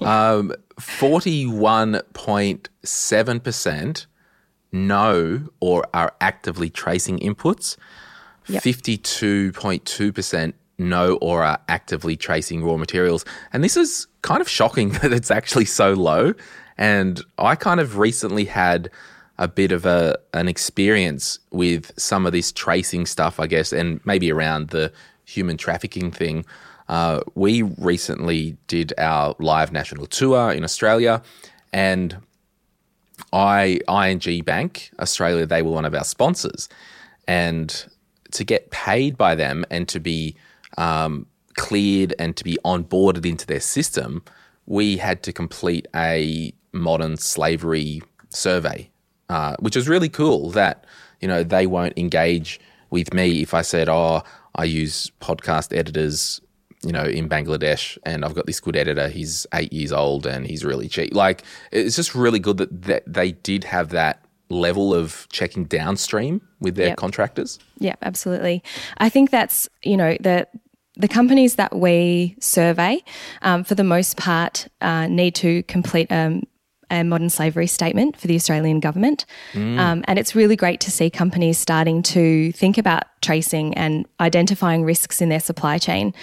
Um, 0.01 0.53
Forty-one 0.79 2.01
point 2.13 2.69
seven 2.83 3.39
percent 3.39 4.07
know 4.71 5.47
or 5.59 5.85
are 5.93 6.13
actively 6.21 6.69
tracing 6.69 7.19
inputs. 7.19 7.77
Fifty-two 8.43 9.51
point 9.53 9.85
two 9.85 10.11
percent 10.11 10.55
know 10.77 11.17
or 11.21 11.43
are 11.43 11.59
actively 11.69 12.17
tracing 12.17 12.63
raw 12.63 12.77
materials, 12.77 13.23
and 13.53 13.63
this 13.63 13.77
is 13.77 14.07
kind 14.23 14.41
of 14.41 14.49
shocking 14.49 14.89
that 15.01 15.13
it's 15.13 15.31
actually 15.31 15.65
so 15.65 15.93
low. 15.93 16.33
And 16.77 17.21
I 17.37 17.55
kind 17.55 17.79
of 17.79 17.97
recently 17.97 18.45
had 18.45 18.89
a 19.41 19.47
bit 19.47 19.71
of 19.71 19.87
a 19.87 20.17
an 20.35 20.47
experience 20.47 21.39
with 21.49 21.91
some 21.97 22.27
of 22.27 22.31
this 22.31 22.51
tracing 22.51 23.07
stuff, 23.07 23.39
I 23.39 23.47
guess, 23.47 23.73
and 23.73 23.99
maybe 24.05 24.31
around 24.31 24.69
the 24.69 24.93
human 25.25 25.57
trafficking 25.57 26.11
thing. 26.11 26.45
Uh, 26.87 27.21
we 27.33 27.63
recently 27.63 28.55
did 28.67 28.93
our 28.99 29.35
live 29.39 29.71
national 29.71 30.05
tour 30.05 30.51
in 30.51 30.63
Australia, 30.63 31.23
and 31.73 32.17
I 33.33 33.79
ING 33.89 34.43
Bank 34.43 34.91
Australia 34.99 35.47
they 35.47 35.63
were 35.63 35.71
one 35.71 35.85
of 35.85 35.95
our 35.95 36.03
sponsors, 36.03 36.69
and 37.27 37.85
to 38.33 38.43
get 38.43 38.69
paid 38.69 39.17
by 39.17 39.33
them 39.33 39.65
and 39.71 39.87
to 39.89 39.99
be 39.99 40.35
um, 40.77 41.25
cleared 41.55 42.13
and 42.19 42.37
to 42.37 42.43
be 42.43 42.59
onboarded 42.63 43.25
into 43.25 43.47
their 43.47 43.59
system, 43.59 44.21
we 44.67 44.97
had 44.97 45.23
to 45.23 45.33
complete 45.33 45.87
a 45.95 46.53
modern 46.73 47.17
slavery 47.17 48.03
survey 48.29 48.91
uh, 49.31 49.55
which 49.59 49.75
is 49.75 49.87
really 49.87 50.09
cool 50.09 50.51
that 50.51 50.75
you 51.21 51.27
know 51.27 51.41
they 51.43 51.65
won't 51.75 51.95
engage 51.97 52.59
with 52.89 53.13
me 53.13 53.41
if 53.41 53.53
I 53.53 53.61
said, 53.63 53.87
"Oh, 53.89 54.23
I 54.55 54.65
use 54.65 55.11
podcast 55.21 55.75
editors." 55.75 56.41
You 56.83 56.91
know, 56.91 57.03
in 57.19 57.29
Bangladesh, 57.29 57.95
and 58.07 58.25
I've 58.25 58.33
got 58.33 58.47
this 58.47 58.59
good 58.59 58.75
editor. 58.75 59.07
He's 59.07 59.45
eight 59.53 59.71
years 59.71 59.91
old 59.91 60.25
and 60.25 60.47
he's 60.47 60.65
really 60.65 60.87
cheap. 60.89 61.13
Like, 61.13 61.43
it's 61.71 61.95
just 61.95 62.15
really 62.15 62.39
good 62.39 62.57
that, 62.57 62.71
that 62.89 63.03
they 63.05 63.33
did 63.33 63.63
have 63.65 63.89
that 63.89 64.25
level 64.49 64.91
of 64.91 65.27
checking 65.29 65.65
downstream 65.65 66.41
with 66.59 66.73
their 66.77 66.87
Yep. 66.87 66.97
contractors. 66.97 67.59
Yeah, 67.77 67.93
absolutely. 68.01 68.63
I 68.97 69.09
think 69.09 69.29
that's 69.29 69.69
you 69.83 69.95
know 69.95 70.17
the 70.21 70.47
the 70.97 71.07
companies 71.07 71.53
that 71.61 71.75
we 71.75 72.35
survey, 72.39 73.03
um, 73.43 73.63
for 73.63 73.75
the 73.75 73.83
most 73.83 74.17
part, 74.17 74.67
uh, 74.81 75.05
need 75.05 75.35
to 75.35 75.61
complete 75.63 76.11
um, 76.11 76.41
a 76.91 77.03
modern 77.03 77.29
slavery 77.29 77.67
statement 77.67 78.17
for 78.17 78.27
the 78.27 78.35
Australian 78.35 78.79
government, 78.79 79.25
um, 79.55 80.03
and 80.07 80.19
it's 80.19 80.35
really 80.35 80.55
great 80.55 80.79
to 80.81 80.91
see 80.91 81.09
companies 81.09 81.57
starting 81.57 82.03
to 82.03 82.51
think 82.51 82.77
about 82.77 83.03
tracing 83.21 83.73
and 83.75 84.05
identifying 84.19 84.83
risks 84.83 85.21
in 85.21 85.29
their 85.29 85.39
supply 85.39 85.77
chain. 85.77 86.13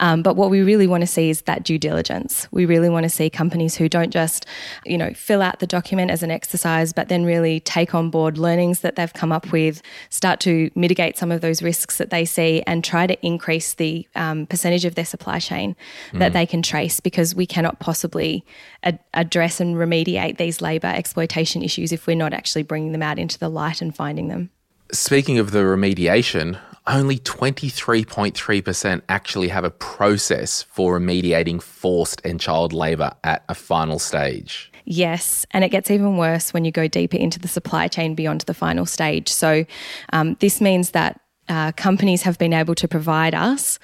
Um, 0.00 0.22
but 0.22 0.36
what 0.36 0.50
we 0.50 0.62
really 0.62 0.86
want 0.86 1.02
to 1.02 1.06
see 1.06 1.30
is 1.30 1.42
that 1.42 1.62
due 1.62 1.78
diligence. 1.78 2.48
We 2.50 2.66
really 2.66 2.88
want 2.88 3.04
to 3.04 3.10
see 3.10 3.30
companies 3.30 3.76
who 3.76 3.88
don't 3.88 4.10
just, 4.10 4.46
you 4.84 4.98
know, 4.98 5.12
fill 5.14 5.40
out 5.40 5.60
the 5.60 5.66
document 5.66 6.10
as 6.10 6.22
an 6.22 6.30
exercise, 6.30 6.92
but 6.92 7.08
then 7.08 7.24
really 7.24 7.60
take 7.60 7.94
on 7.94 8.10
board 8.10 8.38
learnings 8.38 8.80
that 8.80 8.96
they've 8.96 9.12
come 9.12 9.32
up 9.32 9.52
with, 9.52 9.82
start 10.10 10.40
to 10.40 10.70
mitigate 10.74 11.16
some 11.16 11.30
of 11.30 11.40
those 11.40 11.62
risks 11.62 11.98
that 11.98 12.10
they 12.10 12.24
see, 12.24 12.62
and 12.66 12.84
try 12.84 13.06
to 13.06 13.26
increase 13.26 13.74
the 13.74 14.06
um, 14.14 14.46
percentage 14.46 14.84
of 14.84 14.94
their 14.94 15.04
supply 15.04 15.38
chain 15.38 15.76
that 16.12 16.32
they 16.32 16.46
can 16.46 16.62
trace 16.62 17.00
because 17.00 17.34
we 17.34 17.46
cannot 17.46 17.78
possibly 17.78 18.44
ad- 18.82 18.98
address 19.14 19.60
and 19.60 19.76
remediate 19.76 20.38
these 20.38 20.60
labour 20.60 20.88
exploitation 20.88 21.62
issues 21.62 21.92
if 21.92 22.06
we're 22.06 22.16
not 22.16 22.32
actually 22.32 22.62
bringing 22.62 22.92
them 22.92 23.02
out 23.02 23.18
into 23.18 23.38
the 23.38 23.48
light 23.48 23.80
and 23.80 23.94
finding 23.94 24.28
them. 24.28 24.50
Speaking 24.92 25.38
of 25.38 25.50
the 25.50 25.58
remediation, 25.58 26.58
only 26.86 27.18
23.3% 27.18 29.02
actually 29.08 29.48
have 29.48 29.64
a 29.64 29.70
process 29.70 30.62
for 30.62 30.98
remediating 30.98 31.60
forced 31.60 32.22
and 32.24 32.40
child 32.40 32.72
labour 32.72 33.12
at 33.22 33.44
a 33.48 33.54
final 33.54 33.98
stage. 33.98 34.72
Yes, 34.86 35.44
and 35.50 35.62
it 35.64 35.68
gets 35.68 35.90
even 35.90 36.16
worse 36.16 36.54
when 36.54 36.64
you 36.64 36.72
go 36.72 36.88
deeper 36.88 37.18
into 37.18 37.38
the 37.38 37.48
supply 37.48 37.88
chain 37.88 38.14
beyond 38.14 38.40
the 38.42 38.54
final 38.54 38.86
stage. 38.86 39.28
So, 39.28 39.66
um, 40.14 40.36
this 40.40 40.62
means 40.62 40.92
that 40.92 41.20
uh, 41.48 41.72
companies 41.72 42.22
have 42.22 42.38
been 42.38 42.52
able 42.52 42.74
to 42.74 42.86
provide 42.86 43.34
us 43.34 43.78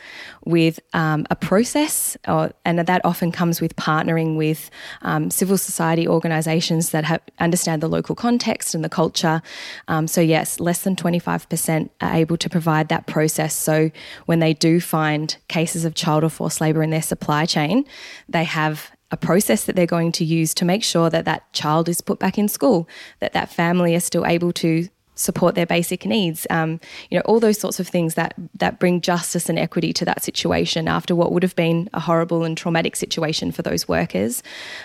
with 0.45 0.81
um, 0.93 1.27
a 1.31 1.37
process, 1.37 2.17
or, 2.29 2.53
and 2.65 2.79
that 2.79 3.05
often 3.05 3.33
comes 3.33 3.61
with 3.61 3.75
partnering 3.77 4.37
with 4.37 4.71
um, 5.03 5.31
civil 5.31 5.57
society 5.57 6.07
organisations 6.07 6.91
that 6.91 7.05
have, 7.05 7.21
understand 7.39 7.83
the 7.83 7.89
local 7.89 8.15
context 8.15 8.75
and 8.75 8.85
the 8.85 8.89
culture. 8.89 9.43
Um, 9.89 10.07
so, 10.07 10.21
yes, 10.21 10.61
less 10.61 10.83
than 10.83 10.97
25% 10.97 11.91
are 12.01 12.15
able 12.15 12.37
to 12.37 12.51
provide 12.51 12.89
that 12.89 13.07
process. 13.07 13.55
So, 13.55 13.91
when 14.27 14.41
they 14.41 14.55
do 14.55 14.81
find 14.81 15.37
cases 15.49 15.85
of 15.85 15.95
child 15.95 16.25
or 16.25 16.29
forced 16.29 16.61
labour 16.61 16.83
in 16.83 16.91
their 16.91 17.03
supply 17.03 17.47
chain, 17.47 17.85
they 18.29 18.45
have 18.45 18.91
a 19.11 19.17
process 19.17 19.65
that 19.65 19.77
they're 19.77 19.87
going 19.87 20.11
to 20.11 20.25
use 20.25 20.53
to 20.55 20.65
make 20.65 20.83
sure 20.83 21.09
that 21.09 21.25
that 21.25 21.53
child 21.53 21.89
is 21.89 22.01
put 22.01 22.19
back 22.19 22.37
in 22.37 22.49
school, 22.49 22.89
that 23.21 23.33
that 23.33 23.49
family 23.49 23.95
is 23.95 24.05
still 24.05 24.27
able 24.27 24.53
to 24.53 24.89
support 25.15 25.55
their 25.55 25.67
basic 25.67 26.05
needs. 26.07 26.47
Um, 26.51 26.81
you 27.11 27.19
know, 27.19 27.23
all 27.25 27.41
those 27.41 27.59
sorts 27.59 27.81
of 27.81 27.89
things 27.89 28.15
that 28.15 28.35
that 28.55 28.79
bring 28.79 29.01
justice 29.01 29.49
and 29.49 29.59
equity 29.59 29.93
to 29.95 30.05
that 30.05 30.23
situation 30.23 30.89
after 30.89 31.15
what 31.15 31.33
would 31.33 31.43
have 31.43 31.57
been 31.57 31.89
a 31.93 32.01
horrible 32.01 32.45
and 32.45 32.57
traumatic 32.57 32.97
situation 32.97 33.53
for 33.53 33.63
those 33.63 33.89
workers. 33.89 34.43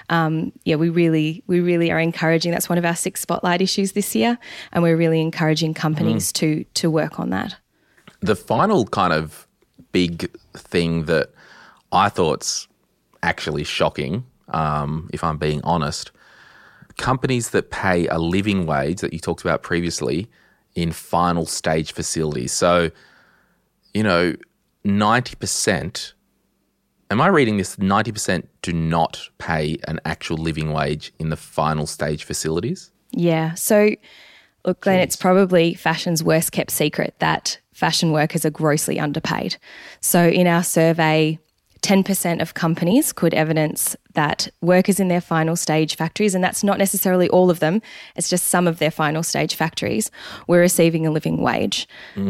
Um, 0.10 0.52
yeah, 0.64 0.76
we 0.76 0.90
really 0.90 1.44
we 1.48 1.60
really 1.60 1.92
are 1.92 2.00
encouraging. 2.00 2.52
That's 2.52 2.70
one 2.70 2.78
of 2.78 2.86
our 2.86 2.96
six 2.96 3.22
spotlight 3.22 3.62
issues 3.62 3.94
this 3.94 4.16
year, 4.16 4.38
and 4.72 4.84
we're 4.84 4.98
really 4.98 5.22
encouraging 5.22 5.74
companies 5.74 6.32
to 6.34 6.64
to 6.76 6.90
work 6.90 7.20
on 7.20 7.30
that. 7.32 7.56
The 8.22 8.36
final 8.36 8.86
kind 8.86 9.14
of 9.14 9.48
big 9.92 10.30
thing 10.54 11.06
that 11.06 11.30
I 11.92 12.10
thought's 12.10 12.68
actually 13.24 13.64
shocking, 13.64 14.26
um, 14.50 15.10
if 15.14 15.24
I'm 15.24 15.38
being 15.38 15.62
honest, 15.64 16.12
companies 17.00 17.50
that 17.52 17.72
pay 17.72 18.08
a 18.08 18.20
living 18.20 18.68
wage 18.68 19.02
that 19.02 19.14
you 19.14 19.20
talked 19.20 19.42
about 19.42 19.64
previously 19.64 20.30
in 20.76 20.92
final 20.92 21.46
stage 21.46 21.94
facilities. 21.94 22.52
So, 22.52 22.92
you 23.94 24.04
know, 24.04 24.36
90%, 24.86 26.14
am 27.10 27.22
I 27.22 27.28
reading 27.28 27.58
this? 27.58 27.78
90% 27.78 28.48
do 28.62 28.74
not 28.74 29.30
pay 29.40 29.78
an 29.88 30.00
actual 30.06 30.38
living 30.38 30.72
wage 30.72 31.12
in 31.18 31.30
the 31.30 31.38
final 31.38 31.88
stage 31.88 32.24
facilities? 32.24 32.92
Yeah. 33.12 33.56
So, 33.56 33.96
look, 34.66 34.82
Glen, 34.82 35.00
it's 35.00 35.16
probably 35.16 35.74
fashion's 35.74 36.24
worst 36.24 36.52
kept 36.52 36.70
secret 36.70 37.16
that 37.20 37.60
fashion 37.74 38.12
workers 38.12 38.46
are 38.46 38.52
grossly 38.52 39.00
underpaid. 39.00 39.58
So, 40.02 40.28
in 40.28 40.48
our 40.48 40.64
survey, 40.64 41.40
10% 41.82 42.42
of 42.42 42.54
companies 42.54 43.14
could 43.14 43.34
evidence 43.34 43.96
that 44.14 44.50
workers 44.62 45.00
in 45.00 45.08
their 45.08 45.22
final 45.22 45.56
stage 45.56 45.96
factories, 45.96 46.36
and 46.36 46.44
that's 46.44 46.64
not 46.64 46.78
necessarily 46.78 47.30
all 47.30 47.50
of 47.50 47.60
them, 47.60 47.82
it's 48.16 48.30
just 48.30 48.48
some 48.48 48.68
of 48.68 48.80
their 48.80 48.92
final 48.92 49.24
stage 49.24 49.56
factories, 49.56 50.12
were 50.48 50.60
receiving 50.60 51.06
a 51.06 51.12
living 51.12 51.42
wage. 51.42 51.88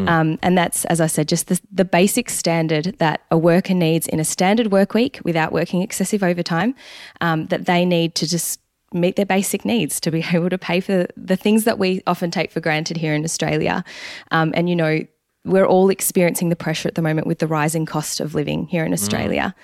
Um, 0.08 0.38
and 0.42 0.56
that's, 0.56 0.84
as 0.86 1.00
I 1.00 1.06
said, 1.06 1.28
just 1.28 1.48
the, 1.48 1.60
the 1.72 1.84
basic 1.84 2.30
standard 2.30 2.96
that 2.98 3.22
a 3.30 3.38
worker 3.38 3.74
needs 3.74 4.06
in 4.06 4.20
a 4.20 4.24
standard 4.24 4.70
work 4.70 4.94
week 4.94 5.20
without 5.24 5.52
working 5.52 5.82
excessive 5.82 6.22
overtime, 6.22 6.74
um, 7.20 7.46
that 7.46 7.66
they 7.66 7.84
need 7.84 8.14
to 8.16 8.28
just 8.28 8.60
meet 8.92 9.16
their 9.16 9.26
basic 9.26 9.64
needs 9.64 10.00
to 10.00 10.10
be 10.10 10.24
able 10.32 10.50
to 10.50 10.58
pay 10.58 10.80
for 10.80 11.06
the 11.16 11.36
things 11.36 11.64
that 11.64 11.78
we 11.78 12.02
often 12.06 12.30
take 12.30 12.50
for 12.50 12.60
granted 12.60 12.96
here 12.96 13.14
in 13.14 13.24
Australia. 13.24 13.84
Um, 14.30 14.52
and, 14.54 14.68
you 14.68 14.76
know, 14.76 15.00
we're 15.44 15.66
all 15.66 15.88
experiencing 15.88 16.50
the 16.50 16.56
pressure 16.56 16.88
at 16.88 16.94
the 16.94 17.02
moment 17.02 17.26
with 17.26 17.38
the 17.38 17.46
rising 17.46 17.86
cost 17.86 18.20
of 18.20 18.34
living 18.34 18.66
here 18.66 18.84
in 18.84 18.92
Australia. 18.92 19.54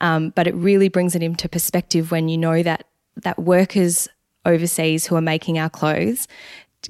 Um, 0.00 0.30
but 0.30 0.46
it 0.46 0.54
really 0.54 0.88
brings 0.88 1.14
it 1.14 1.22
into 1.22 1.48
perspective 1.48 2.10
when 2.10 2.28
you 2.28 2.38
know 2.38 2.62
that 2.62 2.86
that 3.22 3.38
workers 3.38 4.08
overseas 4.44 5.06
who 5.06 5.16
are 5.16 5.20
making 5.20 5.58
our 5.58 5.70
clothes 5.70 6.26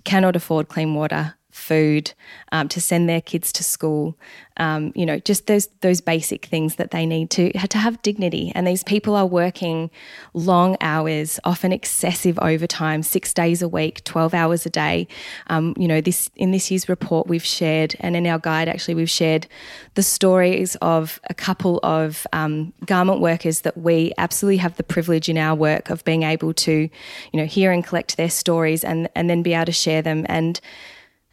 cannot 0.05 0.35
afford 0.35 0.69
clean 0.69 0.95
water 0.95 1.35
food, 1.55 2.12
um, 2.51 2.69
to 2.69 2.81
send 2.81 3.09
their 3.09 3.21
kids 3.21 3.53
to 3.53 3.62
school. 3.62 4.17
Um, 4.57 4.93
you 4.95 5.07
know, 5.07 5.19
just 5.19 5.47
those 5.47 5.69
those 5.81 6.01
basic 6.01 6.47
things 6.47 6.77
that 6.77 6.90
they 6.90 7.07
need 7.07 7.31
to 7.31 7.53
to 7.53 7.79
have 7.79 8.03
dignity. 8.03 8.53
And 8.55 8.67
these 8.67 8.85
people 8.85 9.14
are 9.17 9.27
working 9.27 9.90
long 10.33 10.77
hours, 10.81 11.40
often 11.45 11.73
excessive 11.73 12.38
overtime, 12.40 13.03
six 13.03 13.33
days 13.33 13.62
a 13.62 13.69
week, 13.69 14.05
twelve 14.05 14.35
hours 14.35 14.67
a 14.67 14.71
day. 14.71 15.09
Um, 15.47 15.75
you 15.77 15.88
know, 15.88 16.01
this 16.01 16.31
in 16.37 16.51
this 16.51 16.71
year's 16.71 16.88
report 16.88 17.27
we've 17.27 17.45
shared, 17.45 17.95
and 18.01 18.17
in 18.17 18.27
our 18.27 18.38
guide 18.38 18.69
actually 18.69 18.95
we've 18.95 19.11
shared 19.11 19.47
the 19.95 20.03
stories 20.03 20.77
of 20.83 21.21
a 21.31 21.35
couple 21.35 21.79
of 21.83 22.27
um, 22.33 22.73
garment 22.85 23.21
workers 23.21 23.61
that 23.61 23.77
we 23.77 24.12
absolutely 24.19 24.59
have 24.59 24.77
the 24.77 24.83
privilege 24.83 25.29
in 25.29 25.38
our 25.38 25.55
work 25.55 25.90
of 25.90 26.05
being 26.05 26.25
able 26.25 26.53
to, 26.53 26.88
you 27.33 27.40
know, 27.40 27.47
hear 27.47 27.71
and 27.73 27.85
collect 27.85 28.17
their 28.17 28.31
stories 28.31 28.85
and 28.85 29.09
and 29.14 29.31
then 29.31 29.43
be 29.43 29.55
able 29.55 29.67
to 29.67 29.73
share 29.73 30.03
them 30.03 30.27
and 30.29 30.61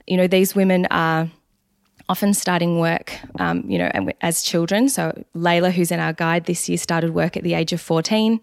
you 0.07 0.17
know, 0.17 0.27
these 0.27 0.55
women 0.55 0.87
are 0.91 1.29
often 2.09 2.33
starting 2.33 2.79
work, 2.79 3.17
um, 3.39 3.63
you 3.69 3.77
know, 3.77 3.89
as 4.21 4.41
children. 4.41 4.89
So 4.89 5.23
Layla, 5.33 5.71
who's 5.71 5.91
in 5.91 5.99
our 5.99 6.13
guide 6.13 6.45
this 6.45 6.67
year, 6.67 6.77
started 6.77 7.13
work 7.13 7.37
at 7.37 7.43
the 7.43 7.53
age 7.53 7.71
of 7.71 7.79
14. 7.79 8.41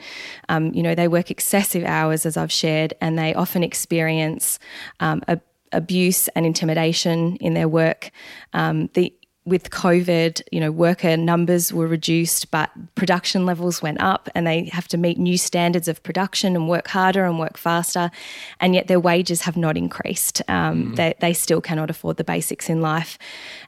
Um, 0.48 0.72
you 0.72 0.82
know, 0.82 0.94
they 0.94 1.08
work 1.08 1.30
excessive 1.30 1.84
hours, 1.84 2.24
as 2.24 2.36
I've 2.36 2.52
shared, 2.52 2.94
and 3.00 3.18
they 3.18 3.34
often 3.34 3.62
experience 3.62 4.58
um, 5.00 5.22
a, 5.28 5.38
abuse 5.72 6.28
and 6.28 6.46
intimidation 6.46 7.36
in 7.36 7.54
their 7.54 7.68
work. 7.68 8.10
Um, 8.54 8.88
the 8.94 9.12
with 9.48 9.70
COVID, 9.70 10.42
you 10.52 10.60
know, 10.60 10.70
worker 10.70 11.16
numbers 11.16 11.72
were 11.72 11.86
reduced, 11.86 12.50
but 12.50 12.70
production 12.94 13.46
levels 13.46 13.82
went 13.82 14.00
up, 14.00 14.28
and 14.34 14.46
they 14.46 14.64
have 14.72 14.88
to 14.88 14.96
meet 14.96 15.18
new 15.18 15.38
standards 15.38 15.88
of 15.88 16.02
production 16.02 16.54
and 16.54 16.68
work 16.68 16.88
harder 16.88 17.24
and 17.24 17.38
work 17.38 17.56
faster, 17.56 18.10
and 18.60 18.74
yet 18.74 18.86
their 18.86 19.00
wages 19.00 19.42
have 19.42 19.56
not 19.56 19.76
increased. 19.76 20.42
Um, 20.48 20.92
mm. 20.92 20.96
they, 20.96 21.14
they 21.20 21.32
still 21.32 21.60
cannot 21.60 21.90
afford 21.90 22.16
the 22.16 22.24
basics 22.24 22.68
in 22.68 22.80
life, 22.80 23.18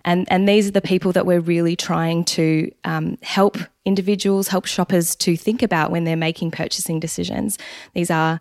and 0.05 0.31
and 0.31 0.49
these 0.49 0.69
are 0.69 0.73
the 0.73 0.81
people 0.81 1.13
that 1.13 1.27
we're 1.27 1.41
really 1.41 1.77
trying 1.77 2.25
to 2.25 2.71
um, 2.85 3.19
help 3.23 3.57
individuals, 3.87 4.49
help 4.49 4.67
shoppers 4.67 5.17
to 5.17 5.37
think 5.37 5.63
about 5.63 5.91
when 5.91 6.05
they're 6.05 6.17
making 6.17 6.51
purchasing 6.51 7.01
decisions. 7.01 7.59
These 7.95 8.11
are 8.11 8.41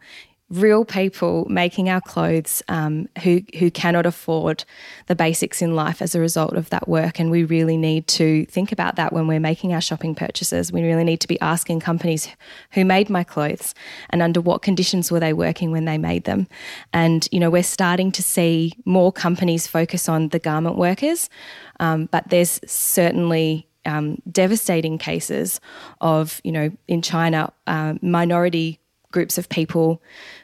real 0.50 0.84
people 0.84 1.46
making 1.50 1.90
our 1.90 2.02
clothes 2.02 2.64
um, 2.68 3.08
who 3.24 3.42
who 3.60 3.70
cannot 3.70 4.06
afford 4.06 4.64
the 5.08 5.16
basics 5.16 5.62
in 5.62 5.76
life 5.76 6.02
as 6.02 6.16
a 6.16 6.20
result 6.20 6.54
of 6.54 6.70
that 6.70 6.88
work, 6.88 7.20
and 7.20 7.30
we 7.30 7.44
really 7.44 7.78
need 7.78 8.08
to 8.08 8.46
think 8.46 8.72
about 8.72 8.96
that 8.96 9.14
when 9.14 9.28
we're 9.28 9.40
making 9.40 9.74
our 9.74 9.82
shopping 9.82 10.16
purchases. 10.16 10.72
We 10.72 10.84
really 10.84 11.04
need 11.04 11.22
to 11.22 11.28
be 11.28 11.40
asking 11.42 11.82
companies 11.82 12.28
who 12.72 12.84
made 12.84 13.10
my 13.10 13.24
clothes 13.24 13.76
and 14.10 14.22
under 14.22 14.42
what 14.42 14.62
conditions 14.62 15.12
were 15.12 15.20
they 15.20 15.34
working 15.34 15.72
when 15.72 15.86
they 15.86 15.98
made 15.98 16.24
them. 16.24 16.48
And 16.94 17.28
you 17.32 17.40
know, 17.40 17.50
we're 17.50 17.64
starting 17.64 18.12
to 18.14 18.24
see 18.24 18.74
more 18.86 19.12
companies 19.12 19.68
focus 19.68 20.10
on 20.10 20.30
the 20.30 20.40
garment 20.40 20.78
workers, 20.78 21.30
um, 21.80 22.08
but 22.12 22.30
there's 22.30 22.60
certainly 22.66 23.68
um, 23.86 24.22
devastating 24.32 24.98
cases 24.98 25.60
of, 26.02 26.42
you 26.44 26.52
know, 26.52 26.72
in 26.88 27.02
China, 27.02 27.52
uh, 27.68 27.96
minority 28.02 28.80
groups 29.12 29.38
of 29.38 29.50
people 29.50 30.02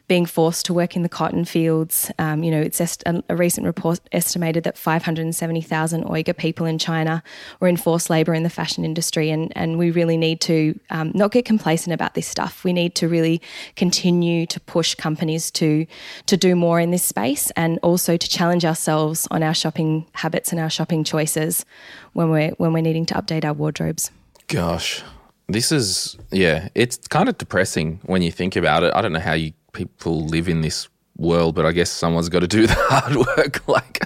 being 0.08 0.26
forced 0.26 0.66
to 0.66 0.74
work 0.74 0.96
in 0.96 1.02
the 1.02 1.10
cotton 1.10 1.46
fields. 1.46 2.12
Um, 2.20 2.44
you 2.44 2.52
know, 2.52 2.62
it's 2.62 2.80
est- 2.80 3.04
a, 3.06 3.36
recent 3.36 3.66
report 3.66 4.00
estimated 4.12 4.64
that 4.64 4.78
570,000 4.78 6.04
Uyghur 6.06 6.38
people 6.38 6.66
in 6.66 6.78
China 6.78 7.24
were 7.60 7.68
in 7.68 7.78
forced 7.78 8.10
labour 8.10 8.34
in 8.34 8.44
the 8.44 8.50
fashion 8.50 8.86
industry, 8.86 9.30
and 9.30 9.52
and 9.56 9.78
we 9.78 9.92
really 9.92 10.18
need 10.18 10.42
to 10.42 10.80
um, 10.90 11.12
not 11.14 11.32
get 11.32 11.46
complacent 11.46 11.94
about 11.94 12.14
this 12.14 12.28
stuff. 12.28 12.64
We 12.64 12.74
need 12.74 12.96
to 12.96 13.08
really 13.08 13.42
continue 13.76 14.46
to 14.48 14.60
push 14.60 14.96
companies 14.96 15.52
to 15.52 15.86
to 16.26 16.38
do 16.38 16.56
more 16.56 16.80
in 16.80 16.92
this 16.92 17.04
space, 17.04 17.52
and 17.52 17.80
also 17.82 18.18
to 18.18 18.30
challenge 18.30 18.66
ourselves 18.66 19.28
on 19.32 19.44
our 19.44 19.54
shopping 19.54 20.06
habits 20.14 20.52
and 20.52 20.60
our 20.60 20.70
shopping 20.70 21.04
choices 21.04 21.66
when 22.14 22.30
we're 22.30 22.52
when 22.52 22.74
we're 22.74 22.82
needing 22.82 23.06
to 23.08 23.14
update 23.16 23.46
our 23.46 23.54
wardrobes. 23.54 24.12
Gosh, 24.48 25.04
this 25.48 25.72
is 25.72 26.18
yeah, 26.32 26.70
it's 26.76 26.98
kind 27.08 27.30
of 27.30 27.38
depressing 27.38 28.00
when 28.04 28.22
you 28.22 28.32
think 28.32 28.56
about 28.56 28.84
it. 28.84 28.94
I 28.96 29.02
don't 29.02 29.14
know 29.14 29.20
how 29.20 29.34
you 29.34 29.54
people 29.74 30.26
live 30.26 30.48
in 30.48 30.62
this 30.62 30.88
world, 31.18 31.56
but 31.56 31.66
I 31.66 31.72
guess 31.72 31.90
someone's 31.90 32.30
got 32.30 32.40
to 32.40 32.48
do 32.48 32.68
the 32.68 32.74
hard 32.76 33.16
work. 33.16 33.68
like, 33.68 34.02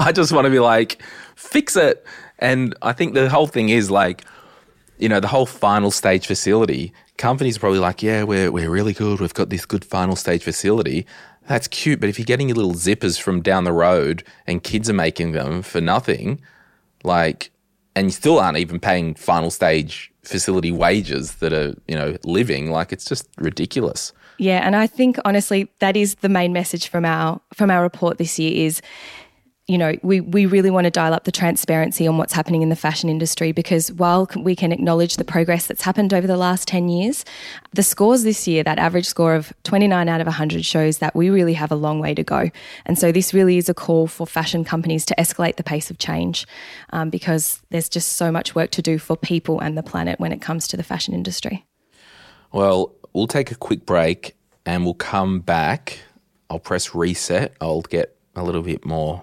I 0.00 0.12
just 0.12 0.32
want 0.32 0.46
to 0.46 0.50
be 0.50 0.60
like, 0.60 1.02
fix 1.36 1.76
it. 1.76 2.04
And 2.38 2.74
I 2.82 2.92
think 2.92 3.14
the 3.14 3.28
whole 3.28 3.46
thing 3.46 3.68
is 3.68 3.90
like, 3.90 4.24
you 4.98 5.08
know, 5.08 5.20
the 5.20 5.28
whole 5.28 5.46
final 5.46 5.90
stage 5.90 6.26
facility. 6.26 6.92
Companies 7.16 7.56
are 7.56 7.60
probably 7.60 7.78
like, 7.78 8.02
yeah, 8.02 8.22
we're 8.22 8.50
we're 8.50 8.70
really 8.70 8.94
good. 8.94 9.20
We've 9.20 9.34
got 9.34 9.50
this 9.50 9.66
good 9.66 9.84
final 9.84 10.16
stage 10.16 10.42
facility. 10.42 11.06
That's 11.46 11.68
cute, 11.68 12.00
but 12.00 12.08
if 12.08 12.18
you're 12.18 12.26
getting 12.26 12.48
your 12.48 12.56
little 12.56 12.74
zippers 12.74 13.20
from 13.20 13.42
down 13.42 13.64
the 13.64 13.72
road 13.72 14.22
and 14.46 14.62
kids 14.62 14.88
are 14.88 14.94
making 14.94 15.32
them 15.32 15.62
for 15.62 15.80
nothing, 15.80 16.40
like, 17.02 17.50
and 18.00 18.06
you 18.06 18.12
still 18.12 18.40
aren't 18.40 18.56
even 18.56 18.80
paying 18.80 19.14
final 19.14 19.50
stage 19.50 20.10
facility 20.22 20.72
wages 20.72 21.34
that 21.36 21.52
are, 21.52 21.74
you 21.86 21.94
know, 21.94 22.16
living, 22.24 22.70
like, 22.70 22.94
it's 22.94 23.04
just 23.04 23.28
ridiculous. 23.36 24.14
Yeah, 24.38 24.60
and 24.66 24.74
I 24.74 24.86
think 24.86 25.18
honestly 25.26 25.70
that 25.80 25.98
is 25.98 26.14
the 26.22 26.30
main 26.30 26.54
message 26.54 26.88
from 26.88 27.04
our 27.04 27.42
from 27.52 27.70
our 27.70 27.82
report 27.82 28.16
this 28.16 28.38
year 28.38 28.66
is 28.66 28.80
you 29.70 29.78
know, 29.78 29.94
we, 30.02 30.20
we 30.20 30.46
really 30.46 30.68
want 30.68 30.86
to 30.86 30.90
dial 30.90 31.14
up 31.14 31.22
the 31.22 31.30
transparency 31.30 32.04
on 32.04 32.18
what's 32.18 32.32
happening 32.32 32.62
in 32.62 32.70
the 32.70 32.76
fashion 32.76 33.08
industry 33.08 33.52
because 33.52 33.92
while 33.92 34.28
we 34.36 34.56
can 34.56 34.72
acknowledge 34.72 35.14
the 35.14 35.22
progress 35.22 35.68
that's 35.68 35.82
happened 35.82 36.12
over 36.12 36.26
the 36.26 36.36
last 36.36 36.66
10 36.66 36.88
years, 36.88 37.24
the 37.72 37.84
scores 37.84 38.24
this 38.24 38.48
year, 38.48 38.64
that 38.64 38.80
average 38.80 39.06
score 39.06 39.32
of 39.32 39.52
29 39.62 40.08
out 40.08 40.20
of 40.20 40.26
100, 40.26 40.64
shows 40.64 40.98
that 40.98 41.14
we 41.14 41.30
really 41.30 41.54
have 41.54 41.70
a 41.70 41.76
long 41.76 42.00
way 42.00 42.14
to 42.14 42.24
go. 42.24 42.50
And 42.84 42.98
so 42.98 43.12
this 43.12 43.32
really 43.32 43.58
is 43.58 43.68
a 43.68 43.74
call 43.74 44.08
for 44.08 44.26
fashion 44.26 44.64
companies 44.64 45.06
to 45.06 45.14
escalate 45.14 45.54
the 45.54 45.62
pace 45.62 45.88
of 45.88 45.98
change 45.98 46.48
um, 46.92 47.08
because 47.08 47.62
there's 47.70 47.88
just 47.88 48.14
so 48.14 48.32
much 48.32 48.56
work 48.56 48.72
to 48.72 48.82
do 48.82 48.98
for 48.98 49.16
people 49.16 49.60
and 49.60 49.78
the 49.78 49.84
planet 49.84 50.18
when 50.18 50.32
it 50.32 50.42
comes 50.42 50.66
to 50.66 50.76
the 50.76 50.82
fashion 50.82 51.14
industry. 51.14 51.64
Well, 52.50 52.92
we'll 53.12 53.28
take 53.28 53.52
a 53.52 53.56
quick 53.56 53.86
break 53.86 54.34
and 54.66 54.84
we'll 54.84 54.94
come 54.94 55.38
back. 55.38 56.00
I'll 56.50 56.58
press 56.58 56.92
reset. 56.92 57.54
I'll 57.60 57.82
get 57.82 58.16
a 58.34 58.42
little 58.42 58.62
bit 58.62 58.84
more 58.84 59.22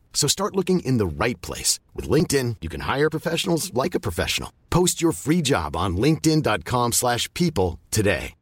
So 0.13 0.27
start 0.27 0.55
looking 0.55 0.81
in 0.81 0.97
the 0.97 1.07
right 1.07 1.41
place. 1.41 1.79
With 1.95 2.07
LinkedIn, 2.07 2.57
you 2.61 2.69
can 2.69 2.81
hire 2.81 3.09
professionals 3.09 3.73
like 3.73 3.95
a 3.95 3.99
professional. 3.99 4.53
Post 4.69 5.01
your 5.01 5.13
free 5.13 5.41
job 5.41 5.75
on 5.75 5.97
linkedin.com 5.97 6.91
slash 6.91 7.27
people 7.33 7.79
today. 7.89 8.35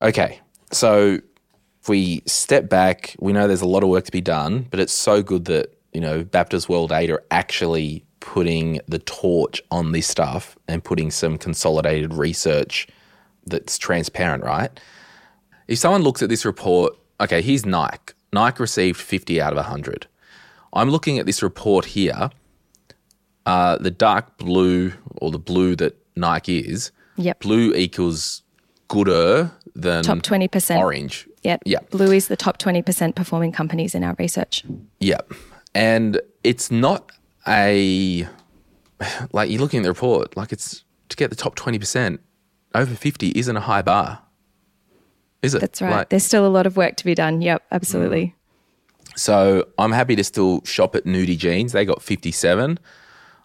Okay, 0.00 0.40
so 0.70 1.18
if 1.82 1.88
we 1.88 2.22
step 2.24 2.68
back, 2.68 3.16
we 3.18 3.32
know 3.32 3.48
there's 3.48 3.62
a 3.62 3.66
lot 3.66 3.82
of 3.82 3.88
work 3.88 4.04
to 4.04 4.12
be 4.12 4.20
done, 4.20 4.68
but 4.70 4.78
it's 4.78 4.92
so 4.92 5.24
good 5.24 5.46
that, 5.46 5.76
you 5.92 6.00
know, 6.00 6.22
Baptist 6.22 6.68
World 6.68 6.92
Aid 6.92 7.10
are 7.10 7.24
actually 7.32 8.04
putting 8.20 8.80
the 8.86 9.00
torch 9.00 9.60
on 9.72 9.90
this 9.90 10.06
stuff 10.06 10.56
and 10.68 10.84
putting 10.84 11.10
some 11.10 11.36
consolidated 11.36 12.14
research 12.14 12.86
that's 13.46 13.76
transparent, 13.76 14.44
right? 14.44 14.78
If 15.66 15.78
someone 15.78 16.02
looks 16.02 16.22
at 16.22 16.28
this 16.28 16.44
report, 16.44 16.96
okay, 17.20 17.42
here's 17.42 17.66
Nike. 17.66 18.14
Nike 18.32 18.58
received 18.60 19.00
50 19.00 19.40
out 19.40 19.52
of 19.52 19.56
100. 19.56 20.06
I'm 20.72 20.90
looking 20.90 21.18
at 21.18 21.26
this 21.26 21.42
report 21.42 21.86
here. 21.86 22.30
Uh, 23.46 23.78
the 23.78 23.90
dark 23.90 24.36
blue 24.36 24.92
or 25.16 25.30
the 25.30 25.38
blue 25.38 25.74
that 25.76 25.96
Nike 26.16 26.58
is, 26.58 26.92
Yep. 27.16 27.40
blue 27.40 27.72
equals 27.74 28.42
gooder 28.88 29.50
than 29.74 30.02
Top 30.02 30.18
20%. 30.18 30.78
orange. 30.78 31.26
Yep. 31.44 31.62
Yep. 31.64 31.90
Blue 31.90 32.12
is 32.12 32.28
the 32.28 32.36
top 32.36 32.58
20% 32.58 33.14
performing 33.14 33.52
companies 33.52 33.94
in 33.94 34.04
our 34.04 34.14
research. 34.18 34.64
Yep. 35.00 35.32
And 35.74 36.20
it's 36.44 36.70
not 36.70 37.10
a 37.46 38.26
like 39.32 39.48
you're 39.48 39.60
looking 39.60 39.80
at 39.80 39.82
the 39.84 39.88
report, 39.90 40.36
like 40.36 40.52
it's 40.52 40.84
to 41.08 41.16
get 41.16 41.30
the 41.30 41.36
top 41.36 41.54
twenty 41.54 41.78
percent 41.78 42.20
over 42.74 42.94
fifty 42.94 43.30
isn't 43.36 43.56
a 43.56 43.60
high 43.60 43.82
bar. 43.82 44.20
Is 45.42 45.54
it? 45.54 45.60
That's 45.60 45.80
right. 45.82 45.90
Like, 45.90 46.08
There's 46.08 46.24
still 46.24 46.46
a 46.46 46.48
lot 46.48 46.66
of 46.66 46.76
work 46.76 46.96
to 46.96 47.04
be 47.04 47.14
done. 47.14 47.40
Yep, 47.42 47.62
absolutely. 47.70 48.34
so 49.16 49.66
I'm 49.78 49.92
happy 49.92 50.16
to 50.16 50.24
still 50.24 50.62
shop 50.64 50.94
at 50.94 51.04
Nudie 51.04 51.38
Jeans. 51.38 51.72
They 51.72 51.84
got 51.84 52.02
fifty 52.02 52.32
seven. 52.32 52.78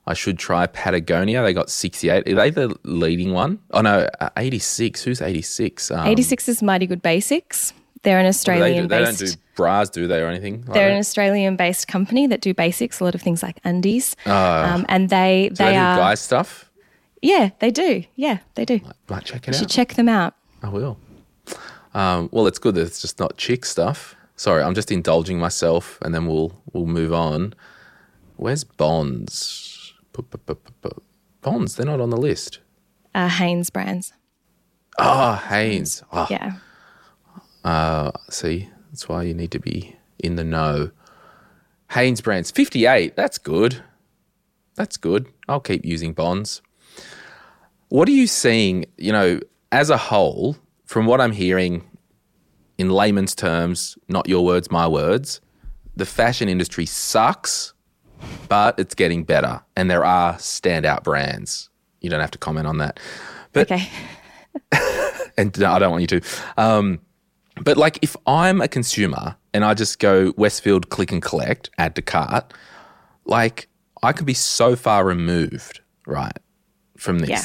I 0.06 0.14
should 0.14 0.38
try 0.38 0.68
Patagonia. 0.68 1.42
They 1.44 1.54
got 1.54 1.70
68. 1.70 2.28
Are 2.28 2.36
they 2.36 2.50
the 2.50 2.76
leading 2.84 3.32
one? 3.32 3.60
Oh, 3.72 3.80
no, 3.80 4.10
uh, 4.20 4.30
86. 4.36 5.02
Who's 5.02 5.22
86? 5.22 5.92
Um, 5.92 6.06
86 6.06 6.50
is 6.50 6.62
Mighty 6.62 6.88
Good 6.88 7.02
Basics. 7.02 7.72
They're 8.02 8.20
an 8.20 8.24
do 8.24 8.26
They, 8.26 8.30
Australian 8.30 8.84
do? 8.84 8.88
they 8.90 9.02
don't 9.02 9.18
do 9.18 9.28
bras, 9.56 9.90
do 9.90 10.06
they, 10.08 10.20
or 10.22 10.28
anything? 10.28 10.66
like 10.66 10.74
They're 10.74 10.90
that? 10.90 10.96
an 10.96 11.00
Australian 11.00 11.56
based 11.56 11.88
company 11.88 12.28
that 12.28 12.42
do 12.42 12.54
basics, 12.54 13.00
a 13.00 13.06
lot 13.06 13.16
of 13.16 13.22
things 13.22 13.42
like 13.42 13.62
undies. 13.64 14.18
um, 14.26 14.86
and 14.90 15.10
they 15.10 15.48
do 15.54 15.56
they, 15.56 15.64
they 15.68 15.72
do 15.72 15.78
are 15.78 15.96
guy 15.96 16.16
stuff? 16.16 16.70
Yeah, 17.22 17.52
they 17.60 17.72
do. 17.72 18.04
Yeah, 18.18 18.40
they 18.56 18.66
do. 18.66 18.82
Might 19.08 19.24
check 19.24 19.48
You 19.48 19.52
it 19.52 19.56
should 19.56 19.70
check 19.70 19.94
them 19.94 20.10
out. 20.10 20.36
I 20.62 20.68
will. 20.68 20.98
Um, 21.94 22.30
well, 22.32 22.48
it's 22.48 22.60
good 22.60 22.76
that 22.76 22.82
it's 22.88 23.02
just 23.02 23.20
not 23.20 23.38
chick 23.38 23.66
stuff. 23.66 24.16
Sorry, 24.36 24.64
I'm 24.64 24.74
just 24.74 24.92
indulging 24.92 25.40
myself, 25.40 26.00
and 26.02 26.14
then 26.14 26.26
we'll 26.28 26.60
we'll 26.74 26.86
move 26.88 27.14
on. 27.14 27.54
Where's 28.36 28.64
Bonds? 28.64 29.94
Bonds, 31.42 31.76
they're 31.76 31.86
not 31.86 32.02
on 32.02 32.10
the 32.10 32.18
list. 32.18 32.60
Uh, 33.14 33.28
Hanes 33.30 33.70
brands. 33.70 34.14
Ah, 34.98 35.44
Hanes. 35.50 36.04
Ah, 36.12 36.28
Yeah. 36.30 36.54
uh, 37.64 38.12
see, 38.30 38.70
that's 38.90 39.08
why 39.10 39.24
you 39.24 39.34
need 39.34 39.52
to 39.52 39.60
be 39.60 39.96
in 40.20 40.36
the 40.36 40.44
know. 40.44 40.92
Hanes 41.92 42.22
brands, 42.22 42.50
58. 42.52 43.16
That's 43.16 43.38
good. 43.38 43.84
That's 44.76 44.98
good. 44.98 45.28
I'll 45.48 45.60
keep 45.60 45.86
using 45.86 46.14
bonds. 46.14 46.62
What 47.90 48.08
are 48.08 48.12
you 48.14 48.26
seeing, 48.26 48.86
you 48.98 49.12
know, 49.12 49.40
as 49.72 49.90
a 49.92 49.98
whole, 49.98 50.58
from 50.94 51.08
what 51.08 51.20
I'm 51.20 51.32
hearing 51.32 51.90
in 52.78 52.92
layman's 52.92 53.34
terms, 53.34 53.98
not 54.10 54.30
your 54.30 54.46
words, 54.46 54.70
my 54.70 54.88
words, 54.88 55.42
the 55.96 56.06
fashion 56.06 56.48
industry 56.48 56.86
sucks, 56.86 57.74
but 58.48 58.78
it's 58.78 58.94
getting 58.94 59.24
better. 59.24 59.60
And 59.76 59.90
there 59.90 60.06
are 60.06 60.36
standout 60.36 61.04
brands. 61.04 61.72
You 62.02 62.12
don't 62.12 62.20
have 62.20 62.30
to 62.30 62.38
comment 62.38 62.68
on 62.68 62.78
that. 62.78 63.00
But 63.54 63.72
okay. 63.72 63.90
and 65.36 65.58
no, 65.58 65.72
I 65.72 65.80
don't 65.80 65.90
want 65.90 66.02
you 66.02 66.20
to. 66.20 66.22
Um, 66.58 67.00
but 67.64 67.76
like, 67.76 67.98
if 68.04 68.16
I'm 68.28 68.62
a 68.62 68.68
consumer 68.68 69.36
and 69.52 69.66
I 69.66 69.74
just 69.74 69.98
go 69.98 70.32
Westfield, 70.38 70.90
click 70.90 71.12
and 71.12 71.24
collect, 71.24 71.72
add 71.80 71.96
to 71.96 72.04
cart, 72.04 72.54
like 73.26 73.68
I 74.04 74.14
could 74.14 74.28
be 74.28 74.36
so 74.36 74.76
far 74.76 75.04
removed, 75.06 75.80
right, 76.06 76.38
from 76.98 77.18
this. 77.18 77.30
Yeah. 77.30 77.44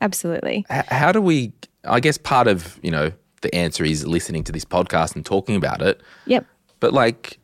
Absolutely. 0.00 0.64
H- 0.70 0.86
how 0.86 1.12
do 1.12 1.20
we? 1.20 1.52
I 1.88 2.00
guess 2.00 2.18
part 2.18 2.46
of 2.46 2.78
you 2.82 2.90
know 2.90 3.12
the 3.40 3.54
answer 3.54 3.84
is 3.84 4.06
listening 4.06 4.44
to 4.44 4.52
this 4.52 4.64
podcast 4.64 5.14
and 5.14 5.24
talking 5.24 5.56
about 5.56 5.82
it. 5.82 6.00
Yep. 6.26 6.46
But 6.80 6.92
like, 6.92 7.38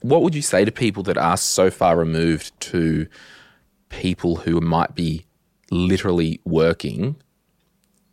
what 0.00 0.22
would 0.22 0.34
you 0.34 0.42
say 0.42 0.64
to 0.64 0.72
people 0.72 1.02
that 1.04 1.16
are 1.16 1.36
so 1.36 1.70
far 1.70 1.96
removed 1.96 2.58
to 2.60 3.06
people 3.88 4.36
who 4.36 4.60
might 4.60 4.94
be 4.94 5.24
literally 5.70 6.40
working 6.44 7.16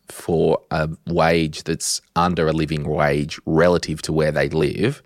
for 0.07 0.61
a 0.71 0.89
wage 1.07 1.63
that's 1.63 2.01
under 2.15 2.47
a 2.47 2.53
living 2.53 2.83
wage 2.83 3.39
relative 3.45 4.01
to 4.03 4.13
where 4.13 4.31
they 4.31 4.49
live, 4.49 5.01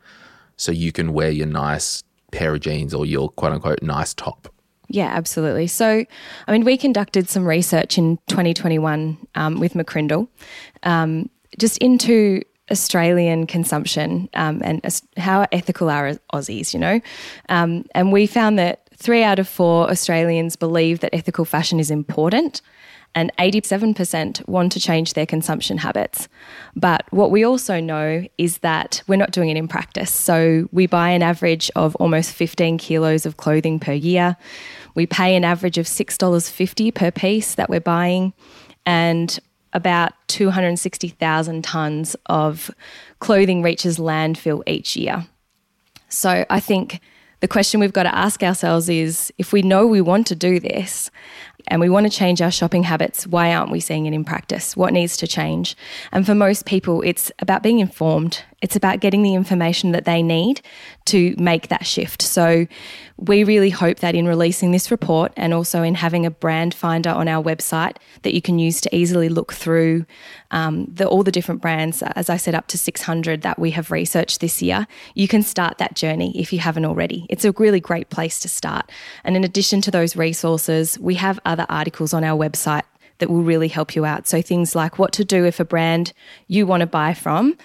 so 0.58 0.72
you 0.72 0.92
can 0.92 1.14
wear 1.14 1.30
your 1.30 1.48
nice 1.48 2.04
pair 2.32 2.54
of 2.54 2.62
jeans 2.62 2.94
or 2.94 3.06
your 3.06 3.30
quote 3.30 3.54
unquote 3.54 3.82
nice 3.82 4.14
top? 4.14 4.54
Yeah, 4.90 5.08
absolutely. 5.08 5.68
So, 5.68 6.04
I 6.48 6.52
mean, 6.52 6.66
we 6.66 6.76
conducted 6.76 7.30
some 7.30 7.48
research 7.48 7.98
in 7.98 8.18
2021 8.28 9.18
um, 9.36 9.60
with 9.60 9.74
McCrindle 9.76 10.28
um, 10.84 11.30
just 11.60 11.78
into 11.78 12.42
Australian 12.72 13.48
consumption 13.48 14.30
um, 14.34 14.62
and 14.64 14.82
how 15.18 15.46
ethical 15.52 15.90
are 15.90 16.14
Aussies, 16.34 16.74
you 16.74 16.80
know? 16.80 17.00
Um, 17.50 17.86
and 17.94 18.12
we 18.12 18.28
found 18.28 18.58
that 18.60 18.90
three 18.96 19.24
out 19.24 19.40
of 19.40 19.48
four 19.48 19.90
Australians 19.90 20.56
believe 20.56 21.00
that 21.00 21.14
ethical 21.14 21.46
fashion 21.46 21.80
is 21.80 21.92
important. 21.92 22.62
And 23.16 23.32
87% 23.40 24.48
want 24.48 24.72
to 24.74 24.80
change 24.80 25.14
their 25.14 25.26
consumption 25.26 25.80
habits. 25.80 26.28
But 26.76 27.12
what 27.12 27.32
we 27.32 27.44
also 27.44 27.80
know 27.80 28.24
is 28.38 28.60
that 28.60 29.02
we're 29.08 29.16
not 29.16 29.32
doing 29.32 29.50
it 29.50 29.58
in 29.58 29.68
practice. 29.68 30.12
So 30.12 30.70
we 30.72 30.86
buy 30.86 31.10
an 31.10 31.24
average 31.24 31.72
of 31.76 31.96
almost 31.96 32.32
15 32.34 32.78
kilos 32.78 33.26
of 33.26 33.38
clothing 33.38 33.80
per 33.80 33.94
year. 33.94 34.38
We 34.96 35.06
pay 35.06 35.36
an 35.36 35.44
average 35.44 35.78
of 35.78 35.86
$6.50 35.86 36.94
per 36.94 37.12
piece 37.12 37.56
that 37.56 37.70
we're 37.70 37.80
buying. 37.80 38.34
And 38.86 39.40
about 39.74 40.14
260,000 40.28 41.64
tonnes 41.64 42.16
of 42.26 42.72
clothing 43.20 43.62
reaches 43.62 43.98
landfill 43.98 44.64
each 44.68 44.96
year. 44.96 45.28
So 46.10 46.46
I 46.50 46.60
think 46.60 47.00
the 47.42 47.48
question 47.48 47.80
we've 47.80 47.94
got 47.94 48.04
to 48.04 48.16
ask 48.16 48.44
ourselves 48.44 48.90
is 48.90 49.32
if 49.38 49.54
we 49.54 49.62
know 49.62 49.88
we 49.88 50.02
want 50.02 50.28
to 50.28 50.36
do 50.36 50.60
this 50.60 51.10
and 51.68 51.80
we 51.80 51.90
want 51.90 52.06
to 52.06 52.18
change 52.18 52.42
our 52.42 52.52
shopping 52.52 52.84
habits, 52.84 53.28
why 53.28 53.54
aren't 53.54 53.72
we 53.72 53.80
seeing 53.80 54.06
it 54.08 54.14
in 54.14 54.26
practice? 54.26 54.76
What 54.76 54.92
needs 54.92 55.16
to 55.18 55.28
change? 55.28 55.78
And 56.12 56.26
for 56.26 56.36
most 56.36 56.66
people, 56.66 57.02
it's 57.04 57.32
about 57.40 57.64
being 57.64 57.80
informed. 57.80 58.44
It's 58.62 58.76
about 58.76 59.00
getting 59.00 59.24
the 59.24 59.36
information 59.36 59.92
that 59.94 60.06
they 60.06 60.22
need 60.22 60.62
to 61.06 61.34
make 61.38 61.70
that 61.70 61.86
shift. 61.86 62.22
So 62.22 62.68
we 63.18 63.44
really 63.44 63.70
hope 63.70 64.00
that 64.00 64.16
in 64.16 64.28
releasing 64.28 64.72
this 64.72 64.92
report 64.92 65.32
and 65.36 65.54
also 65.54 65.82
in 65.82 65.96
having 65.96 66.26
a 66.26 66.32
brand 66.32 66.74
finder 66.74 67.10
on 67.10 67.28
our 67.28 67.44
website 67.44 67.98
that 68.22 68.34
you 68.34 68.42
can 68.42 68.60
use 68.60 68.82
to 68.82 68.96
easily 68.96 69.30
look 69.30 69.54
through 69.54 70.06
um, 70.52 70.86
the, 70.94 71.08
all 71.08 71.24
the 71.24 71.32
different 71.32 71.62
brands, 71.62 72.02
as 72.02 72.30
I 72.30 72.38
said, 72.38 72.56
up 72.56 72.68
to 72.68 72.78
600 72.78 73.42
that 73.42 73.60
we 73.60 73.72
have 73.72 73.92
researched 73.92 74.42
this 74.42 74.62
year, 74.62 74.88
you 75.16 75.28
can 75.28 75.42
start 75.42 75.78
that 75.78 75.96
journey 75.96 76.38
if 76.40 76.52
you 76.54 76.60
haven't 76.60 76.86
already. 76.86 77.26
It's 77.30 77.46
a 77.46 77.52
really 77.54 77.80
great 77.80 78.10
place 78.10 78.40
to 78.42 78.50
start. 78.50 78.92
And 79.24 79.36
in 79.36 79.44
addition 79.44 79.82
to 79.82 79.92
those 79.92 80.16
resources, 80.16 81.00
we 81.00 81.16
have 81.16 81.40
other 81.46 81.66
articles 81.70 82.14
on 82.14 82.24
our 82.24 82.38
website 82.38 82.84
that 83.20 83.30
will 83.30 83.44
really 83.44 83.68
help 83.68 83.96
you 83.96 84.06
out. 84.06 84.28
So 84.28 84.42
things 84.42 84.76
like 84.76 84.98
what 84.98 85.14
to 85.14 85.26
do 85.26 85.46
if 85.46 85.60
a 85.60 85.66
brand 85.66 86.14
you 86.48 86.66
want 86.66 86.82
to 86.82 86.88
buy 86.88 87.14
from 87.14 87.58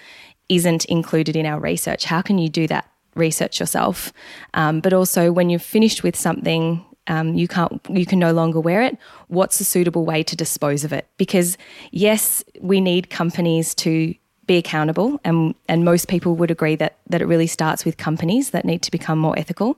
isn't 0.49 0.85
included 0.85 1.35
in 1.35 1.45
our 1.45 1.59
research. 1.59 2.05
How 2.05 2.21
can 2.21 2.37
you 2.37 2.49
do 2.49 2.67
that 2.67 2.89
research 3.15 3.59
yourself? 3.59 4.13
Um, 4.53 4.79
but 4.79 4.93
also 4.93 5.31
when 5.31 5.49
you've 5.49 5.63
finished 5.63 6.03
with 6.03 6.15
something, 6.15 6.85
um, 7.07 7.35
you 7.35 7.47
can't 7.47 7.81
you 7.89 8.05
can 8.05 8.19
no 8.19 8.33
longer 8.33 8.59
wear 8.59 8.81
it. 8.81 8.97
What's 9.27 9.59
a 9.59 9.63
suitable 9.63 10.05
way 10.05 10.23
to 10.23 10.35
dispose 10.35 10.83
of 10.83 10.91
it? 10.91 11.07
Because 11.17 11.57
yes, 11.91 12.43
we 12.61 12.81
need 12.81 13.09
companies 13.09 13.75
to 13.75 14.15
be 14.47 14.57
accountable, 14.57 15.19
and 15.23 15.55
and 15.67 15.85
most 15.85 16.07
people 16.07 16.35
would 16.35 16.51
agree 16.51 16.75
that 16.75 16.97
that 17.09 17.21
it 17.21 17.25
really 17.25 17.47
starts 17.47 17.85
with 17.85 17.97
companies 17.97 18.51
that 18.51 18.65
need 18.65 18.81
to 18.83 18.91
become 18.91 19.19
more 19.19 19.37
ethical. 19.37 19.77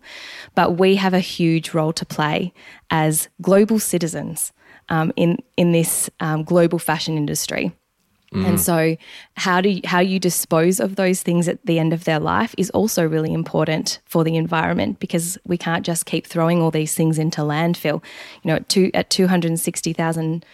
But 0.56 0.78
we 0.78 0.96
have 0.96 1.14
a 1.14 1.20
huge 1.20 1.74
role 1.74 1.94
to 1.94 2.06
play 2.06 2.54
as 2.90 3.30
global 3.42 3.80
citizens 3.80 4.52
um, 4.90 5.12
in 5.16 5.38
in 5.56 5.72
this 5.72 6.10
um, 6.20 6.44
global 6.44 6.80
fashion 6.80 7.18
industry. 7.18 7.74
Mm. 8.34 8.46
And 8.46 8.60
so 8.60 8.98
how 9.36 9.62
do 9.62 9.70
you, 9.70 9.82
how 9.86 10.00
you 10.00 10.20
dispose 10.20 10.80
of 10.80 10.96
those 10.96 11.24
things 11.24 11.48
at 11.48 11.66
the 11.66 11.80
end 11.80 11.94
of 11.94 12.04
their 12.04 12.20
life 12.20 12.54
is 12.58 12.70
also 12.72 13.08
really 13.08 13.34
important 13.34 14.00
for 14.06 14.24
the 14.24 14.36
environment 14.36 15.00
because 15.00 15.38
we 15.46 15.58
can't 15.58 15.86
just 15.86 16.06
keep 16.06 16.28
throwing 16.28 16.62
all 16.62 16.72
these 16.72 16.94
things 16.94 17.18
into 17.18 17.42
landfill. 17.42 18.04
You 18.44 18.50
know, 18.50 18.56
at, 18.56 18.70
two, 18.70 18.92
at 18.94 19.10
260,000 19.10 20.46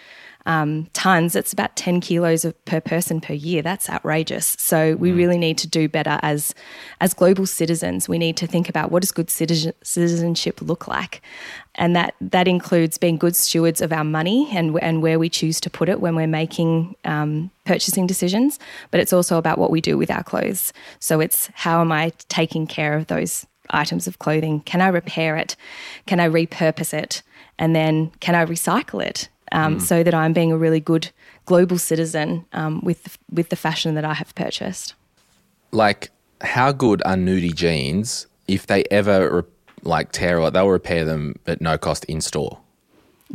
um, 0.46 0.88
tons, 0.94 1.36
it's 1.36 1.54
about 1.54 1.76
ten 1.76 2.02
kilos 2.02 2.44
of, 2.44 2.66
per 2.66 2.82
person 2.82 3.22
per 3.22 3.34
year. 3.34 3.62
That's 3.62 3.90
outrageous. 3.90 4.56
So 4.60 4.96
we 4.96 5.12
really 5.12 5.38
need 5.38 5.58
to 5.60 5.68
do 5.68 5.88
better 5.88 6.20
as 6.22 6.54
as 7.00 7.14
global 7.14 7.46
citizens. 7.46 8.10
We 8.10 8.18
need 8.18 8.36
to 8.38 8.48
think 8.48 8.68
about 8.68 8.92
what 8.92 9.02
does 9.02 9.12
good 9.12 9.30
citizen, 9.30 9.74
citizenship 9.84 10.62
look 10.62 10.88
like, 10.88 11.22
and 11.76 11.96
that 11.96 12.16
that 12.20 12.48
includes 12.48 12.98
being 12.98 13.18
good 13.18 13.36
stewards 13.36 13.80
of 13.80 13.94
our 13.94 14.04
money 14.04 14.50
and 14.52 14.78
and 14.82 15.02
where 15.02 15.18
we 15.18 15.30
choose 15.30 15.62
to 15.62 15.70
put 15.70 15.88
it 15.88 16.02
when 16.02 16.16
we're 16.16 16.28
making 16.28 16.96
um, 17.06 17.50
purchasing 17.66 18.06
decisions. 18.06 18.60
But 18.92 19.00
it's 19.00 19.14
also 19.14 19.38
about 19.38 19.58
what 19.58 19.72
we 19.72 19.80
do 19.80 19.98
with 19.98 20.12
our 20.12 20.24
clothes. 20.24 20.74
So 21.00 21.22
it's 21.22 21.50
how 21.54 21.80
am 21.80 21.92
I 21.92 22.12
taking 22.28 22.68
care 22.68 22.96
of 22.96 23.08
those 23.08 23.46
items 23.70 24.08
of 24.08 24.20
clothing? 24.20 24.60
Can 24.62 24.82
I 24.82 24.88
repair 24.88 25.38
it? 25.38 25.56
Can 26.06 26.20
I 26.20 26.28
repurpose 26.28 26.94
it? 26.94 27.24
and 27.60 27.76
then 27.76 28.12
can 28.20 28.36
I 28.36 28.46
recycle 28.46 29.06
it 29.06 29.30
um, 29.54 29.80
so 29.80 30.04
that 30.04 30.14
I'm 30.14 30.34
being 30.34 30.52
a 30.52 30.58
really 30.58 30.80
good 30.80 31.12
global 31.46 31.78
citizen 31.78 32.46
um, 32.54 32.82
with 32.84 33.18
with 33.32 33.50
the 33.50 33.56
fashion 33.56 33.96
that 33.96 34.04
I 34.06 34.14
have 34.14 34.36
purchased. 34.36 34.96
Like, 35.72 36.12
how 36.42 36.72
good 36.72 37.02
are 37.06 37.16
nudie 37.16 37.56
jeans 37.56 38.28
if 38.48 38.68
they 38.68 38.84
ever 38.92 39.42
re- 39.42 39.50
like 39.84 40.12
tear 40.12 40.40
or 40.40 40.52
they'll 40.52 40.70
repair 40.70 41.06
them 41.06 41.36
at 41.48 41.62
no 41.62 41.78
cost 41.78 42.06
in 42.06 42.22
store? 42.22 42.60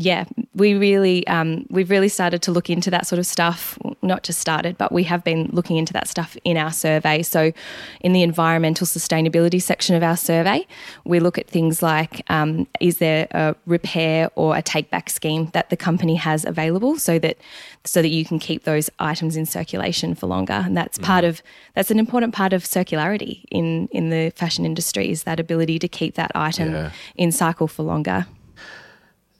Yeah, 0.00 0.26
we 0.54 0.74
really 0.74 1.26
um, 1.26 1.66
we've 1.70 1.90
really 1.90 2.08
started 2.08 2.40
to 2.42 2.52
look 2.52 2.70
into 2.70 2.88
that 2.90 3.04
sort 3.08 3.18
of 3.18 3.26
stuff. 3.26 3.76
Not 4.00 4.22
just 4.22 4.38
started, 4.38 4.78
but 4.78 4.92
we 4.92 5.02
have 5.02 5.24
been 5.24 5.50
looking 5.52 5.76
into 5.76 5.92
that 5.92 6.06
stuff 6.06 6.36
in 6.44 6.56
our 6.56 6.70
survey. 6.70 7.22
So, 7.22 7.52
in 8.00 8.12
the 8.12 8.22
environmental 8.22 8.86
sustainability 8.86 9.60
section 9.60 9.96
of 9.96 10.04
our 10.04 10.16
survey, 10.16 10.66
we 11.04 11.18
look 11.18 11.36
at 11.36 11.48
things 11.48 11.82
like 11.82 12.22
um, 12.30 12.68
is 12.80 12.98
there 12.98 13.26
a 13.32 13.56
repair 13.66 14.30
or 14.36 14.56
a 14.56 14.62
take 14.62 14.88
back 14.88 15.10
scheme 15.10 15.50
that 15.52 15.68
the 15.68 15.76
company 15.76 16.14
has 16.14 16.44
available, 16.44 16.96
so 16.96 17.18
that 17.18 17.36
so 17.84 18.00
that 18.00 18.10
you 18.10 18.24
can 18.24 18.38
keep 18.38 18.62
those 18.62 18.88
items 19.00 19.36
in 19.36 19.46
circulation 19.46 20.14
for 20.14 20.28
longer. 20.28 20.52
And 20.64 20.76
that's 20.76 20.96
part 20.98 21.24
of 21.24 21.42
that's 21.74 21.90
an 21.90 21.98
important 21.98 22.34
part 22.34 22.52
of 22.52 22.62
circularity 22.62 23.44
in 23.50 23.88
in 23.90 24.10
the 24.10 24.30
fashion 24.36 24.64
industry 24.64 25.10
is 25.10 25.24
that 25.24 25.40
ability 25.40 25.80
to 25.80 25.88
keep 25.88 26.14
that 26.14 26.30
item 26.36 26.72
Yeah. 26.72 26.90
in 27.16 27.32
cycle 27.32 27.66
for 27.66 27.82
longer. 27.82 28.26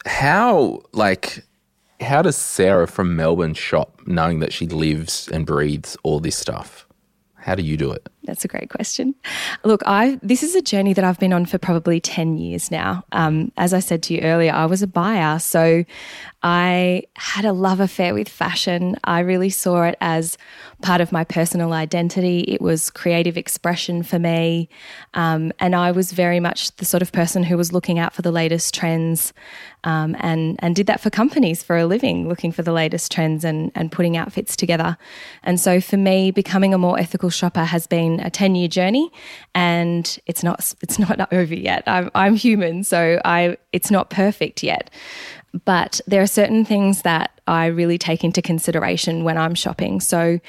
How 0.09 0.81
like 0.93 1.45
how 2.01 2.23
does 2.23 2.37
Sarah 2.37 2.89
from 2.89 3.15
Melbourne 3.15 3.55
shop 3.55 4.01
knowing 4.07 4.41
that 4.41 4.53
she 4.53 4.67
lives 4.67 5.29
and 5.29 5.45
breathes 5.45 5.97
all 6.03 6.19
this 6.19 6.37
stuff? 6.37 6.87
How 7.35 7.55
do 7.55 7.63
you 7.63 7.77
do 7.77 7.93
it? 7.93 8.09
That's 8.25 8.45
a 8.45 8.49
great 8.49 8.69
question. 8.69 9.15
Look, 9.65 9.83
I 9.87 10.19
this 10.23 10.43
is 10.43 10.55
a 10.55 10.61
journey 10.61 10.93
that 10.93 11.05
I've 11.05 11.19
been 11.19 11.33
on 11.33 11.47
for 11.47 11.59
probably 11.59 12.01
ten 12.01 12.37
years 12.37 12.71
now. 12.71 13.05
Um, 13.13 13.53
as 13.57 13.73
I 13.73 13.81
said 13.81 14.03
to 14.05 14.15
you 14.15 14.21
earlier, 14.21 14.53
I 14.53 14.67
was 14.67 14.83
a 14.83 14.87
buyer, 14.87 15.39
so 15.39 15.85
I 16.43 17.05
had 17.17 17.45
a 17.45 17.53
love 17.53 17.81
affair 17.81 18.13
with 18.13 18.29
fashion. 18.29 18.97
I 19.05 19.21
really 19.21 19.51
saw 19.51 19.85
it 19.85 19.97
as 20.01 20.37
part 20.83 21.01
of 21.01 21.11
my 21.11 21.25
personal 21.25 21.73
identity. 21.73 22.41
It 22.41 22.61
was 22.61 22.91
creative 22.91 23.37
expression 23.37 24.03
for 24.03 24.19
me, 24.19 24.69
um, 25.15 25.53
and 25.59 25.75
I 25.75 25.91
was 25.91 26.13
very 26.13 26.41
much 26.41 26.77
the 26.77 26.85
sort 26.85 27.03
of 27.03 27.13
person 27.13 27.43
who 27.43 27.57
was 27.57 27.73
looking 27.73 27.99
out 27.99 28.15
for 28.15 28.23
the 28.23 28.31
latest 28.31 28.75
trends, 28.75 29.33
um, 29.85 30.17
and 30.21 30.57
and 30.61 30.77
did 30.77 30.87
that 30.87 31.01
for 31.01 31.11
companies 31.11 31.63
for 31.63 31.77
a 31.77 31.87
living, 31.87 32.29
looking 32.29 32.53
for 32.53 32.63
the 32.63 32.73
latest 32.73 33.11
trends 33.11 33.45
and 33.45 33.73
and 33.75 33.91
putting 33.91 34.17
outfits 34.17 34.57
together. 34.57 34.97
And 35.43 35.59
so 35.61 35.81
for 35.81 35.97
me, 35.97 36.31
becoming 36.31 36.75
a 36.75 36.79
more 36.79 36.99
ethical 36.99 37.31
shopper 37.31 37.65
has 37.65 37.87
been 37.87 38.21
a 38.21 38.31
ten 38.31 38.55
year 38.55 38.69
journey, 38.69 39.11
and 39.55 40.19
it's 40.27 40.43
not 40.43 40.75
it's 40.81 40.99
not 40.99 41.33
over 41.33 41.55
yet. 41.55 41.83
I'm 41.87 42.11
I'm 42.15 42.35
human, 42.35 42.85
so 42.85 43.21
I 43.25 43.57
it's 43.73 43.91
not 43.91 44.11
perfect 44.11 44.63
yet. 44.63 44.91
But 45.65 46.01
there 46.07 46.23
are 46.23 46.27
certain 46.27 46.65
things 46.65 47.03
that 47.03 47.41
I 47.47 47.67
really 47.67 47.99
take 47.99 48.25
into 48.25 48.43
consideration 48.43 49.25
when 49.25 49.39
I'm 49.39 49.55
shopping. 49.55 50.01
So 50.01 50.41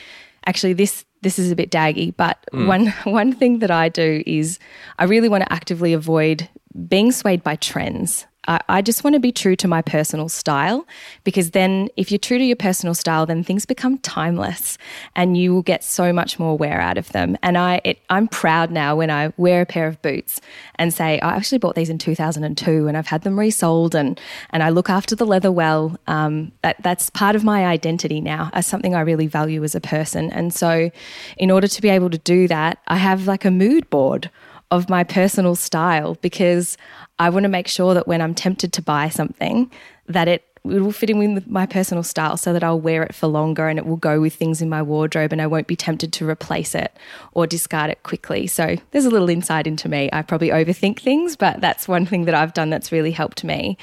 actually 0.45 0.73
this 0.73 1.05
this 1.21 1.37
is 1.37 1.51
a 1.51 1.55
bit 1.55 1.69
daggy, 1.69 2.15
but 2.15 2.37
mm. 2.53 2.67
one 2.67 2.87
one 3.03 3.33
thing 3.33 3.59
that 3.59 3.71
I 3.71 3.89
do 3.89 4.23
is 4.25 4.59
I 4.97 5.05
really 5.05 5.29
want 5.29 5.43
to 5.43 5.53
actively 5.53 5.93
avoid 5.93 6.47
being 6.87 7.11
swayed 7.11 7.43
by 7.43 7.55
trends. 7.55 8.25
I, 8.47 8.59
I 8.69 8.81
just 8.81 9.03
want 9.03 9.15
to 9.15 9.19
be 9.19 9.31
true 9.31 9.55
to 9.57 9.67
my 9.67 9.81
personal 9.81 10.29
style 10.29 10.87
because 11.23 11.51
then, 11.51 11.89
if 11.97 12.11
you're 12.11 12.19
true 12.19 12.37
to 12.37 12.43
your 12.43 12.55
personal 12.55 12.93
style, 12.93 13.25
then 13.25 13.43
things 13.43 13.65
become 13.65 13.97
timeless 13.99 14.77
and 15.15 15.37
you 15.37 15.53
will 15.53 15.61
get 15.61 15.83
so 15.83 16.13
much 16.13 16.39
more 16.39 16.57
wear 16.57 16.79
out 16.79 16.97
of 16.97 17.09
them. 17.11 17.37
And 17.43 17.57
I, 17.57 17.81
it, 17.83 17.99
I'm 18.09 18.27
proud 18.27 18.71
now 18.71 18.95
when 18.95 19.09
I 19.09 19.33
wear 19.37 19.61
a 19.61 19.65
pair 19.65 19.87
of 19.87 20.01
boots 20.01 20.39
and 20.75 20.93
say, 20.93 21.19
I 21.19 21.35
actually 21.35 21.57
bought 21.57 21.75
these 21.75 21.89
in 21.89 21.97
2002 21.97 22.87
and 22.87 22.97
I've 22.97 23.07
had 23.07 23.23
them 23.23 23.37
resold 23.37 23.95
and, 23.95 24.19
and 24.51 24.63
I 24.63 24.69
look 24.69 24.89
after 24.89 25.15
the 25.15 25.25
leather 25.25 25.51
well. 25.51 25.97
Um, 26.07 26.51
that, 26.61 26.77
that's 26.81 27.09
part 27.09 27.35
of 27.35 27.43
my 27.43 27.65
identity 27.65 28.21
now 28.21 28.49
as 28.53 28.65
something 28.65 28.95
I 28.95 29.01
really 29.01 29.27
value 29.27 29.63
as 29.63 29.75
a 29.75 29.81
person. 29.81 30.31
And 30.31 30.53
so, 30.53 30.91
in 31.37 31.51
order 31.51 31.67
to 31.67 31.81
be 31.81 31.89
able 31.89 32.09
to 32.09 32.17
do 32.17 32.47
that, 32.47 32.79
I 32.87 32.95
have 32.95 33.27
like 33.27 33.45
a 33.45 33.51
mood 33.51 33.89
board 33.89 34.29
of 34.71 34.89
my 34.89 35.03
personal 35.03 35.55
style 35.55 36.15
because 36.21 36.77
I 37.17 37.29
want 37.29 37.43
to 37.43 37.49
make 37.49 37.67
sure 37.67 37.93
that 37.93 38.07
when 38.07 38.21
I'm 38.21 38.35
tempted 38.35 38.71
to 38.73 38.81
buy 38.81 39.09
something, 39.09 39.71
that 40.07 40.27
it 40.27 40.45
it 40.65 40.81
will 40.81 40.91
fit 40.91 41.09
in 41.09 41.33
with 41.33 41.47
my 41.47 41.65
personal 41.65 42.03
style 42.03 42.35
so 42.35 42.53
that 42.53 42.63
I'll 42.63 42.79
wear 42.79 43.01
it 43.03 43.15
for 43.15 43.27
longer 43.27 43.67
and 43.67 43.79
it 43.79 43.85
will 43.85 43.97
go 43.97 44.19
with 44.19 44.35
things 44.35 44.61
in 44.61 44.69
my 44.69 44.81
wardrobe 44.81 45.31
and 45.31 45.41
I 45.41 45.47
won't 45.47 45.67
be 45.67 45.75
tempted 45.75 46.11
to 46.13 46.29
replace 46.29 46.75
it 46.75 46.93
or 47.31 47.47
discard 47.47 47.89
it 47.91 48.03
quickly. 48.03 48.45
So 48.45 48.75
there's 48.91 49.05
a 49.05 49.09
little 49.09 49.29
insight 49.29 49.67
into 49.67 49.87
me. 49.87 50.09
I 50.11 50.21
probably 50.21 50.49
overthink 50.49 50.99
things, 50.99 51.35
but 51.35 51.61
that's 51.61 51.87
one 51.87 52.05
thing 52.05 52.25
that 52.25 52.35
I've 52.35 52.53
done 52.53 52.69
that's 52.69 52.91
really 52.91 53.11
helped 53.11 53.43
me 53.43 53.77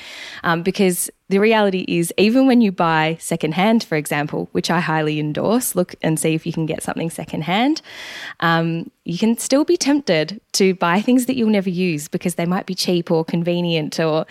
um, 0.44 0.62
because 0.62 1.10
the 1.28 1.38
reality 1.38 1.84
is, 1.88 2.12
even 2.16 2.46
when 2.46 2.60
you 2.60 2.70
buy 2.70 3.16
secondhand, 3.20 3.82
for 3.82 3.96
example, 3.96 4.48
which 4.52 4.70
I 4.70 4.78
highly 4.78 5.18
endorse, 5.18 5.74
look 5.74 5.96
and 6.00 6.20
see 6.20 6.34
if 6.34 6.46
you 6.46 6.52
can 6.52 6.66
get 6.66 6.84
something 6.84 7.10
secondhand, 7.10 7.82
um, 8.38 8.92
you 9.04 9.18
can 9.18 9.36
still 9.36 9.64
be 9.64 9.76
tempted 9.76 10.40
to 10.52 10.74
buy 10.74 11.00
things 11.00 11.26
that 11.26 11.34
you'll 11.34 11.50
never 11.50 11.70
use 11.70 12.06
because 12.06 12.36
they 12.36 12.46
might 12.46 12.64
be 12.64 12.76
cheap 12.76 13.10
or 13.10 13.24
convenient 13.24 13.98
or, 13.98 14.24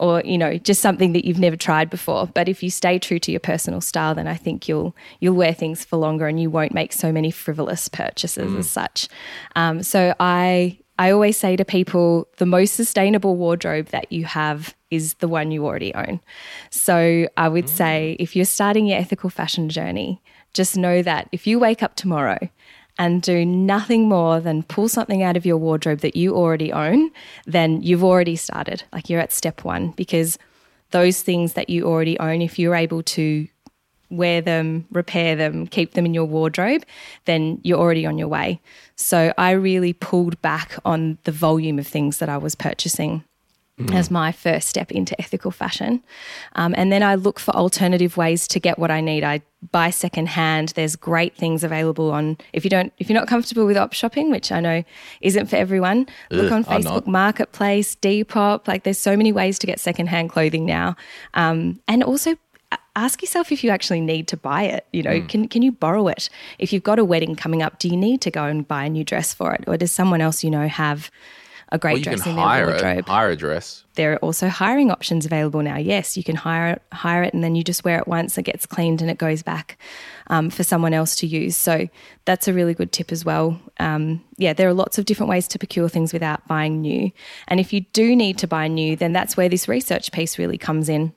or 0.00 0.22
you 0.24 0.36
know, 0.36 0.58
just 0.58 0.80
something 0.80 1.12
that 1.12 1.24
you've 1.24 1.38
never 1.38 1.56
tried 1.56 1.88
before. 1.88 2.26
But 2.26 2.48
if 2.48 2.64
you 2.64 2.70
stay 2.70 2.98
true 2.98 3.20
to 3.20 3.30
your 3.30 3.40
personal 3.40 3.80
style, 3.80 4.16
then 4.16 4.26
I 4.26 4.34
think 4.34 4.68
you'll 4.68 4.96
you'll 5.20 5.36
wear 5.36 5.54
things 5.54 5.84
for 5.84 5.98
longer 5.98 6.26
and 6.26 6.40
you 6.40 6.50
won't 6.50 6.74
make 6.74 6.92
so 6.92 7.12
many 7.12 7.30
frivolous 7.30 7.86
purchases 7.86 8.52
as 8.54 8.68
such. 8.68 9.08
Um, 9.54 9.84
so 9.84 10.14
I 10.18 10.78
I 10.98 11.12
always 11.12 11.36
say 11.36 11.56
to 11.56 11.64
people, 11.64 12.28
the 12.38 12.46
most 12.46 12.74
sustainable 12.74 13.36
wardrobe 13.36 13.86
that 13.86 14.12
you 14.12 14.24
have 14.24 14.74
is 14.90 15.14
the 15.14 15.28
one 15.28 15.50
you 15.50 15.64
already 15.64 15.94
own. 15.94 16.20
So 16.70 17.28
I 17.36 17.48
would 17.48 17.66
mm. 17.66 17.68
say 17.68 18.16
if 18.18 18.34
you're 18.34 18.44
starting 18.44 18.86
your 18.86 18.98
ethical 18.98 19.30
fashion 19.30 19.68
journey, 19.68 20.20
just 20.52 20.76
know 20.76 21.02
that 21.02 21.28
if 21.32 21.46
you 21.46 21.58
wake 21.58 21.82
up 21.82 21.94
tomorrow 21.94 22.38
and 22.98 23.22
do 23.22 23.46
nothing 23.46 24.08
more 24.08 24.40
than 24.40 24.62
pull 24.64 24.88
something 24.88 25.22
out 25.22 25.36
of 25.36 25.46
your 25.46 25.56
wardrobe 25.56 26.00
that 26.00 26.16
you 26.16 26.34
already 26.34 26.72
own, 26.72 27.10
then 27.46 27.80
you've 27.82 28.04
already 28.04 28.36
started. 28.36 28.82
Like 28.92 29.08
you're 29.08 29.20
at 29.20 29.32
step 29.32 29.64
one 29.64 29.92
because 29.92 30.38
those 30.90 31.22
things 31.22 31.54
that 31.54 31.70
you 31.70 31.86
already 31.86 32.18
own, 32.18 32.42
if 32.42 32.58
you're 32.58 32.74
able 32.74 33.02
to 33.04 33.46
wear 34.10 34.40
them, 34.40 34.86
repair 34.90 35.36
them, 35.36 35.68
keep 35.68 35.94
them 35.94 36.04
in 36.04 36.12
your 36.12 36.24
wardrobe, 36.24 36.84
then 37.26 37.60
you're 37.62 37.78
already 37.78 38.04
on 38.04 38.18
your 38.18 38.26
way. 38.26 38.60
So 38.96 39.32
I 39.38 39.52
really 39.52 39.92
pulled 39.92 40.42
back 40.42 40.76
on 40.84 41.16
the 41.24 41.32
volume 41.32 41.78
of 41.78 41.86
things 41.86 42.18
that 42.18 42.28
I 42.28 42.36
was 42.36 42.56
purchasing 42.56 43.24
as 43.92 44.10
my 44.10 44.32
first 44.32 44.68
step 44.68 44.90
into 44.90 45.18
ethical 45.20 45.50
fashion. 45.50 46.02
Um, 46.54 46.74
and 46.76 46.92
then 46.92 47.02
I 47.02 47.14
look 47.14 47.38
for 47.38 47.54
alternative 47.54 48.16
ways 48.16 48.46
to 48.48 48.60
get 48.60 48.78
what 48.78 48.90
I 48.90 49.00
need. 49.00 49.24
I 49.24 49.42
buy 49.72 49.90
secondhand. 49.90 50.70
There's 50.70 50.96
great 50.96 51.36
things 51.36 51.62
available 51.64 52.10
on 52.12 52.38
if 52.52 52.64
you 52.64 52.70
don't 52.70 52.92
if 52.98 53.08
you're 53.08 53.18
not 53.18 53.28
comfortable 53.28 53.66
with 53.66 53.76
op 53.76 53.92
shopping, 53.92 54.30
which 54.30 54.50
I 54.50 54.60
know 54.60 54.82
isn't 55.20 55.46
for 55.46 55.56
everyone, 55.56 56.06
look 56.30 56.52
on 56.52 56.64
Facebook. 56.64 57.06
Marketplace, 57.06 57.96
Depop. 57.96 58.66
Like 58.66 58.84
there's 58.84 58.98
so 58.98 59.16
many 59.16 59.32
ways 59.32 59.58
to 59.58 59.66
get 59.66 59.80
secondhand 59.80 60.30
clothing 60.30 60.64
now. 60.64 60.96
Um, 61.34 61.80
and 61.88 62.02
also 62.02 62.36
ask 62.96 63.22
yourself 63.22 63.52
if 63.52 63.62
you 63.62 63.70
actually 63.70 64.00
need 64.00 64.28
to 64.28 64.36
buy 64.36 64.62
it. 64.64 64.86
You 64.92 65.02
know, 65.02 65.20
can 65.22 65.48
can 65.48 65.62
you 65.62 65.72
borrow 65.72 66.08
it? 66.08 66.28
If 66.58 66.72
you've 66.72 66.82
got 66.82 66.98
a 66.98 67.04
wedding 67.04 67.36
coming 67.36 67.62
up, 67.62 67.78
do 67.78 67.88
you 67.88 67.96
need 67.96 68.20
to 68.22 68.30
go 68.30 68.44
and 68.44 68.66
buy 68.66 68.84
a 68.84 68.90
new 68.90 69.04
dress 69.04 69.34
for 69.34 69.52
it, 69.54 69.64
or 69.66 69.76
does 69.76 69.92
someone 69.92 70.20
else 70.20 70.42
you 70.44 70.50
know 70.50 70.68
have 70.68 71.10
a 71.72 71.78
great 71.78 71.98
you 71.98 72.04
dress 72.04 72.26
in 72.26 72.34
their 72.34 72.44
hire 72.44 72.66
wardrobe? 72.66 72.98
it, 72.98 73.08
hire 73.08 73.30
a 73.30 73.36
dress. 73.36 73.84
there 73.94 74.12
are 74.14 74.16
also 74.18 74.48
hiring 74.48 74.90
options 74.90 75.26
available 75.26 75.62
now. 75.62 75.76
Yes, 75.76 76.16
you 76.16 76.24
can 76.24 76.36
hire 76.36 76.80
hire 76.92 77.22
it, 77.22 77.34
and 77.34 77.44
then 77.44 77.54
you 77.54 77.62
just 77.62 77.84
wear 77.84 77.98
it 77.98 78.08
once. 78.08 78.36
It 78.38 78.42
gets 78.42 78.66
cleaned, 78.66 79.00
and 79.00 79.10
it 79.10 79.18
goes 79.18 79.42
back 79.42 79.78
um, 80.28 80.50
for 80.50 80.64
someone 80.64 80.94
else 80.94 81.16
to 81.16 81.26
use. 81.26 81.56
So 81.56 81.88
that's 82.24 82.48
a 82.48 82.52
really 82.52 82.74
good 82.74 82.92
tip 82.92 83.12
as 83.12 83.24
well. 83.24 83.60
Um, 83.78 84.24
yeah, 84.36 84.52
there 84.52 84.68
are 84.68 84.74
lots 84.74 84.98
of 84.98 85.04
different 85.04 85.30
ways 85.30 85.46
to 85.48 85.58
procure 85.58 85.88
things 85.88 86.12
without 86.12 86.46
buying 86.48 86.80
new. 86.80 87.10
And 87.48 87.60
if 87.60 87.72
you 87.72 87.82
do 87.92 88.16
need 88.16 88.38
to 88.38 88.46
buy 88.46 88.68
new, 88.68 88.96
then 88.96 89.12
that's 89.12 89.36
where 89.36 89.48
this 89.48 89.68
research 89.68 90.12
piece 90.12 90.38
really 90.38 90.58
comes 90.58 90.88
in. 90.88 91.12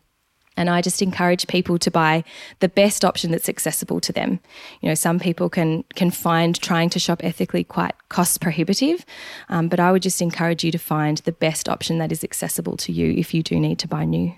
And 0.56 0.70
I 0.70 0.82
just 0.82 1.02
encourage 1.02 1.48
people 1.48 1.78
to 1.80 1.92
buy 1.92 2.24
the 2.60 2.70
best 2.70 3.04
option 3.04 3.32
that's 3.32 3.50
accessible 3.50 4.00
to 4.02 4.14
them. 4.14 4.40
You 4.82 4.90
know, 4.90 4.96
some 4.96 5.20
people 5.20 5.50
can 5.50 5.84
can 5.96 6.12
find 6.12 6.60
trying 6.60 6.90
to 6.92 7.00
shop 7.00 7.24
ethically 7.24 7.64
quite 7.64 7.96
cost 8.10 8.42
prohibitive, 8.42 9.06
um, 9.50 9.68
but 9.68 9.80
I 9.80 9.92
would 9.92 10.04
just 10.04 10.22
encourage 10.22 10.64
you 10.64 10.72
to 10.72 10.78
find 10.78 11.18
the 11.20 11.32
best 11.32 11.68
option 11.68 11.98
that 11.98 12.12
is 12.12 12.24
accessible 12.24 12.78
to 12.78 12.92
you 12.92 13.14
if 13.18 13.34
you 13.34 13.44
do 13.44 13.60
need 13.60 13.80
to 13.80 13.88
buy 13.88 14.06
new. 14.06 14.34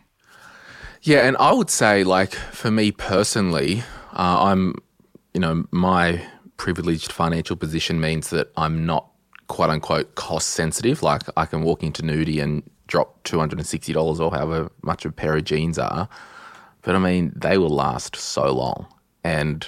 Yeah, 1.01 1.27
and 1.27 1.37
I 1.37 1.53
would 1.53 1.69
say, 1.69 2.03
like, 2.03 2.33
for 2.33 2.71
me 2.71 2.91
personally, 2.91 3.83
uh, 4.13 4.43
I'm, 4.45 4.73
you 5.35 5.39
know, 5.39 5.65
my 5.69 6.19
privileged 6.57 7.11
financial 7.11 7.55
position 7.55 7.99
means 7.99 8.31
that 8.31 8.51
I'm 8.57 8.87
not 8.87 9.11
quote 9.47 9.69
unquote 9.69 10.15
cost 10.15 10.49
sensitive. 10.49 11.03
Like, 11.03 11.21
I 11.37 11.45
can 11.45 11.61
walk 11.61 11.83
into 11.83 12.01
Nudie 12.01 12.41
and 12.41 12.63
drop 12.87 13.23
$260 13.23 14.19
or 14.19 14.31
however 14.31 14.71
much 14.81 15.05
a 15.05 15.11
pair 15.11 15.35
of 15.35 15.43
jeans 15.43 15.77
are. 15.79 16.07
But 16.81 16.95
I 16.95 16.99
mean, 16.99 17.33
they 17.35 17.57
will 17.57 17.69
last 17.69 18.15
so 18.15 18.51
long. 18.53 18.87
And 19.23 19.67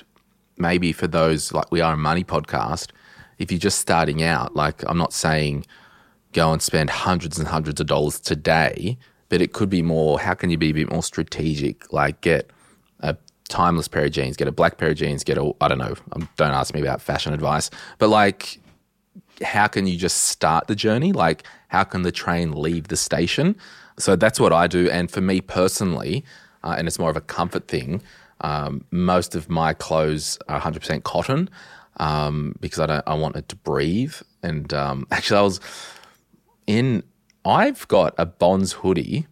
maybe 0.57 0.91
for 0.91 1.07
those, 1.07 1.51
like, 1.51 1.71
we 1.71 1.81
are 1.81 1.93
a 1.93 1.97
money 1.97 2.23
podcast, 2.23 2.91
if 3.39 3.51
you're 3.51 3.59
just 3.59 3.79
starting 3.79 4.21
out, 4.23 4.55
like, 4.55 4.83
I'm 4.87 4.97
not 4.97 5.13
saying 5.13 5.65
go 6.33 6.51
and 6.51 6.61
spend 6.61 6.89
hundreds 6.89 7.39
and 7.39 7.47
hundreds 7.47 7.79
of 7.81 7.87
dollars 7.87 8.19
today 8.19 8.97
but 9.29 9.41
it 9.41 9.53
could 9.53 9.69
be 9.69 9.81
more. 9.81 10.19
How 10.19 10.33
can 10.33 10.49
you 10.49 10.57
be 10.57 10.69
a 10.69 10.73
bit 10.73 10.91
more 10.91 11.03
strategic? 11.03 11.91
Like 11.91 12.21
get 12.21 12.49
a 13.01 13.17
timeless 13.49 13.87
pair 13.87 14.05
of 14.05 14.11
jeans, 14.11 14.37
get 14.37 14.47
a 14.47 14.51
black 14.51 14.77
pair 14.77 14.89
of 14.89 14.95
jeans, 14.97 15.23
get 15.23 15.37
a 15.37 15.51
I 15.61 15.67
don't 15.67 15.77
know. 15.79 15.95
um, 16.13 16.29
Don't 16.37 16.51
ask 16.51 16.73
me 16.73 16.81
about 16.81 17.01
fashion 17.01 17.33
advice, 17.33 17.69
but 17.97 18.09
like, 18.09 18.59
how 19.43 19.67
can 19.67 19.87
you 19.87 19.97
just 19.97 20.25
start 20.25 20.67
the 20.67 20.75
journey? 20.75 21.11
Like, 21.11 21.43
how 21.67 21.83
can 21.83 22.03
the 22.03 22.11
train 22.11 22.51
leave 22.51 22.87
the 22.87 22.97
station? 22.97 23.55
So 23.99 24.15
that's 24.15 24.39
what 24.39 24.53
I 24.53 24.67
do. 24.67 24.89
And 24.89 25.09
for 25.09 25.21
me 25.21 25.41
personally, 25.41 26.23
uh, 26.63 26.75
and 26.77 26.87
it's 26.87 26.99
more 26.99 27.09
of 27.09 27.17
a 27.17 27.21
comfort 27.21 27.67
thing. 27.67 28.01
Um, 28.41 28.83
most 28.91 29.35
of 29.35 29.49
my 29.49 29.73
clothes 29.73 30.37
are 30.47 30.59
100% 30.59 31.03
cotton 31.03 31.49
um, 31.97 32.55
because 32.59 32.79
I 32.79 32.85
don't. 32.85 33.03
I 33.07 33.15
want 33.15 33.35
it 33.35 33.49
to 33.49 33.55
breathe. 33.55 34.15
And 34.43 34.73
um, 34.73 35.07
actually, 35.11 35.39
I 35.39 35.41
was 35.41 35.59
in. 36.67 37.03
I've 37.45 37.87
got 37.87 38.13
a 38.17 38.25
Bonds 38.25 38.73
hoodie 38.73 39.25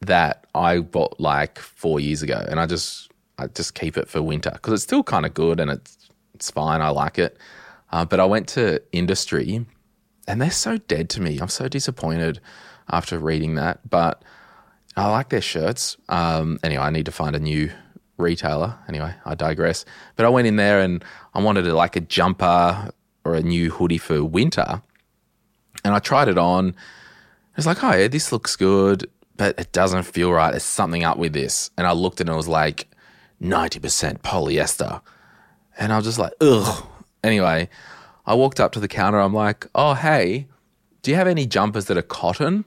that 0.00 0.46
I 0.54 0.80
bought 0.80 1.20
like 1.20 1.58
four 1.58 2.00
years 2.00 2.22
ago, 2.22 2.44
and 2.48 2.60
I 2.60 2.66
just 2.66 3.10
I 3.38 3.46
just 3.46 3.74
keep 3.74 3.96
it 3.96 4.08
for 4.08 4.22
winter 4.22 4.50
because 4.52 4.74
it's 4.74 4.82
still 4.82 5.02
kind 5.02 5.24
of 5.24 5.34
good 5.34 5.60
and 5.60 5.70
it's 5.70 5.96
it's 6.34 6.50
fine. 6.50 6.80
I 6.80 6.88
like 6.90 7.18
it. 7.18 7.38
Uh, 7.92 8.04
but 8.04 8.20
I 8.20 8.24
went 8.24 8.48
to 8.48 8.80
Industrie, 8.92 9.66
and 10.26 10.40
they're 10.40 10.50
so 10.50 10.78
dead 10.78 11.08
to 11.10 11.20
me. 11.20 11.38
I'm 11.38 11.48
so 11.48 11.68
disappointed 11.68 12.40
after 12.90 13.18
reading 13.18 13.54
that. 13.56 13.88
But 13.88 14.22
I 14.96 15.10
like 15.10 15.30
their 15.30 15.40
shirts. 15.40 15.96
Um, 16.08 16.58
anyway, 16.62 16.82
I 16.82 16.90
need 16.90 17.06
to 17.06 17.12
find 17.12 17.34
a 17.34 17.40
new 17.40 17.70
retailer. 18.16 18.76
Anyway, 18.88 19.14
I 19.24 19.34
digress. 19.34 19.84
But 20.16 20.26
I 20.26 20.28
went 20.28 20.46
in 20.46 20.56
there 20.56 20.80
and 20.80 21.04
I 21.34 21.40
wanted 21.40 21.66
a, 21.66 21.74
like 21.74 21.96
a 21.96 22.00
jumper 22.00 22.90
or 23.24 23.34
a 23.34 23.42
new 23.42 23.70
hoodie 23.70 23.98
for 23.98 24.24
winter, 24.24 24.82
and 25.84 25.94
I 25.94 25.98
tried 25.98 26.28
it 26.28 26.38
on. 26.38 26.74
It's 27.56 27.66
like, 27.66 27.82
oh 27.82 27.92
yeah, 27.92 28.08
this 28.08 28.32
looks 28.32 28.56
good, 28.56 29.10
but 29.36 29.58
it 29.58 29.72
doesn't 29.72 30.04
feel 30.04 30.32
right. 30.32 30.50
There's 30.50 30.62
something 30.62 31.04
up 31.04 31.18
with 31.18 31.32
this. 31.32 31.70
And 31.76 31.86
I 31.86 31.92
looked 31.92 32.20
and 32.20 32.30
it 32.30 32.34
was 32.34 32.48
like 32.48 32.88
90% 33.42 34.20
polyester. 34.20 35.02
And 35.78 35.92
I 35.92 35.96
was 35.96 36.06
just 36.06 36.18
like, 36.18 36.32
ugh. 36.40 36.86
Anyway, 37.22 37.68
I 38.26 38.34
walked 38.34 38.60
up 38.60 38.72
to 38.72 38.80
the 38.80 38.88
counter. 38.88 39.18
I'm 39.18 39.34
like, 39.34 39.66
oh, 39.74 39.94
hey, 39.94 40.46
do 41.02 41.10
you 41.10 41.16
have 41.16 41.26
any 41.26 41.46
jumpers 41.46 41.86
that 41.86 41.96
are 41.96 42.02
cotton? 42.02 42.64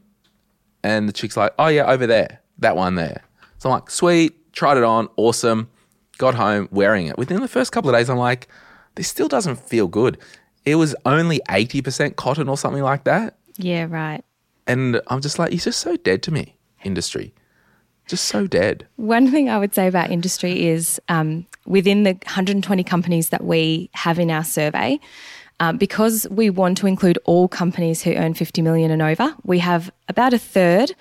And 0.84 1.08
the 1.08 1.14
chick's 1.14 1.38
like, 1.38 1.54
oh, 1.58 1.68
yeah, 1.68 1.86
over 1.86 2.06
there, 2.06 2.42
that 2.60 2.76
one 2.76 2.96
there. 2.96 3.24
So 3.58 3.70
I'm 3.70 3.76
like, 3.76 3.90
sweet, 3.90 4.54
tried 4.54 4.78
it 4.78 4.84
on, 4.84 5.08
awesome. 5.16 5.70
Got 6.18 6.36
home 6.36 6.68
wearing 6.72 7.08
it. 7.08 7.18
Within 7.18 7.42
the 7.42 7.48
first 7.48 7.72
couple 7.72 7.90
of 7.90 7.96
days, 7.96 8.10
I'm 8.10 8.18
like, 8.18 8.48
this 8.96 9.08
still 9.08 9.28
doesn't 9.28 9.56
feel 9.56 9.88
good. 9.88 10.18
It 10.66 10.76
was 10.76 10.96
only 11.06 11.42
80% 11.50 12.16
cotton 12.16 12.50
or 12.50 12.58
something 12.58 12.84
like 12.84 13.06
that. 13.06 13.38
Yeah, 13.58 13.88
right. 13.90 14.24
And 14.68 15.02
I'm 15.08 15.22
just 15.22 15.40
like, 15.40 15.52
he's 15.52 15.64
just 15.64 15.80
so 15.80 15.98
dead 15.98 16.24
to 16.24 16.32
me, 16.32 16.56
Industrie. 16.84 17.34
Just 18.08 18.26
so 18.26 18.48
dead. 18.48 18.86
One 18.98 19.32
thing 19.32 19.50
I 19.50 19.58
would 19.58 19.74
say 19.74 19.88
about 19.88 20.12
Industrie 20.12 20.68
is 20.68 21.00
um, 21.08 21.46
within 21.66 22.04
the 22.04 22.14
120 22.14 22.84
companies 22.84 23.30
that 23.30 23.44
we 23.44 23.90
have 23.94 24.20
in 24.20 24.30
our 24.30 24.44
survey, 24.44 25.00
um, 25.64 25.78
because 25.78 26.28
we 26.30 26.50
want 26.50 26.78
to 26.80 26.88
include 26.88 27.18
all 27.24 27.48
companies 27.48 28.02
who 28.02 28.14
earn 28.16 28.34
50 28.34 28.62
million 28.62 28.92
and 28.92 29.02
over, 29.02 29.34
we 29.44 29.60
have 29.60 29.92
about 30.10 30.34
a 30.34 30.38
third 30.38 30.94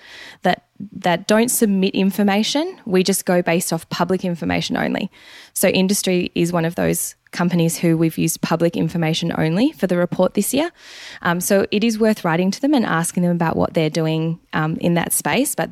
that 0.43 0.65
that 0.91 1.27
don't 1.27 1.49
submit 1.49 1.93
information. 1.93 2.79
We 2.85 3.03
just 3.03 3.25
go 3.25 3.41
based 3.41 3.73
off 3.73 3.87
public 3.89 4.23
information 4.23 4.77
only. 4.77 5.11
So 5.53 5.67
Industrie 5.67 6.31
is 6.33 6.53
one 6.53 6.65
of 6.65 6.75
those 6.75 7.15
companies 7.31 7.77
who 7.77 7.97
we've 7.97 8.17
used 8.17 8.41
public 8.41 8.77
information 8.77 9.33
only 9.37 9.71
for 9.73 9.87
the 9.87 9.97
report 9.97 10.33
this 10.33 10.53
year. 10.53 10.71
Um, 11.21 11.41
so 11.41 11.65
it 11.71 11.83
is 11.83 11.99
worth 11.99 12.23
writing 12.23 12.51
to 12.51 12.61
them 12.61 12.73
and 12.73 12.85
asking 12.85 13.23
them 13.23 13.31
about 13.31 13.57
what 13.57 13.73
they're 13.73 13.89
doing 13.89 14.39
um, 14.53 14.77
in 14.77 14.93
that 14.93 15.11
space. 15.11 15.55
But 15.55 15.71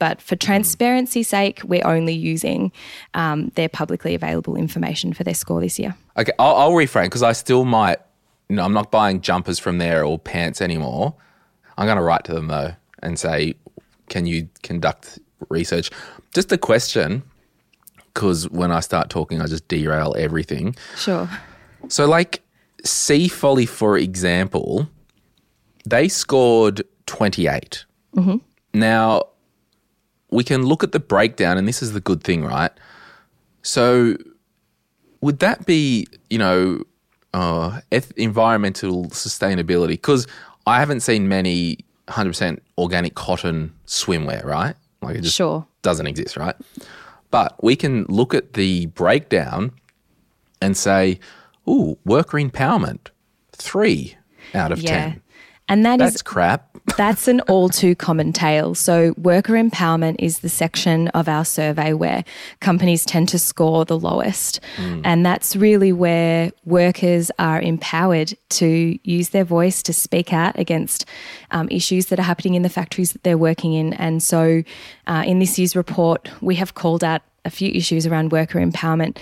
but 0.00 0.20
for 0.20 0.34
transparency's 0.34 1.28
sake, 1.28 1.60
we're 1.62 1.86
only 1.86 2.12
using 2.12 2.72
um, 3.14 3.52
their 3.54 3.68
publicly 3.68 4.16
available 4.16 4.56
information 4.56 5.12
for 5.12 5.22
their 5.22 5.34
score 5.34 5.60
this 5.60 5.78
year. 5.78 5.94
Okay, 6.16 6.32
I'll, 6.40 6.56
I'll 6.56 6.72
reframe 6.72 7.04
because 7.04 7.22
I 7.22 7.34
still 7.34 7.64
might. 7.64 7.98
Know, 8.56 8.64
I'm 8.64 8.72
not 8.72 8.90
buying 8.90 9.20
jumpers 9.20 9.58
from 9.58 9.78
there 9.78 10.04
or 10.04 10.18
pants 10.18 10.60
anymore. 10.60 11.14
I'm 11.78 11.86
going 11.86 11.96
to 11.96 12.02
write 12.02 12.24
to 12.24 12.34
them 12.34 12.48
though 12.48 12.72
and 13.02 13.18
say, 13.18 13.54
"Can 14.08 14.26
you 14.26 14.48
conduct 14.62 15.18
research?" 15.48 15.90
Just 16.34 16.52
a 16.52 16.58
question, 16.58 17.22
because 18.12 18.48
when 18.50 18.70
I 18.70 18.80
start 18.80 19.10
talking, 19.10 19.40
I 19.40 19.46
just 19.46 19.68
derail 19.68 20.14
everything. 20.18 20.76
Sure. 20.96 21.28
So, 21.88 22.06
like 22.06 22.42
Seafolly, 22.84 23.68
for 23.68 23.96
example, 23.96 24.88
they 25.84 26.08
scored 26.08 26.82
28. 27.06 27.84
Mm-hmm. 28.16 28.36
Now, 28.74 29.24
we 30.30 30.44
can 30.44 30.64
look 30.64 30.82
at 30.82 30.92
the 30.92 31.00
breakdown, 31.00 31.58
and 31.58 31.66
this 31.66 31.82
is 31.82 31.92
the 31.92 32.00
good 32.00 32.22
thing, 32.24 32.44
right? 32.44 32.72
So, 33.62 34.16
would 35.20 35.38
that 35.40 35.66
be, 35.66 36.06
you 36.30 36.38
know, 36.38 36.82
uh, 37.34 37.80
eth- 37.90 38.12
environmental 38.16 39.06
sustainability? 39.06 39.88
Because 39.90 40.26
I 40.66 40.78
haven't 40.80 41.00
seen 41.00 41.28
many 41.28 41.78
100% 42.08 42.58
organic 42.78 43.14
cotton 43.14 43.72
swimwear, 43.86 44.44
right? 44.44 44.74
Like 45.00 45.16
it 45.16 45.22
just 45.22 45.36
Sure. 45.36 45.66
doesn't 45.82 46.06
exist, 46.06 46.36
right? 46.36 46.54
But 47.30 47.62
we 47.62 47.76
can 47.76 48.04
look 48.08 48.34
at 48.34 48.52
the 48.54 48.86
breakdown 48.86 49.72
and 50.60 50.76
say, 50.76 51.18
ooh, 51.68 51.98
worker 52.04 52.36
empowerment, 52.38 53.08
three 53.52 54.16
out 54.54 54.70
of 54.72 54.80
Yeah. 54.82 54.90
10. 55.12 55.22
And 55.68 55.86
that 55.86 56.00
is 56.00 56.12
That's 56.12 56.22
crap. 56.22 56.72
That's 56.96 57.28
an 57.28 57.40
all 57.42 57.68
too 57.68 57.94
common 57.94 58.32
tale. 58.32 58.74
So, 58.74 59.14
worker 59.16 59.52
empowerment 59.52 60.16
is 60.18 60.40
the 60.40 60.48
section 60.48 61.08
of 61.08 61.28
our 61.28 61.44
survey 61.44 61.92
where 61.92 62.24
companies 62.60 63.04
tend 63.04 63.28
to 63.30 63.38
score 63.38 63.84
the 63.84 63.98
lowest. 63.98 64.60
And 65.04 65.24
that's 65.24 65.54
really 65.54 65.92
where 65.92 66.50
workers 66.64 67.30
are 67.38 67.60
empowered 67.60 68.34
to 68.50 68.98
use 69.04 69.30
their 69.30 69.44
voice 69.44 69.82
to 69.84 69.92
speak 69.92 70.32
out 70.32 70.58
against 70.58 71.06
um, 71.52 71.68
issues 71.70 72.06
that 72.06 72.18
are 72.18 72.24
happening 72.24 72.54
in 72.54 72.62
the 72.62 72.68
factories 72.68 73.12
that 73.12 73.22
they're 73.22 73.38
working 73.38 73.74
in. 73.74 73.92
And 73.94 74.22
so, 74.22 74.62
uh, 75.06 75.22
in 75.24 75.38
this 75.38 75.58
year's 75.58 75.76
report, 75.76 76.28
we 76.40 76.56
have 76.56 76.74
called 76.74 77.04
out 77.04 77.22
a 77.44 77.50
few 77.50 77.70
issues 77.70 78.06
around 78.06 78.32
worker 78.32 78.58
empowerment. 78.58 79.18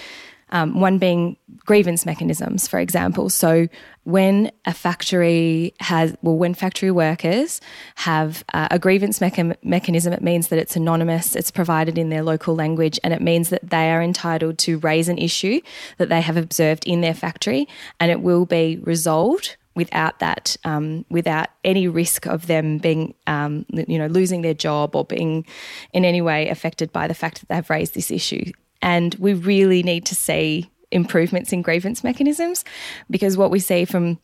Um, 0.53 0.81
one 0.81 0.99
being 0.99 1.37
grievance 1.65 2.05
mechanisms, 2.05 2.67
for 2.67 2.81
example. 2.81 3.31
So, 3.31 3.69
when 4.11 4.51
a 4.65 4.75
factory 4.75 5.75
has, 5.81 6.15
well, 6.23 6.37
when 6.37 6.55
factory 6.55 6.91
workers 6.91 7.61
have 7.97 8.45
uh, 8.53 8.69
a 8.71 8.79
grievance 8.79 9.19
mecha- 9.19 9.57
mechanism, 9.63 10.13
it 10.13 10.23
means 10.23 10.49
that 10.49 10.59
it's 10.59 10.77
anonymous, 10.77 11.37
it's 11.37 11.51
provided 11.51 11.99
in 11.99 12.11
their 12.11 12.23
local 12.23 12.55
language, 12.55 12.99
and 13.05 13.15
it 13.15 13.23
means 13.23 13.51
that 13.51 13.71
they 13.71 13.91
are 13.91 14.03
entitled 14.03 14.59
to 14.59 14.79
raise 14.79 15.09
an 15.09 15.19
issue 15.19 15.61
that 15.99 16.09
they 16.09 16.21
have 16.21 16.37
observed 16.37 16.85
in 16.87 17.01
their 17.01 17.15
factory, 17.15 17.69
and 17.99 18.11
it 18.11 18.21
will 18.21 18.47
be 18.47 18.79
resolved 18.83 19.57
without 19.75 20.19
that, 20.19 20.57
um, 20.65 21.05
without 21.11 21.49
any 21.65 21.87
risk 21.87 22.27
of 22.27 22.47
them 22.49 22.79
being, 22.79 23.15
um, 23.27 23.65
you 23.71 23.99
know, 23.99 24.09
losing 24.09 24.43
their 24.43 24.55
job 24.55 24.97
or 24.97 25.05
being 25.05 25.47
in 25.93 26.05
any 26.05 26.21
way 26.21 26.49
affected 26.49 26.93
by 26.93 27.07
the 27.07 27.15
fact 27.15 27.41
that 27.41 27.49
they've 27.49 27.71
raised 27.71 27.95
this 27.95 28.11
issue. 28.11 28.51
And 28.83 29.15
we 29.17 29.35
really 29.35 29.83
need 29.83 30.05
to 30.07 30.15
see 30.15 30.71
improvements 30.91 31.53
in 31.53 31.63
grievance 31.63 32.03
mechanisms 32.03 32.65
because 33.09 33.37
what 33.37 33.51
we 33.51 33.61
see 33.61 33.85
from 33.85 34.19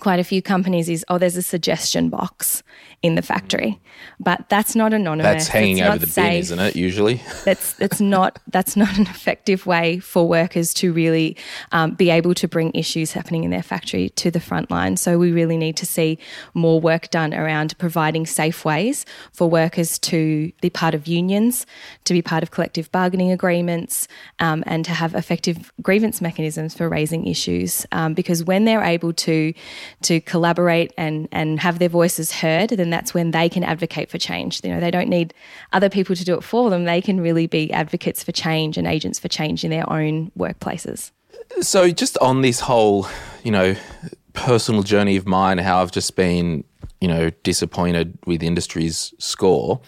quite 0.00 0.20
a 0.20 0.24
few 0.24 0.42
companies 0.42 0.88
is 0.88 1.04
oh 1.08 1.18
there's 1.18 1.36
a 1.36 1.42
suggestion 1.42 2.08
box 2.08 2.62
in 3.02 3.14
the 3.14 3.22
factory 3.22 3.80
but 4.20 4.48
that's 4.48 4.74
not 4.74 4.92
anonymous 4.92 5.24
That's 5.24 5.48
hanging 5.48 5.78
it's 5.78 5.88
over 5.88 6.06
the 6.06 6.12
bin, 6.14 6.32
isn't 6.32 6.58
it? 6.58 6.76
Usually. 6.76 7.22
that's 7.44 7.74
that's 7.74 8.00
not 8.00 8.38
that's 8.48 8.76
not 8.76 8.96
an 8.96 9.02
effective 9.02 9.66
way 9.66 9.98
for 9.98 10.28
workers 10.28 10.74
to 10.74 10.92
really 10.92 11.36
um, 11.72 11.92
be 11.92 12.10
able 12.10 12.34
to 12.34 12.48
bring 12.48 12.72
issues 12.74 13.12
happening 13.12 13.44
in 13.44 13.50
their 13.50 13.62
factory 13.62 14.10
to 14.10 14.30
the 14.30 14.40
front 14.40 14.70
line. 14.70 14.96
So 14.96 15.18
we 15.18 15.32
really 15.32 15.56
need 15.56 15.76
to 15.76 15.86
see 15.86 16.18
more 16.54 16.80
work 16.80 17.10
done 17.10 17.32
around 17.32 17.78
providing 17.78 18.26
safe 18.26 18.64
ways 18.64 19.06
for 19.32 19.48
workers 19.48 19.98
to 20.00 20.52
be 20.60 20.70
part 20.70 20.94
of 20.94 21.06
unions, 21.06 21.66
to 22.04 22.12
be 22.12 22.22
part 22.22 22.42
of 22.42 22.50
collective 22.50 22.90
bargaining 22.90 23.30
agreements, 23.30 24.08
um, 24.40 24.64
and 24.66 24.84
to 24.84 24.92
have 24.92 25.14
effective 25.14 25.72
grievance 25.82 26.20
mechanisms 26.20 26.74
for 26.74 26.88
raising 26.88 27.26
issues. 27.26 27.86
Um, 27.92 28.14
because 28.14 28.44
when 28.44 28.64
they're 28.64 28.82
able 28.82 29.12
to 29.12 29.52
to 30.02 30.20
collaborate 30.20 30.92
and 30.96 31.28
and 31.32 31.60
have 31.60 31.78
their 31.78 31.88
voices 31.88 32.32
heard, 32.32 32.70
then 32.70 32.90
that's 32.90 33.14
when 33.14 33.30
they 33.30 33.48
can 33.48 33.64
advocate 33.64 34.10
for 34.10 34.18
change. 34.18 34.60
You 34.64 34.70
know, 34.70 34.80
they 34.80 34.90
don't 34.90 35.08
need 35.08 35.34
other 35.72 35.88
people 35.88 36.16
to 36.16 36.24
do 36.24 36.34
it 36.34 36.42
for 36.42 36.70
them. 36.70 36.84
They 36.84 37.00
can 37.00 37.20
really 37.20 37.46
be 37.46 37.72
advocates 37.72 38.22
for 38.22 38.32
change 38.32 38.76
and 38.76 38.86
agents 38.86 39.18
for 39.18 39.28
change 39.28 39.64
in 39.64 39.70
their 39.70 39.90
own 39.90 40.30
workplaces. 40.38 41.10
So, 41.60 41.90
just 41.90 42.18
on 42.18 42.42
this 42.42 42.60
whole, 42.60 43.06
you 43.42 43.50
know, 43.50 43.74
personal 44.32 44.82
journey 44.82 45.16
of 45.16 45.26
mine, 45.26 45.58
how 45.58 45.82
I've 45.82 45.90
just 45.90 46.14
been, 46.14 46.64
you 47.00 47.08
know, 47.08 47.30
disappointed 47.42 48.18
with 48.26 48.42
Industrie's 48.42 49.14
score. 49.18 49.80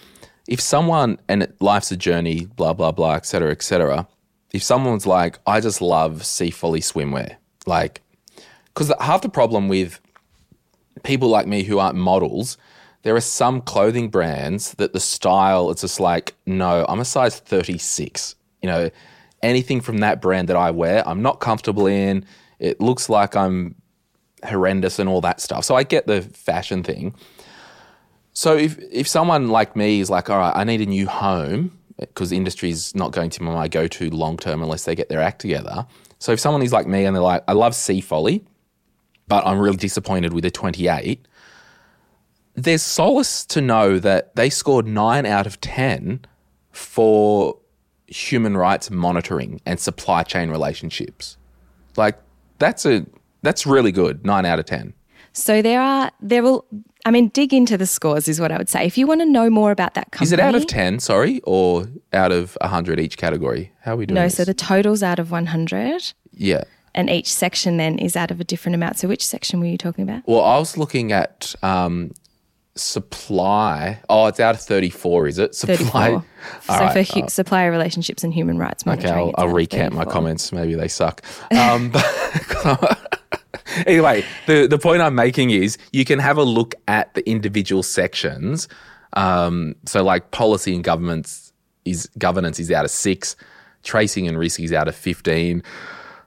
If 0.49 0.61
someone, 0.61 1.19
and 1.29 1.53
life's 1.61 1.93
a 1.93 1.97
journey, 1.97 2.47
blah, 2.47 2.73
blah, 2.73 2.91
blah, 2.91 3.15
et 3.15 3.27
cetera, 3.27 3.53
et 3.53 3.63
cetera. 3.63 4.09
If 4.53 4.65
someone's 4.65 5.07
like, 5.07 5.39
I 5.47 5.61
just 5.61 5.81
love 5.81 6.23
Seafolly 6.23 6.81
swimwear, 6.81 7.37
like, 7.67 8.03
because 8.75 8.93
half 9.01 9.23
the 9.23 9.29
problem 9.29 9.69
with 9.69 10.01
people 11.03 11.29
like 11.29 11.47
me 11.47 11.63
who 11.63 11.79
aren't 11.79 11.97
models, 11.97 12.57
there 13.03 13.17
are 13.17 13.21
some 13.21 13.61
clothing 13.61 14.09
brands 14.09 14.73
that 14.75 14.93
the 14.93 15.01
style 15.01 15.71
it's 15.71 15.81
just 15.81 16.01
like 16.01 16.35
no 16.47 16.85
i'm 16.89 17.01
a 17.01 17.05
size 17.05 17.39
36 17.39 18.35
you 18.63 18.69
know 18.69 18.91
anything 19.43 19.81
from 19.81 19.99
that 19.99 20.21
brand 20.21 20.49
that 20.49 20.57
i 20.57 20.71
wear 20.71 21.07
i'm 21.09 21.23
not 21.23 21.41
comfortable 21.41 21.87
in. 21.87 22.25
It 22.59 22.81
looks 22.81 23.09
like 23.09 23.35
i'm 23.37 23.75
horrendous 24.45 24.99
and 24.99 25.09
all 25.09 25.21
that 25.23 25.41
stuff. 25.41 25.65
So 25.65 25.75
i 25.75 25.83
get 25.83 26.07
the 26.07 26.23
fashion 26.23 26.83
thing. 26.83 27.15
So 28.33 28.57
if 28.57 28.79
if 28.91 29.09
someone 29.09 29.49
like 29.49 29.77
me 29.77 30.01
is 30.01 30.11
like 30.11 30.29
all 30.29 30.39
right 30.39 30.55
i 30.55 30.65
need 30.65 30.81
a 30.81 30.87
new 30.87 31.07
home 31.07 31.79
because 31.99 32.33
Industrie 32.33 32.71
is 32.71 32.95
not 32.95 33.13
going 33.13 33.29
to 33.29 33.41
be 33.41 33.45
my 33.45 33.69
go-to 33.69 34.09
long 34.09 34.39
term 34.39 34.63
unless 34.63 34.85
they 34.85 34.95
get 34.95 35.11
their 35.11 35.21
act 35.21 35.39
together. 35.41 35.87
So 36.19 36.33
if 36.33 36.41
someone 36.41 36.63
is 36.63 36.73
like 36.73 36.87
me 36.87 37.07
and 37.07 37.17
they're 37.17 37.23
like 37.23 37.45
i 37.49 37.53
love 37.53 37.73
Seafolly 37.73 38.45
but 39.31 39.47
i'm 39.47 39.59
really 39.59 39.79
disappointed 39.79 40.35
with 40.35 40.45
a 40.45 40.51
28 40.51 41.27
there's 42.55 42.83
solace 42.83 43.45
to 43.47 43.61
know 43.61 43.99
that 43.99 44.37
they 44.37 44.51
scored 44.51 44.87
nine 44.87 45.25
out 45.25 45.47
of 45.47 45.61
10 45.61 46.27
for 46.73 47.57
human 48.07 48.57
rights 48.57 48.91
monitoring 48.91 49.61
and 49.65 49.79
supply 49.79 50.23
chain 50.23 50.51
relationships. 50.51 51.37
Like, 51.97 52.19
that's 52.59 52.85
a 52.85 53.07
that's 53.43 53.67
really 53.67 53.93
good. 53.93 54.25
Nine 54.27 54.45
out 54.45 54.59
of 54.59 54.67
10. 54.67 54.93
So 55.33 55.63
there 55.63 55.81
are 55.81 56.11
there 56.21 56.43
will 56.43 56.67
I 57.07 57.11
mean 57.11 57.29
dig 57.29 57.55
into 57.55 57.79
the 57.79 57.87
scores 57.87 58.29
is 58.29 58.41
what 58.41 58.53
I 58.53 58.59
would 58.59 58.69
say. 58.69 58.85
If 58.85 58.99
you 58.99 59.07
want 59.07 59.21
to 59.21 59.27
know 59.27 59.49
more 59.49 59.71
about 59.71 59.95
that 59.95 60.11
company 60.11 60.27
Is 60.27 60.33
it 60.33 60.41
out 60.41 60.55
of 60.55 60.67
10, 60.67 60.99
sorry, 60.99 61.41
or 61.45 61.87
out 62.13 62.33
of 62.33 62.59
100 62.61 63.01
each 63.01 63.17
category? 63.17 63.73
How 63.81 63.95
are 63.95 63.97
we 63.97 64.07
doing? 64.07 64.17
No, 64.17 64.25
this? 64.25 64.37
so 64.37 64.45
the 64.45 64.55
total's 64.55 65.03
out 65.03 65.19
of 65.19 65.31
100 65.31 66.13
Yeah. 66.33 66.65
And 66.95 67.09
each 67.09 67.33
section 67.33 67.77
then 67.77 67.99
is 67.99 68.17
out 68.17 68.31
of 68.31 68.41
a 68.41 68.45
different 68.45 68.75
amount. 68.75 68.99
So 68.99 69.09
which 69.09 69.27
section 69.27 69.61
were 69.61 69.67
you 69.67 69.79
talking 69.79 70.03
about? 70.03 70.23
Well, 70.27 70.43
I 70.43 70.59
was 70.59 70.77
looking 70.77 71.13
at 71.13 71.55
um, 71.63 72.13
supply. 72.75 74.01
Oh, 74.09 74.27
it's 74.27 74.41
out 74.41 74.55
of 74.55 74.61
34, 74.61 75.29
is 75.29 75.39
it? 75.39 75.55
Supply. 75.55 75.77
34. 75.77 76.13
All 76.69 76.79
so 76.79 76.85
right, 76.85 77.07
for 77.07 77.21
hu- 77.21 77.29
supplier 77.29 77.71
relationships 77.71 78.25
and 78.25 78.33
human 78.33 78.59
rights 78.59 78.85
Okay. 78.87 79.11
I'll, 79.11 79.33
I'll 79.37 79.49
recant 79.49 79.95
my 79.95 80.05
comments. 80.05 80.53
Maybe 80.53 80.75
they 80.75 80.89
suck. 80.89 81.23
Um, 81.53 81.91
but 82.63 82.99
anyway, 83.87 84.25
the, 84.47 84.67
the 84.67 84.79
point 84.79 85.03
I'm 85.03 85.15
making 85.15 85.51
is 85.51 85.79
you 85.93 86.05
can 86.05 86.19
have 86.19 86.39
a 86.39 86.43
look 86.43 86.75
at 86.89 87.15
the 87.15 87.29
individual 87.29 87.83
sections. 87.83 88.69
Um, 89.15 89.75
so, 89.87 90.03
like 90.03 90.31
policy 90.31 90.75
and 90.75 90.85
governments 90.85 91.53
is 91.85 92.09
governance 92.19 92.61
is 92.61 92.71
out 92.71 92.85
of 92.85 92.91
six, 92.91 93.35
tracing 93.83 94.29
and 94.29 94.39
risk 94.39 94.61
is 94.61 94.73
out 94.73 94.87
of 94.87 94.95
fifteen, 94.95 95.63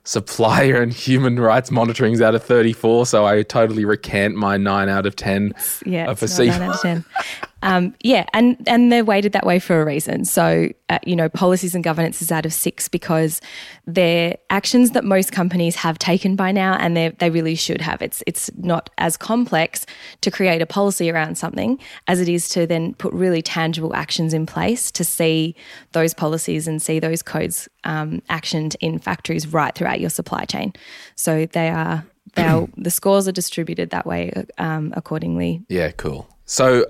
supplier 0.04 0.82
and 0.82 0.94
human 0.94 1.40
rights 1.40 1.72
monitoring 1.72 2.14
is 2.14 2.22
out 2.22 2.36
of 2.36 2.44
thirty 2.44 2.74
four. 2.74 3.06
So 3.06 3.26
I 3.26 3.44
totally 3.44 3.86
recant 3.86 4.36
my 4.36 4.58
nine 4.58 4.90
out 4.90 5.06
of 5.06 5.16
ten. 5.16 5.54
Yeah, 5.86 6.06
of 6.06 6.22
it's 6.22 6.32
a 6.32 6.36
C. 6.36 6.48
nine 6.48 6.62
out 6.62 6.76
of 6.76 6.82
ten. 6.82 7.06
Um, 7.64 7.96
yeah, 8.04 8.26
and 8.34 8.58
and 8.68 8.92
they're 8.92 9.06
weighted 9.06 9.32
that 9.32 9.46
way 9.46 9.58
for 9.58 9.82
a 9.82 9.86
reason. 9.86 10.26
So 10.26 10.68
uh, 10.90 11.00
you 11.06 11.16
know, 11.16 11.30
policies 11.30 11.74
and 11.74 11.82
governance 11.82 12.22
is 12.22 12.30
out 12.30 12.46
of 12.46 12.54
six 12.54 12.90
because 12.90 13.40
they're 13.88 14.36
actions 14.50 14.92
that 14.92 15.06
most 15.06 15.32
companies 15.32 15.78
have 15.78 15.98
taken 15.98 16.36
by 16.36 16.52
now, 16.52 16.74
and 16.74 16.96
they 16.96 17.10
they 17.20 17.30
really 17.30 17.56
should 17.56 17.80
have. 17.80 18.02
It's 18.02 18.22
it's 18.28 18.52
not 18.58 18.90
as 18.98 19.16
complex 19.16 19.86
to 20.22 20.30
create 20.30 20.62
a 20.62 20.66
policy 20.66 21.10
around 21.10 21.38
something 21.38 21.80
as 22.08 22.20
it 22.20 22.28
is 22.28 22.50
to 22.50 22.68
then 22.68 22.96
put 22.96 23.14
really 23.14 23.42
tangible 23.42 23.96
actions 23.96 24.34
in 24.34 24.46
place 24.46 24.92
to 24.92 25.06
see 25.06 25.56
those 25.94 26.14
policies 26.14 26.68
and 26.68 26.82
see 26.82 27.00
those 27.00 27.24
codes 27.24 27.70
um, 27.86 28.22
actioned 28.30 28.76
in 28.82 29.00
factories 29.00 29.48
right 29.48 29.74
throughout 29.74 30.02
your 30.02 30.10
supply 30.10 30.44
chain. 30.44 30.74
So 31.16 31.46
they 31.46 31.70
are. 31.70 32.06
They 32.36 32.44
are, 32.44 32.68
the 32.78 32.92
scores 32.92 33.28
are 33.28 33.32
distributed 33.32 33.92
that 33.92 34.06
way 34.06 34.34
um, 34.58 34.94
accordingly 34.98 35.64
Yeah, 35.70 35.92
cool. 35.92 36.28
So 36.46 36.86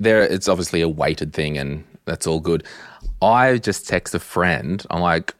there, 0.00 0.22
it's 0.22 0.48
obviously 0.48 0.80
a 0.80 0.88
weighted 0.88 1.32
thing, 1.32 1.58
and 1.58 1.84
that's 2.04 2.26
all 2.26 2.40
good. 2.40 2.64
I 3.20 3.58
just 3.58 3.88
text 3.88 4.14
a 4.14 4.18
friend. 4.18 4.84
I'm 4.90 5.00
like, 5.00 5.34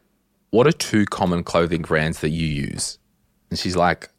"What 0.51 0.67
are 0.67 0.71
two 0.71 1.05
common 1.05 1.43
clothing 1.43 1.81
brands 1.81 2.19
that 2.19 2.29
you 2.29 2.45
use?" 2.45 2.97
And 3.49 3.59
she's 3.59 3.75
like, 3.75 4.09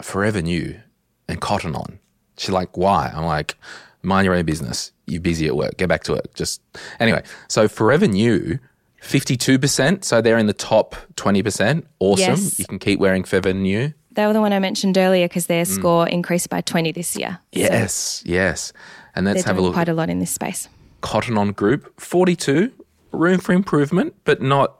"Forever 0.00 0.42
New 0.42 0.80
and 1.28 1.40
Cotton 1.40 1.74
On." 1.74 1.98
She's 2.36 2.50
like, 2.50 2.76
"Why?" 2.76 3.12
I'm 3.14 3.24
like, 3.24 3.56
"Mind 4.02 4.24
your 4.24 4.34
own 4.34 4.44
business. 4.44 4.92
You're 5.06 5.20
busy 5.20 5.46
at 5.46 5.56
work. 5.56 5.76
Get 5.76 5.88
back 5.88 6.04
to 6.04 6.12
work." 6.12 6.34
Just 6.34 6.60
anyway. 7.00 7.22
So 7.48 7.68
Forever 7.68 8.06
New. 8.06 8.58
52%, 9.00 10.04
so 10.04 10.20
they're 10.20 10.38
in 10.38 10.46
the 10.46 10.52
top 10.52 10.96
20%. 11.14 11.86
Awesome. 12.00 12.20
Yes. 12.20 12.58
You 12.58 12.64
can 12.64 12.80
keep 12.80 12.98
wearing 12.98 13.22
Forever 13.22 13.52
New. 13.52 13.94
They 14.18 14.26
were 14.26 14.32
the 14.32 14.40
one 14.40 14.52
I 14.52 14.58
mentioned 14.58 14.98
earlier 14.98 15.28
because 15.28 15.46
their 15.46 15.64
mm. 15.64 15.68
score 15.68 16.08
increased 16.08 16.50
by 16.50 16.60
20 16.60 16.90
this 16.90 17.16
year. 17.16 17.38
Yes, 17.52 18.24
yes. 18.26 18.72
And 19.18 19.26
let's 19.26 19.42
They're 19.42 19.52
have 19.52 19.58
a 19.58 19.62
look. 19.62 19.74
quite 19.74 19.88
a 19.88 19.94
lot 19.94 20.08
in 20.08 20.20
this 20.20 20.30
space. 20.30 20.68
Cotton 21.00 21.36
On 21.36 21.50
Group, 21.50 22.00
42, 22.00 22.70
room 23.10 23.40
for 23.40 23.52
improvement, 23.52 24.14
but 24.22 24.40
not 24.40 24.78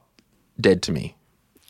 dead 0.61 0.81
to 0.85 0.93
me. 0.93 1.17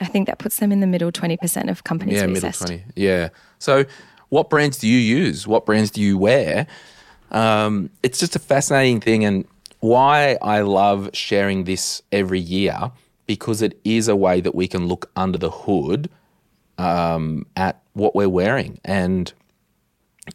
I 0.00 0.04
think 0.04 0.26
that 0.26 0.38
puts 0.38 0.58
them 0.58 0.70
in 0.70 0.80
the 0.80 0.86
middle 0.86 1.10
20% 1.10 1.70
of 1.70 1.84
companies 1.84 2.16
yeah, 2.16 2.26
middle 2.26 2.36
assessed. 2.36 2.66
20. 2.66 2.84
Yeah. 2.94 3.30
So, 3.58 3.86
what 4.28 4.50
brands 4.50 4.76
do 4.76 4.86
you 4.86 4.98
use? 4.98 5.46
What 5.46 5.64
brands 5.64 5.90
do 5.90 6.02
you 6.02 6.18
wear? 6.18 6.66
Um, 7.30 7.88
it's 8.02 8.18
just 8.18 8.36
a 8.36 8.38
fascinating 8.38 9.00
thing, 9.00 9.24
and 9.24 9.46
why 9.80 10.36
I 10.42 10.60
love 10.60 11.08
sharing 11.14 11.64
this 11.64 12.02
every 12.12 12.40
year 12.40 12.92
because 13.24 13.62
it 13.62 13.80
is 13.84 14.08
a 14.08 14.16
way 14.16 14.42
that 14.42 14.54
we 14.54 14.68
can 14.68 14.88
look 14.88 15.10
under 15.16 15.38
the 15.38 15.50
hood 15.50 16.10
um, 16.76 17.46
at 17.56 17.80
what 17.94 18.14
we're 18.14 18.28
wearing. 18.28 18.78
And 18.84 19.32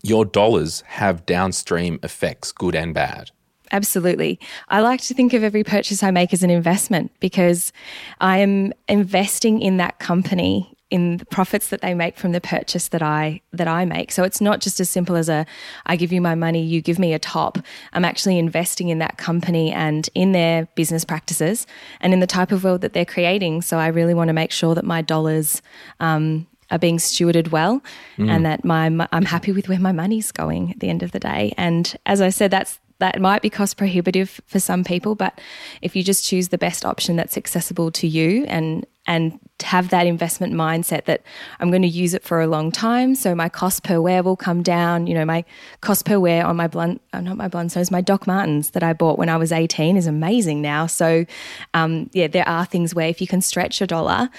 your 0.02 0.26
dollars 0.26 0.82
have 0.88 1.26
downstream 1.26 2.00
effects, 2.04 2.52
good 2.52 2.76
and 2.76 2.94
bad. 2.94 3.32
Absolutely. 3.72 4.40
I 4.70 4.82
like 4.82 5.02
to 5.02 5.16
think 5.16 5.34
of 5.34 5.44
every 5.44 5.64
purchase 5.64 6.04
I 6.04 6.12
make 6.12 6.32
as 6.32 6.44
an 6.44 6.52
investment 6.52 7.12
because 7.20 7.74
I 8.22 8.38
am 8.38 8.72
investing 8.88 9.62
in 9.62 9.78
that 9.78 9.98
company 9.98 10.78
in 10.94 11.18
the 11.18 11.26
profits 11.26 11.70
that 11.70 11.82
they 11.82 11.96
make 11.96 12.18
from 12.18 12.34
the 12.34 12.40
purchase 12.40 12.90
that 12.90 13.02
I 13.02 13.42
that 13.52 13.68
I 13.68 13.84
make. 13.84 14.12
So 14.12 14.24
it's 14.24 14.40
not 14.40 14.62
just 14.62 14.80
as 14.80 14.92
simple 14.92 15.16
as 15.16 15.28
a 15.28 15.44
I 15.88 15.96
give 15.96 16.14
you 16.14 16.22
my 16.22 16.36
money, 16.36 16.62
you 16.62 16.82
give 16.82 17.00
me 17.00 17.14
a 17.14 17.20
top. 17.20 17.58
I'm 17.94 18.06
actually 18.06 18.38
investing 18.38 18.90
in 18.90 19.00
that 19.00 19.18
company 19.18 19.72
and 19.72 20.08
in 20.14 20.34
their 20.34 20.68
business 20.76 21.04
practices 21.04 21.66
and 22.00 22.14
in 22.14 22.20
the 22.20 22.28
type 22.28 22.52
of 22.52 22.64
world 22.64 22.82
that 22.82 22.94
they're 22.94 23.06
creating. 23.06 23.64
So 23.64 23.78
I 23.80 23.88
really 23.88 24.14
want 24.14 24.28
to 24.28 24.34
make 24.34 24.52
sure 24.52 24.76
that 24.76 24.86
my 24.86 25.02
dollars 25.02 25.64
um, 26.00 26.46
are 26.74 26.80
being 26.80 26.98
stewarded 26.98 27.52
well 27.52 27.82
and 28.18 28.28
mm. 28.28 28.44
that 28.44 28.66
my 28.66 29.08
I'm 29.12 29.26
happy 29.26 29.52
with 29.52 29.70
where 29.70 29.80
my 29.80 29.92
money's 29.92 30.32
going 30.32 30.72
at 30.72 30.80
the 30.80 30.90
end 30.90 31.04
of 31.04 31.12
the 31.12 31.20
day. 31.20 31.54
And 31.56 31.96
as 32.06 32.20
I 32.20 32.30
said, 32.30 32.52
that's 32.52 32.80
that 33.00 33.20
might 33.22 33.42
be 33.42 33.50
cost 33.50 33.78
prohibitive 33.78 34.42
for 34.48 34.60
some 34.60 34.84
people, 34.84 35.16
but 35.16 35.40
if 35.82 35.96
you 35.96 36.04
just 36.04 36.26
choose 36.26 36.50
the 36.50 36.58
best 36.58 36.86
option 36.86 37.16
that's 37.16 37.38
accessible 37.38 37.92
to 37.92 38.08
you 38.08 38.46
and 38.46 38.86
and 39.06 39.40
have 39.62 39.90
that 39.90 40.08
investment 40.08 40.54
mindset 40.54 41.06
that 41.06 41.22
I'm 41.60 41.70
going 41.70 41.82
to 41.82 41.88
use 41.88 42.14
it 42.14 42.24
for 42.24 42.42
a 42.42 42.48
long 42.48 42.72
time, 42.72 43.16
so 43.16 43.36
my 43.36 43.50
cost 43.50 43.84
per 43.84 44.00
wear 44.00 44.24
will 44.24 44.36
come 44.36 44.64
down. 44.64 45.08
You 45.08 45.14
know, 45.14 45.26
my 45.26 45.44
cost 45.82 46.06
per 46.06 46.20
wear 46.20 46.46
on 46.46 46.56
my 46.56 46.68
blunt, 46.68 47.02
uh, 47.12 47.22
not 47.22 47.38
my 47.38 47.48
Blundstones, 47.50 47.92
my 47.92 48.02
Doc 48.02 48.28
Martens 48.28 48.72
that 48.72 48.84
I 48.84 48.94
bought 48.94 49.18
when 49.18 49.30
I 49.30 49.38
was 49.38 49.52
18 49.52 49.98
is 49.98 50.08
amazing 50.08 50.62
now. 50.62 50.88
So, 50.88 51.26
um, 51.74 52.10
yeah, 52.14 52.28
there 52.28 52.48
are 52.48 52.66
things 52.66 52.94
where 52.96 53.08
if 53.08 53.22
you 53.22 53.28
can 53.28 53.42
stretch 53.42 53.82
a 53.82 53.88
dollar 53.88 54.30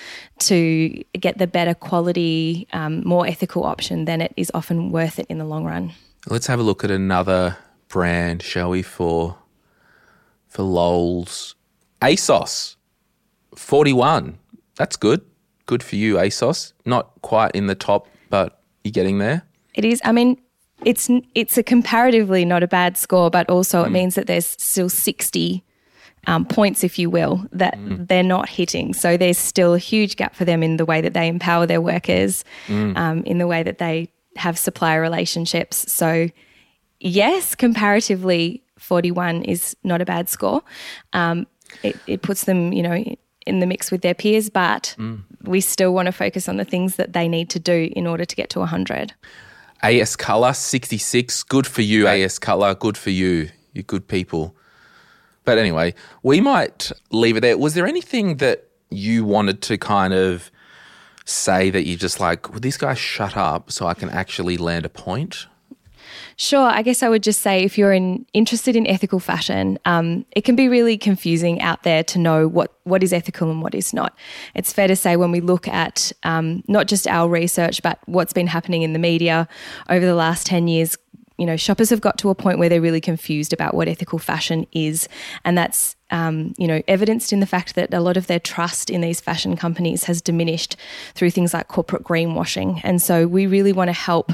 to 0.41 1.05
get 1.19 1.39
the 1.39 1.47
better 1.47 1.75
quality, 1.75 2.67
um, 2.73 3.03
more 3.05 3.27
ethical 3.27 3.65
option, 3.65 4.05
then 4.05 4.21
it 4.21 4.33
is 4.37 4.51
often 4.55 4.91
worth 4.91 5.19
it 5.19 5.27
in 5.29 5.39
the 5.39 5.45
long 5.45 5.65
run. 5.65 5.93
Let's 6.27 6.47
have 6.47 6.59
a 6.59 6.62
look 6.62 6.85
at 6.85 6.91
another 6.91 7.59
brand, 7.89 8.43
shall 8.43 8.71
we? 8.71 8.83
For 8.83 9.37
for 10.49 10.62
lols, 10.62 11.57
ASOS, 12.01 12.77
forty-one. 13.55 14.39
That's 14.77 14.97
good. 14.97 15.20
Good 15.66 15.83
for 15.83 15.97
you, 15.97 16.16
ASOS. 16.16 16.72
Not 16.85 17.11
quite 17.22 17.53
in 17.53 17.68
the 17.68 17.75
top, 17.75 18.07
but 18.29 18.61
you're 18.83 18.93
getting 18.93 19.18
there. 19.18 19.43
It 19.75 19.85
is. 19.85 20.01
I 20.05 20.12
mean, 20.12 20.41
it's 20.85 21.09
it's 21.35 21.57
a 21.57 21.62
comparatively 21.62 22.45
not 22.45 22.62
a 22.62 22.68
bad 22.68 22.97
score, 22.97 23.31
but 23.31 23.49
also 23.49 23.83
it 23.85 23.91
means 23.91 24.14
that 24.14 24.27
there's 24.27 24.47
still 24.47 24.89
sixty 24.89 25.64
um, 26.27 26.45
points, 26.45 26.85
if 26.85 26.99
you 26.99 27.09
will, 27.09 27.47
that 27.53 27.79
they're 27.79 28.22
not 28.22 28.49
hitting. 28.49 28.95
So 28.95 29.16
there's 29.16 29.39
still 29.39 29.75
a 29.75 29.79
huge 29.79 30.16
gap 30.16 30.35
for 30.35 30.45
them 30.45 30.62
in 30.62 30.77
the 30.77 30.85
way 30.85 31.01
that 31.01 31.14
they 31.14 31.29
empower 31.29 31.66
their 31.66 31.81
workers, 31.81 32.45
um, 32.68 33.22
in 33.25 33.39
the 33.39 33.47
way 33.47 33.62
that 33.62 33.79
they 33.79 34.11
have 34.37 34.59
supplier 34.59 35.01
relationships. 35.01 35.91
So 35.91 36.29
yes, 37.01 37.55
comparatively, 37.55 38.62
forty-one 38.79 39.45
is 39.45 39.77
not 39.83 40.03
a 40.03 40.05
bad 40.05 40.29
score. 40.29 40.62
Um, 41.12 41.47
it, 41.83 41.97
it 42.07 42.22
puts 42.22 42.45
them, 42.45 42.72
you 42.72 42.83
know. 42.83 43.03
In 43.47 43.61
the 43.61 43.66
mix 43.66 43.90
with 43.90 44.01
their 44.01 44.14
peers, 44.14 44.49
but 44.49 44.95
mm. 44.99 45.20
we 45.42 45.61
still 45.61 45.92
want 45.92 46.07
to 46.07 46.12
focus 46.12 46.49
on 46.49 46.57
the 46.57 46.64
things 46.64 46.97
that 46.97 47.12
they 47.12 47.28
need 47.28 47.51
to 47.51 47.59
do 47.59 47.90
in 47.95 48.07
order 48.07 48.24
to 48.24 48.36
get 48.36 48.49
to 48.51 48.59
100. 48.61 49.12
AS 49.82 50.16
Color, 50.16 50.55
66. 50.55 51.42
Good 51.42 51.66
for 51.66 51.82
you, 51.82 52.07
AS 52.07 52.38
Color. 52.38 52.74
Good 52.74 52.97
for 52.97 53.11
you. 53.11 53.51
You're 53.74 53.82
good 53.82 54.09
people. 54.09 54.57
But 55.45 55.59
anyway, 55.59 55.95
we 56.22 56.40
might 56.40 56.90
leave 57.11 57.36
it 57.36 57.40
there. 57.40 57.59
Was 57.59 57.74
there 57.74 57.86
anything 57.86 58.38
that 58.38 58.68
you 58.90 59.24
wanted 59.24 59.61
to 59.62 59.76
kind 59.76 60.14
of 60.14 60.51
say 61.24 61.70
that 61.70 61.84
you 61.86 61.97
just 61.97 62.20
like, 62.20 62.53
would 62.53 62.62
this 62.62 62.76
guy 62.76 62.95
shut 62.95 63.36
up 63.36 63.70
so 63.70 63.86
I 63.86 63.95
can 63.95 64.09
actually 64.09 64.57
land 64.57 64.86
a 64.86 64.88
point? 64.88 65.47
Sure. 66.37 66.66
I 66.66 66.82
guess 66.82 67.03
I 67.03 67.09
would 67.09 67.22
just 67.22 67.43
say 67.43 67.62
if 67.62 67.78
you're 67.78 67.93
in, 67.93 68.26
interested 68.32 68.74
in 68.76 68.87
ethical 68.87 69.20
fashion, 69.20 69.78
um, 69.85 70.26
it 70.32 70.43
can 70.43 70.57
be 70.57 70.68
really 70.68 70.99
confusing 70.99 71.61
out 71.61 71.82
there 71.85 72.03
to 72.05 72.18
know 72.18 72.49
what, 72.49 72.72
what 72.85 73.03
is 73.03 73.12
ethical 73.12 73.51
and 73.51 73.62
what 73.62 73.74
is 73.74 73.95
not. 73.95 74.16
It's 74.55 74.72
fair 74.72 74.89
to 74.89 74.97
say 74.97 75.16
when 75.16 75.30
we 75.30 75.41
look 75.41 75.68
at 75.68 76.12
um, 76.24 76.64
not 76.66 76.87
just 76.87 77.07
our 77.07 77.28
research, 77.28 77.82
but 77.82 77.99
what's 78.07 78.32
been 78.32 78.49
happening 78.49 78.82
in 78.82 78.93
the 78.93 78.99
media 78.99 79.49
over 79.89 80.05
the 80.05 80.14
last 80.14 80.47
10 80.47 80.66
years, 80.66 80.97
you 81.39 81.47
know, 81.47 81.57
shoppers 81.57 81.91
have 81.91 82.01
got 82.01 82.18
to 82.18 82.30
a 82.30 82.35
point 82.35 82.59
where 82.59 82.68
they're 82.68 82.80
really 82.80 83.01
confused 83.01 83.53
about 83.53 83.74
what 83.74 83.89
ethical 83.89 84.18
fashion 84.18 84.66
is. 84.72 85.09
And 85.45 85.59
that's, 85.59 85.97
um, 86.11 86.55
you 86.59 86.68
know, 86.68 86.80
evidenced 86.87 87.32
in 87.32 87.41
the 87.41 87.47
fact 87.47 87.74
that 87.74 87.93
a 87.93 88.01
lot 88.01 88.16
of 88.16 88.28
their 88.28 88.39
trust 88.39 88.89
in 88.89 89.01
these 89.01 89.20
fashion 89.20 89.57
companies 89.57 90.05
has 90.05 90.22
diminished 90.22 90.76
through 91.14 91.30
things 91.30 91.53
like 91.53 91.66
corporate 91.66 92.05
greenwashing. 92.05 92.80
And 92.85 93.03
so 93.03 93.26
we 93.26 93.47
really 93.47 93.72
want 93.72 93.89
to 93.89 93.93
help 93.93 94.32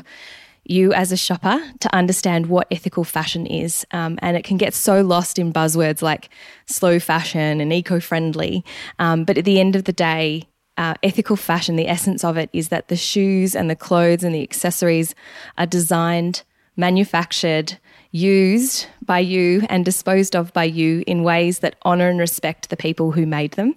you 0.71 0.93
as 0.93 1.13
a 1.13 1.17
shopper 1.17 1.61
to 1.81 1.95
understand 1.95 2.47
what 2.47 2.67
ethical 2.71 3.05
fashion 3.05 3.47
is. 3.47 3.87
Um, 3.91 4.19
and 4.23 4.37
it 4.37 4.45
can 4.45 4.57
get 4.57 4.75
so 4.75 5.03
lost 5.03 5.39
in 5.39 5.53
buzzwords 5.53 6.03
like 6.03 6.31
slow 6.67 6.99
fashion 6.99 7.61
and 7.61 7.73
eco 7.73 8.01
friendly. 8.01 8.65
Um, 8.99 9.25
but 9.25 9.39
at 9.39 9.45
the 9.45 9.61
end 9.61 9.77
of 9.77 9.85
the 9.85 9.93
day, 9.93 10.45
uh, 10.77 10.95
ethical 11.03 11.37
fashion, 11.37 11.77
the 11.77 11.89
essence 11.89 12.25
of 12.25 12.37
it 12.37 12.49
is 12.53 12.69
that 12.69 12.89
the 12.89 12.97
shoes 12.97 13.55
and 13.55 13.69
the 13.69 13.77
clothes 13.77 14.25
and 14.25 14.35
the 14.35 14.43
accessories 14.43 15.15
are 15.59 15.67
designed 15.67 16.43
manufactured, 16.77 17.79
used 18.11 18.87
by 19.03 19.19
you, 19.19 19.63
and 19.69 19.85
disposed 19.85 20.35
of 20.35 20.53
by 20.53 20.65
you 20.65 21.05
in 21.07 21.23
ways 21.23 21.61
that 21.61 21.77
honour 21.85 22.09
and 22.09 22.19
respect 22.19 22.71
the 22.71 22.77
people 22.77 23.13
who 23.13 23.27
made 23.27 23.53
them, 23.53 23.77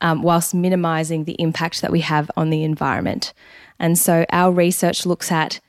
um, 0.00 0.22
whilst 0.22 0.54
minimising 0.54 1.24
the 1.24 1.40
impact 1.40 1.82
that 1.82 1.92
we 1.92 2.00
have 2.00 2.30
on 2.36 2.48
the 2.50 2.62
environment. 2.62 3.34
And 3.78 3.98
so 3.98 4.24
our 4.30 4.52
research 4.52 5.04
looks 5.04 5.30
at 5.30 5.60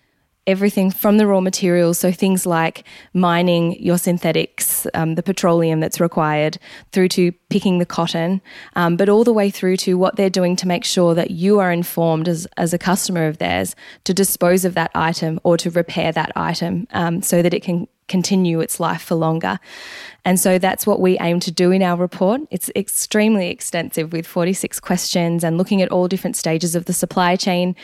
everything 0.48 0.90
from 0.90 1.18
the 1.18 1.28
raw 1.28 1.42
materials, 1.42 2.00
so 2.00 2.12
things 2.12 2.46
like 2.46 2.84
mining 3.14 3.82
your 3.82 3.98
synthetics, 3.98 4.88
um, 4.94 5.16
the 5.16 5.24
petroleum 5.24 5.80
that's 5.80 6.00
required, 6.00 6.58
through 6.92 7.08
to 7.10 7.32
picking 7.50 7.80
the 7.80 7.86
cotton, 7.86 8.42
um, 8.76 8.98
but 8.98 9.10
all 9.10 9.24
the 9.24 9.34
way 9.34 9.50
through 9.50 9.78
to 9.78 9.98
what 9.98 10.16
they're 10.16 10.30
doing 10.30 10.56
to 10.56 10.68
make 10.68 10.84
sure 10.84 11.14
that 11.14 11.32
you 11.32 11.60
are 11.60 11.72
informed 11.72 12.28
as, 12.28 12.48
as 12.58 12.74
a 12.74 12.78
customer 12.78 13.28
of 13.28 13.38
theirs 13.38 13.76
to 14.04 14.14
dispose 14.14 14.66
of 14.66 14.74
that 14.74 14.92
item 14.96 15.40
or 15.44 15.58
to 15.58 15.70
repair 15.70 16.12
that 16.12 16.32
item 16.36 16.88
um, 16.92 17.22
so 17.22 17.42
that 17.42 17.54
it 17.54 17.62
can 17.64 17.88
continue 18.08 18.60
its 18.60 18.80
life 18.80 19.04
for 19.04 19.16
longer. 19.16 19.60
And 20.26 20.40
so 20.40 20.58
that's 20.58 20.86
what 20.86 21.00
we 21.00 21.18
aim 21.20 21.40
to 21.42 21.52
do 21.52 21.72
in 21.72 21.82
our 21.82 21.96
report. 21.96 22.42
It's 22.52 22.70
extremely 22.76 23.50
extensive 23.50 24.12
with 24.12 24.28
46 24.28 24.80
questions 24.82 25.44
and 25.44 25.58
looking 25.58 25.82
at 25.82 25.92
all 25.92 26.08
different 26.08 26.36
stages 26.36 26.76
of 26.76 26.86
the 26.86 26.94
supply 26.94 27.36
chain 27.36 27.76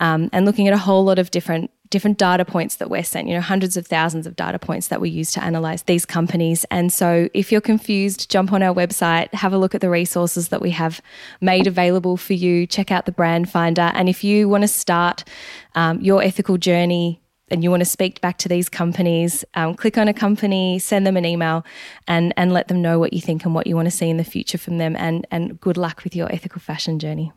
um, 0.00 0.30
and 0.32 0.46
looking 0.46 0.68
at 0.68 0.72
a 0.72 0.78
whole 0.78 1.04
lot 1.04 1.18
of 1.18 1.30
different 1.30 1.70
different 1.92 2.18
data 2.18 2.44
points 2.44 2.76
that 2.76 2.90
we're 2.90 3.04
sent, 3.04 3.28
you 3.28 3.34
know, 3.34 3.40
hundreds 3.40 3.76
of 3.76 3.86
thousands 3.86 4.26
of 4.26 4.34
data 4.34 4.58
points 4.58 4.88
that 4.88 5.00
we 5.00 5.10
use 5.10 5.30
to 5.30 5.44
analyze 5.44 5.82
these 5.82 6.04
companies. 6.04 6.64
And 6.70 6.92
so 6.92 7.28
if 7.34 7.52
you're 7.52 7.60
confused, 7.60 8.30
jump 8.30 8.52
on 8.52 8.62
our 8.62 8.74
website, 8.74 9.32
have 9.34 9.52
a 9.52 9.58
look 9.58 9.74
at 9.74 9.82
the 9.82 9.90
resources 9.90 10.48
that 10.48 10.62
we 10.62 10.70
have 10.70 11.00
made 11.40 11.66
available 11.66 12.16
for 12.16 12.32
you, 12.32 12.66
check 12.66 12.90
out 12.90 13.04
the 13.04 13.12
brand 13.12 13.50
finder. 13.50 13.92
And 13.94 14.08
if 14.08 14.24
you 14.24 14.48
want 14.48 14.62
to 14.62 14.68
start 14.68 15.22
um, 15.74 16.00
your 16.00 16.22
ethical 16.22 16.56
journey, 16.56 17.20
and 17.50 17.62
you 17.62 17.70
want 17.70 17.82
to 17.82 17.90
speak 17.98 18.18
back 18.22 18.38
to 18.38 18.48
these 18.48 18.70
companies, 18.70 19.44
um, 19.52 19.74
click 19.74 19.98
on 19.98 20.08
a 20.08 20.14
company, 20.14 20.78
send 20.78 21.06
them 21.06 21.18
an 21.18 21.26
email, 21.26 21.66
and 22.08 22.32
and 22.38 22.50
let 22.54 22.68
them 22.68 22.80
know 22.80 22.98
what 22.98 23.12
you 23.12 23.20
think 23.20 23.44
and 23.44 23.54
what 23.54 23.66
you 23.66 23.76
want 23.76 23.84
to 23.84 23.90
see 23.90 24.08
in 24.08 24.16
the 24.16 24.24
future 24.24 24.56
from 24.56 24.78
them. 24.78 24.96
And 24.96 25.26
and 25.30 25.60
good 25.60 25.76
luck 25.76 26.02
with 26.02 26.16
your 26.16 26.32
ethical 26.32 26.60
fashion 26.60 26.98
journey. 26.98 27.30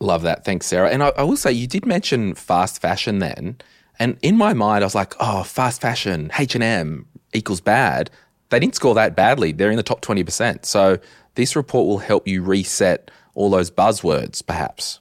Love 0.00 0.22
that. 0.22 0.44
Thanks, 0.44 0.66
Sarah. 0.66 0.90
And 0.90 1.02
I, 1.02 1.08
I 1.16 1.22
will 1.22 1.36
say, 1.36 1.52
you 1.52 1.66
did 1.66 1.84
mention 1.84 2.34
fast 2.34 2.80
fashion 2.80 3.18
then. 3.18 3.56
And 3.98 4.16
in 4.22 4.36
my 4.36 4.54
mind, 4.54 4.84
I 4.84 4.86
was 4.86 4.94
like, 4.94 5.14
oh, 5.18 5.42
fast 5.42 5.80
fashion, 5.80 6.30
H&M 6.38 7.06
equals 7.32 7.60
bad. 7.60 8.10
They 8.50 8.60
didn't 8.60 8.76
score 8.76 8.94
that 8.94 9.16
badly. 9.16 9.52
They're 9.52 9.70
in 9.70 9.76
the 9.76 9.82
top 9.82 10.00
20%. 10.00 10.64
So 10.64 10.98
this 11.34 11.56
report 11.56 11.86
will 11.86 11.98
help 11.98 12.28
you 12.28 12.42
reset 12.42 13.10
all 13.34 13.50
those 13.50 13.70
buzzwords, 13.70 14.44
perhaps. 14.44 15.00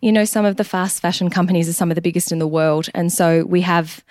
You 0.00 0.12
know, 0.12 0.24
some 0.24 0.46
of 0.46 0.56
the 0.56 0.64
fast 0.64 1.00
fashion 1.00 1.28
companies 1.28 1.68
are 1.68 1.74
some 1.74 1.90
of 1.90 1.94
the 1.94 2.00
biggest 2.00 2.32
in 2.32 2.38
the 2.38 2.46
world. 2.46 2.88
And 2.94 3.12
so 3.12 3.44
we 3.44 3.60
have, 3.60 4.02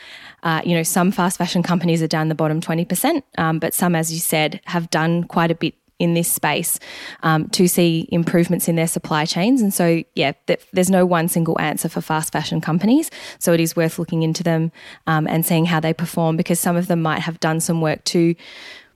uh, 0.44 0.62
you 0.64 0.76
know, 0.76 0.84
some 0.84 1.12
fast 1.12 1.40
fashion 1.40 1.64
companies 1.64 2.02
are 2.04 2.08
down 2.08 2.30
the 2.30 2.36
bottom 2.36 2.62
20%, 2.62 3.24
um, 3.40 3.58
but 3.58 3.74
some, 3.74 3.96
as 3.96 4.14
you 4.14 4.20
said, 4.20 4.62
have 4.66 4.90
done 4.92 5.24
quite 5.24 5.50
a 5.50 5.56
bit 5.56 5.74
in 6.00 6.14
this 6.14 6.32
space 6.32 6.80
um, 7.24 7.50
to 7.50 7.68
see 7.68 8.08
improvements 8.12 8.68
in 8.68 8.76
their 8.76 8.88
supply 8.88 9.26
chains. 9.26 9.62
And 9.62 9.74
so, 9.74 10.04
yeah, 10.16 10.34
th- 10.46 10.66
there's 10.74 10.92
no 10.92 11.06
one 11.06 11.28
single 11.28 11.60
answer 11.60 11.90
for 11.90 12.02
fast 12.02 12.32
fashion 12.32 12.62
companies. 12.62 13.10
So 13.40 13.54
it 13.54 13.60
is 13.60 13.76
worth 13.76 13.98
looking 13.98 14.24
into 14.24 14.44
them 14.44 14.72
um, 15.08 15.28
and 15.28 15.46
seeing 15.46 15.66
how 15.66 15.80
they 15.80 15.94
perform 15.94 16.38
because 16.38 16.60
some 16.60 16.76
of 16.76 16.88
them 16.88 17.02
might 17.02 17.20
have 17.20 17.40
done 17.40 17.60
some 17.60 17.82
work 17.82 18.04
to 18.06 18.36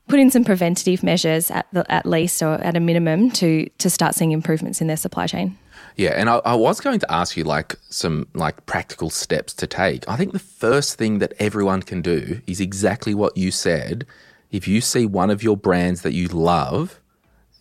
put 0.08 0.20
in 0.20 0.30
some 0.30 0.44
preventative 0.44 1.04
measures 1.04 1.50
at 1.50 1.68
the, 1.72 1.90
at 1.92 2.06
least 2.06 2.42
or 2.44 2.56
at 2.56 2.76
a 2.76 2.80
minimum 2.80 3.32
to 3.32 3.70
to 3.78 3.90
start 3.90 4.14
seeing 4.14 4.32
improvements 4.32 4.82
in 4.82 4.88
their 4.88 4.98
supply 4.98 5.26
chain. 5.26 5.58
Yeah, 5.96 6.12
and 6.12 6.30
I, 6.30 6.38
I, 6.46 6.56
was 6.56 6.80
going 6.80 7.00
to 7.00 7.12
ask 7.12 7.36
you 7.36 7.44
like 7.44 7.76
some 7.90 8.28
like 8.34 8.66
practical 8.66 9.10
steps 9.10 9.54
to 9.56 9.68
take. 9.68 10.08
I 10.08 10.16
think 10.16 10.34
the 10.34 10.40
first 10.40 10.98
thing 10.98 11.20
that 11.20 11.34
everyone 11.40 11.82
can 11.82 12.02
do 12.02 12.42
is 12.48 12.62
exactly 12.62 13.14
what 13.14 13.36
you 13.36 13.52
said 13.52 14.06
if 14.52 14.68
you 14.68 14.82
see 14.82 15.06
one 15.06 15.30
of 15.30 15.42
your 15.42 15.58
brands 15.58 16.02
that 16.02 16.14
you 16.14 16.28
love 16.28 17.00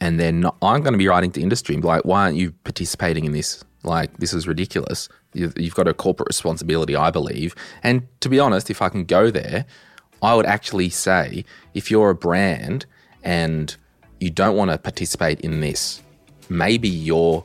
and 0.00 0.18
then 0.18 0.46
I'm 0.62 0.82
going 0.82 0.92
to 0.92 0.98
be 0.98 1.08
writing 1.08 1.30
to 1.32 1.40
Industrie 1.40 1.76
like, 1.76 2.04
why 2.04 2.24
aren't 2.24 2.36
you 2.36 2.52
participating 2.64 3.24
in 3.24 3.32
this? 3.32 3.64
Like, 3.82 4.16
this 4.18 4.32
is 4.32 4.48
ridiculous. 4.48 5.08
You've 5.32 5.74
got 5.74 5.86
a 5.86 5.94
corporate 5.94 6.28
responsibility, 6.28 6.96
I 6.96 7.10
believe. 7.10 7.54
And 7.82 8.06
to 8.20 8.28
be 8.28 8.40
honest, 8.40 8.70
if 8.70 8.82
I 8.82 8.88
can 8.88 9.04
go 9.04 9.30
there, 9.30 9.66
I 10.22 10.34
would 10.34 10.46
actually 10.46 10.90
say 10.90 11.44
if 11.74 11.90
you're 11.90 12.10
a 12.10 12.14
brand 12.14 12.86
and 13.22 13.74
you 14.18 14.30
don't 14.30 14.56
want 14.56 14.70
to 14.70 14.78
participate 14.78 15.40
in 15.40 15.60
this, 15.60 16.02
maybe 16.48 16.88
your 16.88 17.44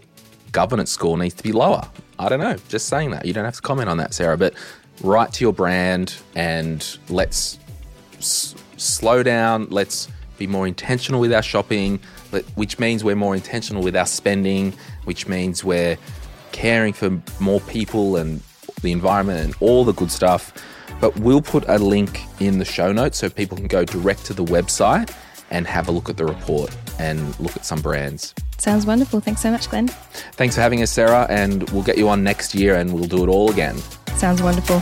governance 0.51 0.91
score 0.91 1.17
needs 1.17 1.35
to 1.35 1.43
be 1.43 1.51
lower. 1.51 1.89
I 2.17 2.29
don't 2.29 2.39
know. 2.39 2.55
Just 2.69 2.87
saying 2.87 3.11
that. 3.11 3.25
You 3.25 3.33
don't 3.33 3.45
have 3.45 3.55
to 3.55 3.61
comment 3.61 3.89
on 3.89 3.97
that, 3.97 4.13
Sarah, 4.13 4.37
but 4.37 4.53
write 5.01 5.33
to 5.33 5.43
your 5.43 5.53
brand 5.53 6.15
and 6.35 6.97
let's 7.09 7.59
slow 8.77 9.23
down. 9.23 9.67
Let's 9.69 10.07
be 10.37 10.47
more 10.47 10.67
intentional 10.67 11.21
with 11.21 11.33
our 11.33 11.41
shopping, 11.41 11.99
which 12.55 12.79
means 12.79 13.03
we're 13.03 13.15
more 13.15 13.35
intentional 13.35 13.83
with 13.83 13.95
our 13.95 14.05
spending, 14.05 14.73
which 15.05 15.27
means 15.27 15.63
we're 15.63 15.97
caring 16.51 16.93
for 16.93 17.21
more 17.39 17.59
people 17.61 18.17
and 18.17 18.41
the 18.81 18.91
environment 18.91 19.45
and 19.45 19.55
all 19.59 19.83
the 19.83 19.93
good 19.93 20.11
stuff. 20.11 20.53
But 21.01 21.17
we'll 21.19 21.41
put 21.41 21.65
a 21.67 21.77
link 21.77 22.21
in 22.39 22.59
the 22.59 22.65
show 22.65 22.91
notes 22.91 23.17
so 23.17 23.29
people 23.29 23.57
can 23.57 23.67
go 23.67 23.83
direct 23.83 24.25
to 24.25 24.33
the 24.33 24.45
website 24.45 25.13
and 25.51 25.67
have 25.67 25.87
a 25.87 25.91
look 25.91 26.09
at 26.09 26.17
the 26.17 26.25
report 26.25 26.75
and 26.99 27.37
look 27.39 27.55
at 27.55 27.65
some 27.65 27.81
brands. 27.81 28.33
Sounds 28.57 28.85
wonderful. 28.85 29.19
Thanks 29.19 29.41
so 29.41 29.51
much, 29.51 29.69
Glen. 29.69 29.87
Thanks 29.87 30.55
for 30.55 30.61
having 30.61 30.81
us, 30.81 30.91
Sarah, 30.91 31.27
and 31.29 31.69
we'll 31.71 31.83
get 31.83 31.97
you 31.97 32.09
on 32.09 32.23
next 32.23 32.55
year 32.55 32.75
and 32.75 32.93
we'll 32.93 33.03
do 33.03 33.23
it 33.23 33.27
all 33.27 33.51
again. 33.51 33.77
Sounds 34.15 34.41
wonderful. 34.41 34.81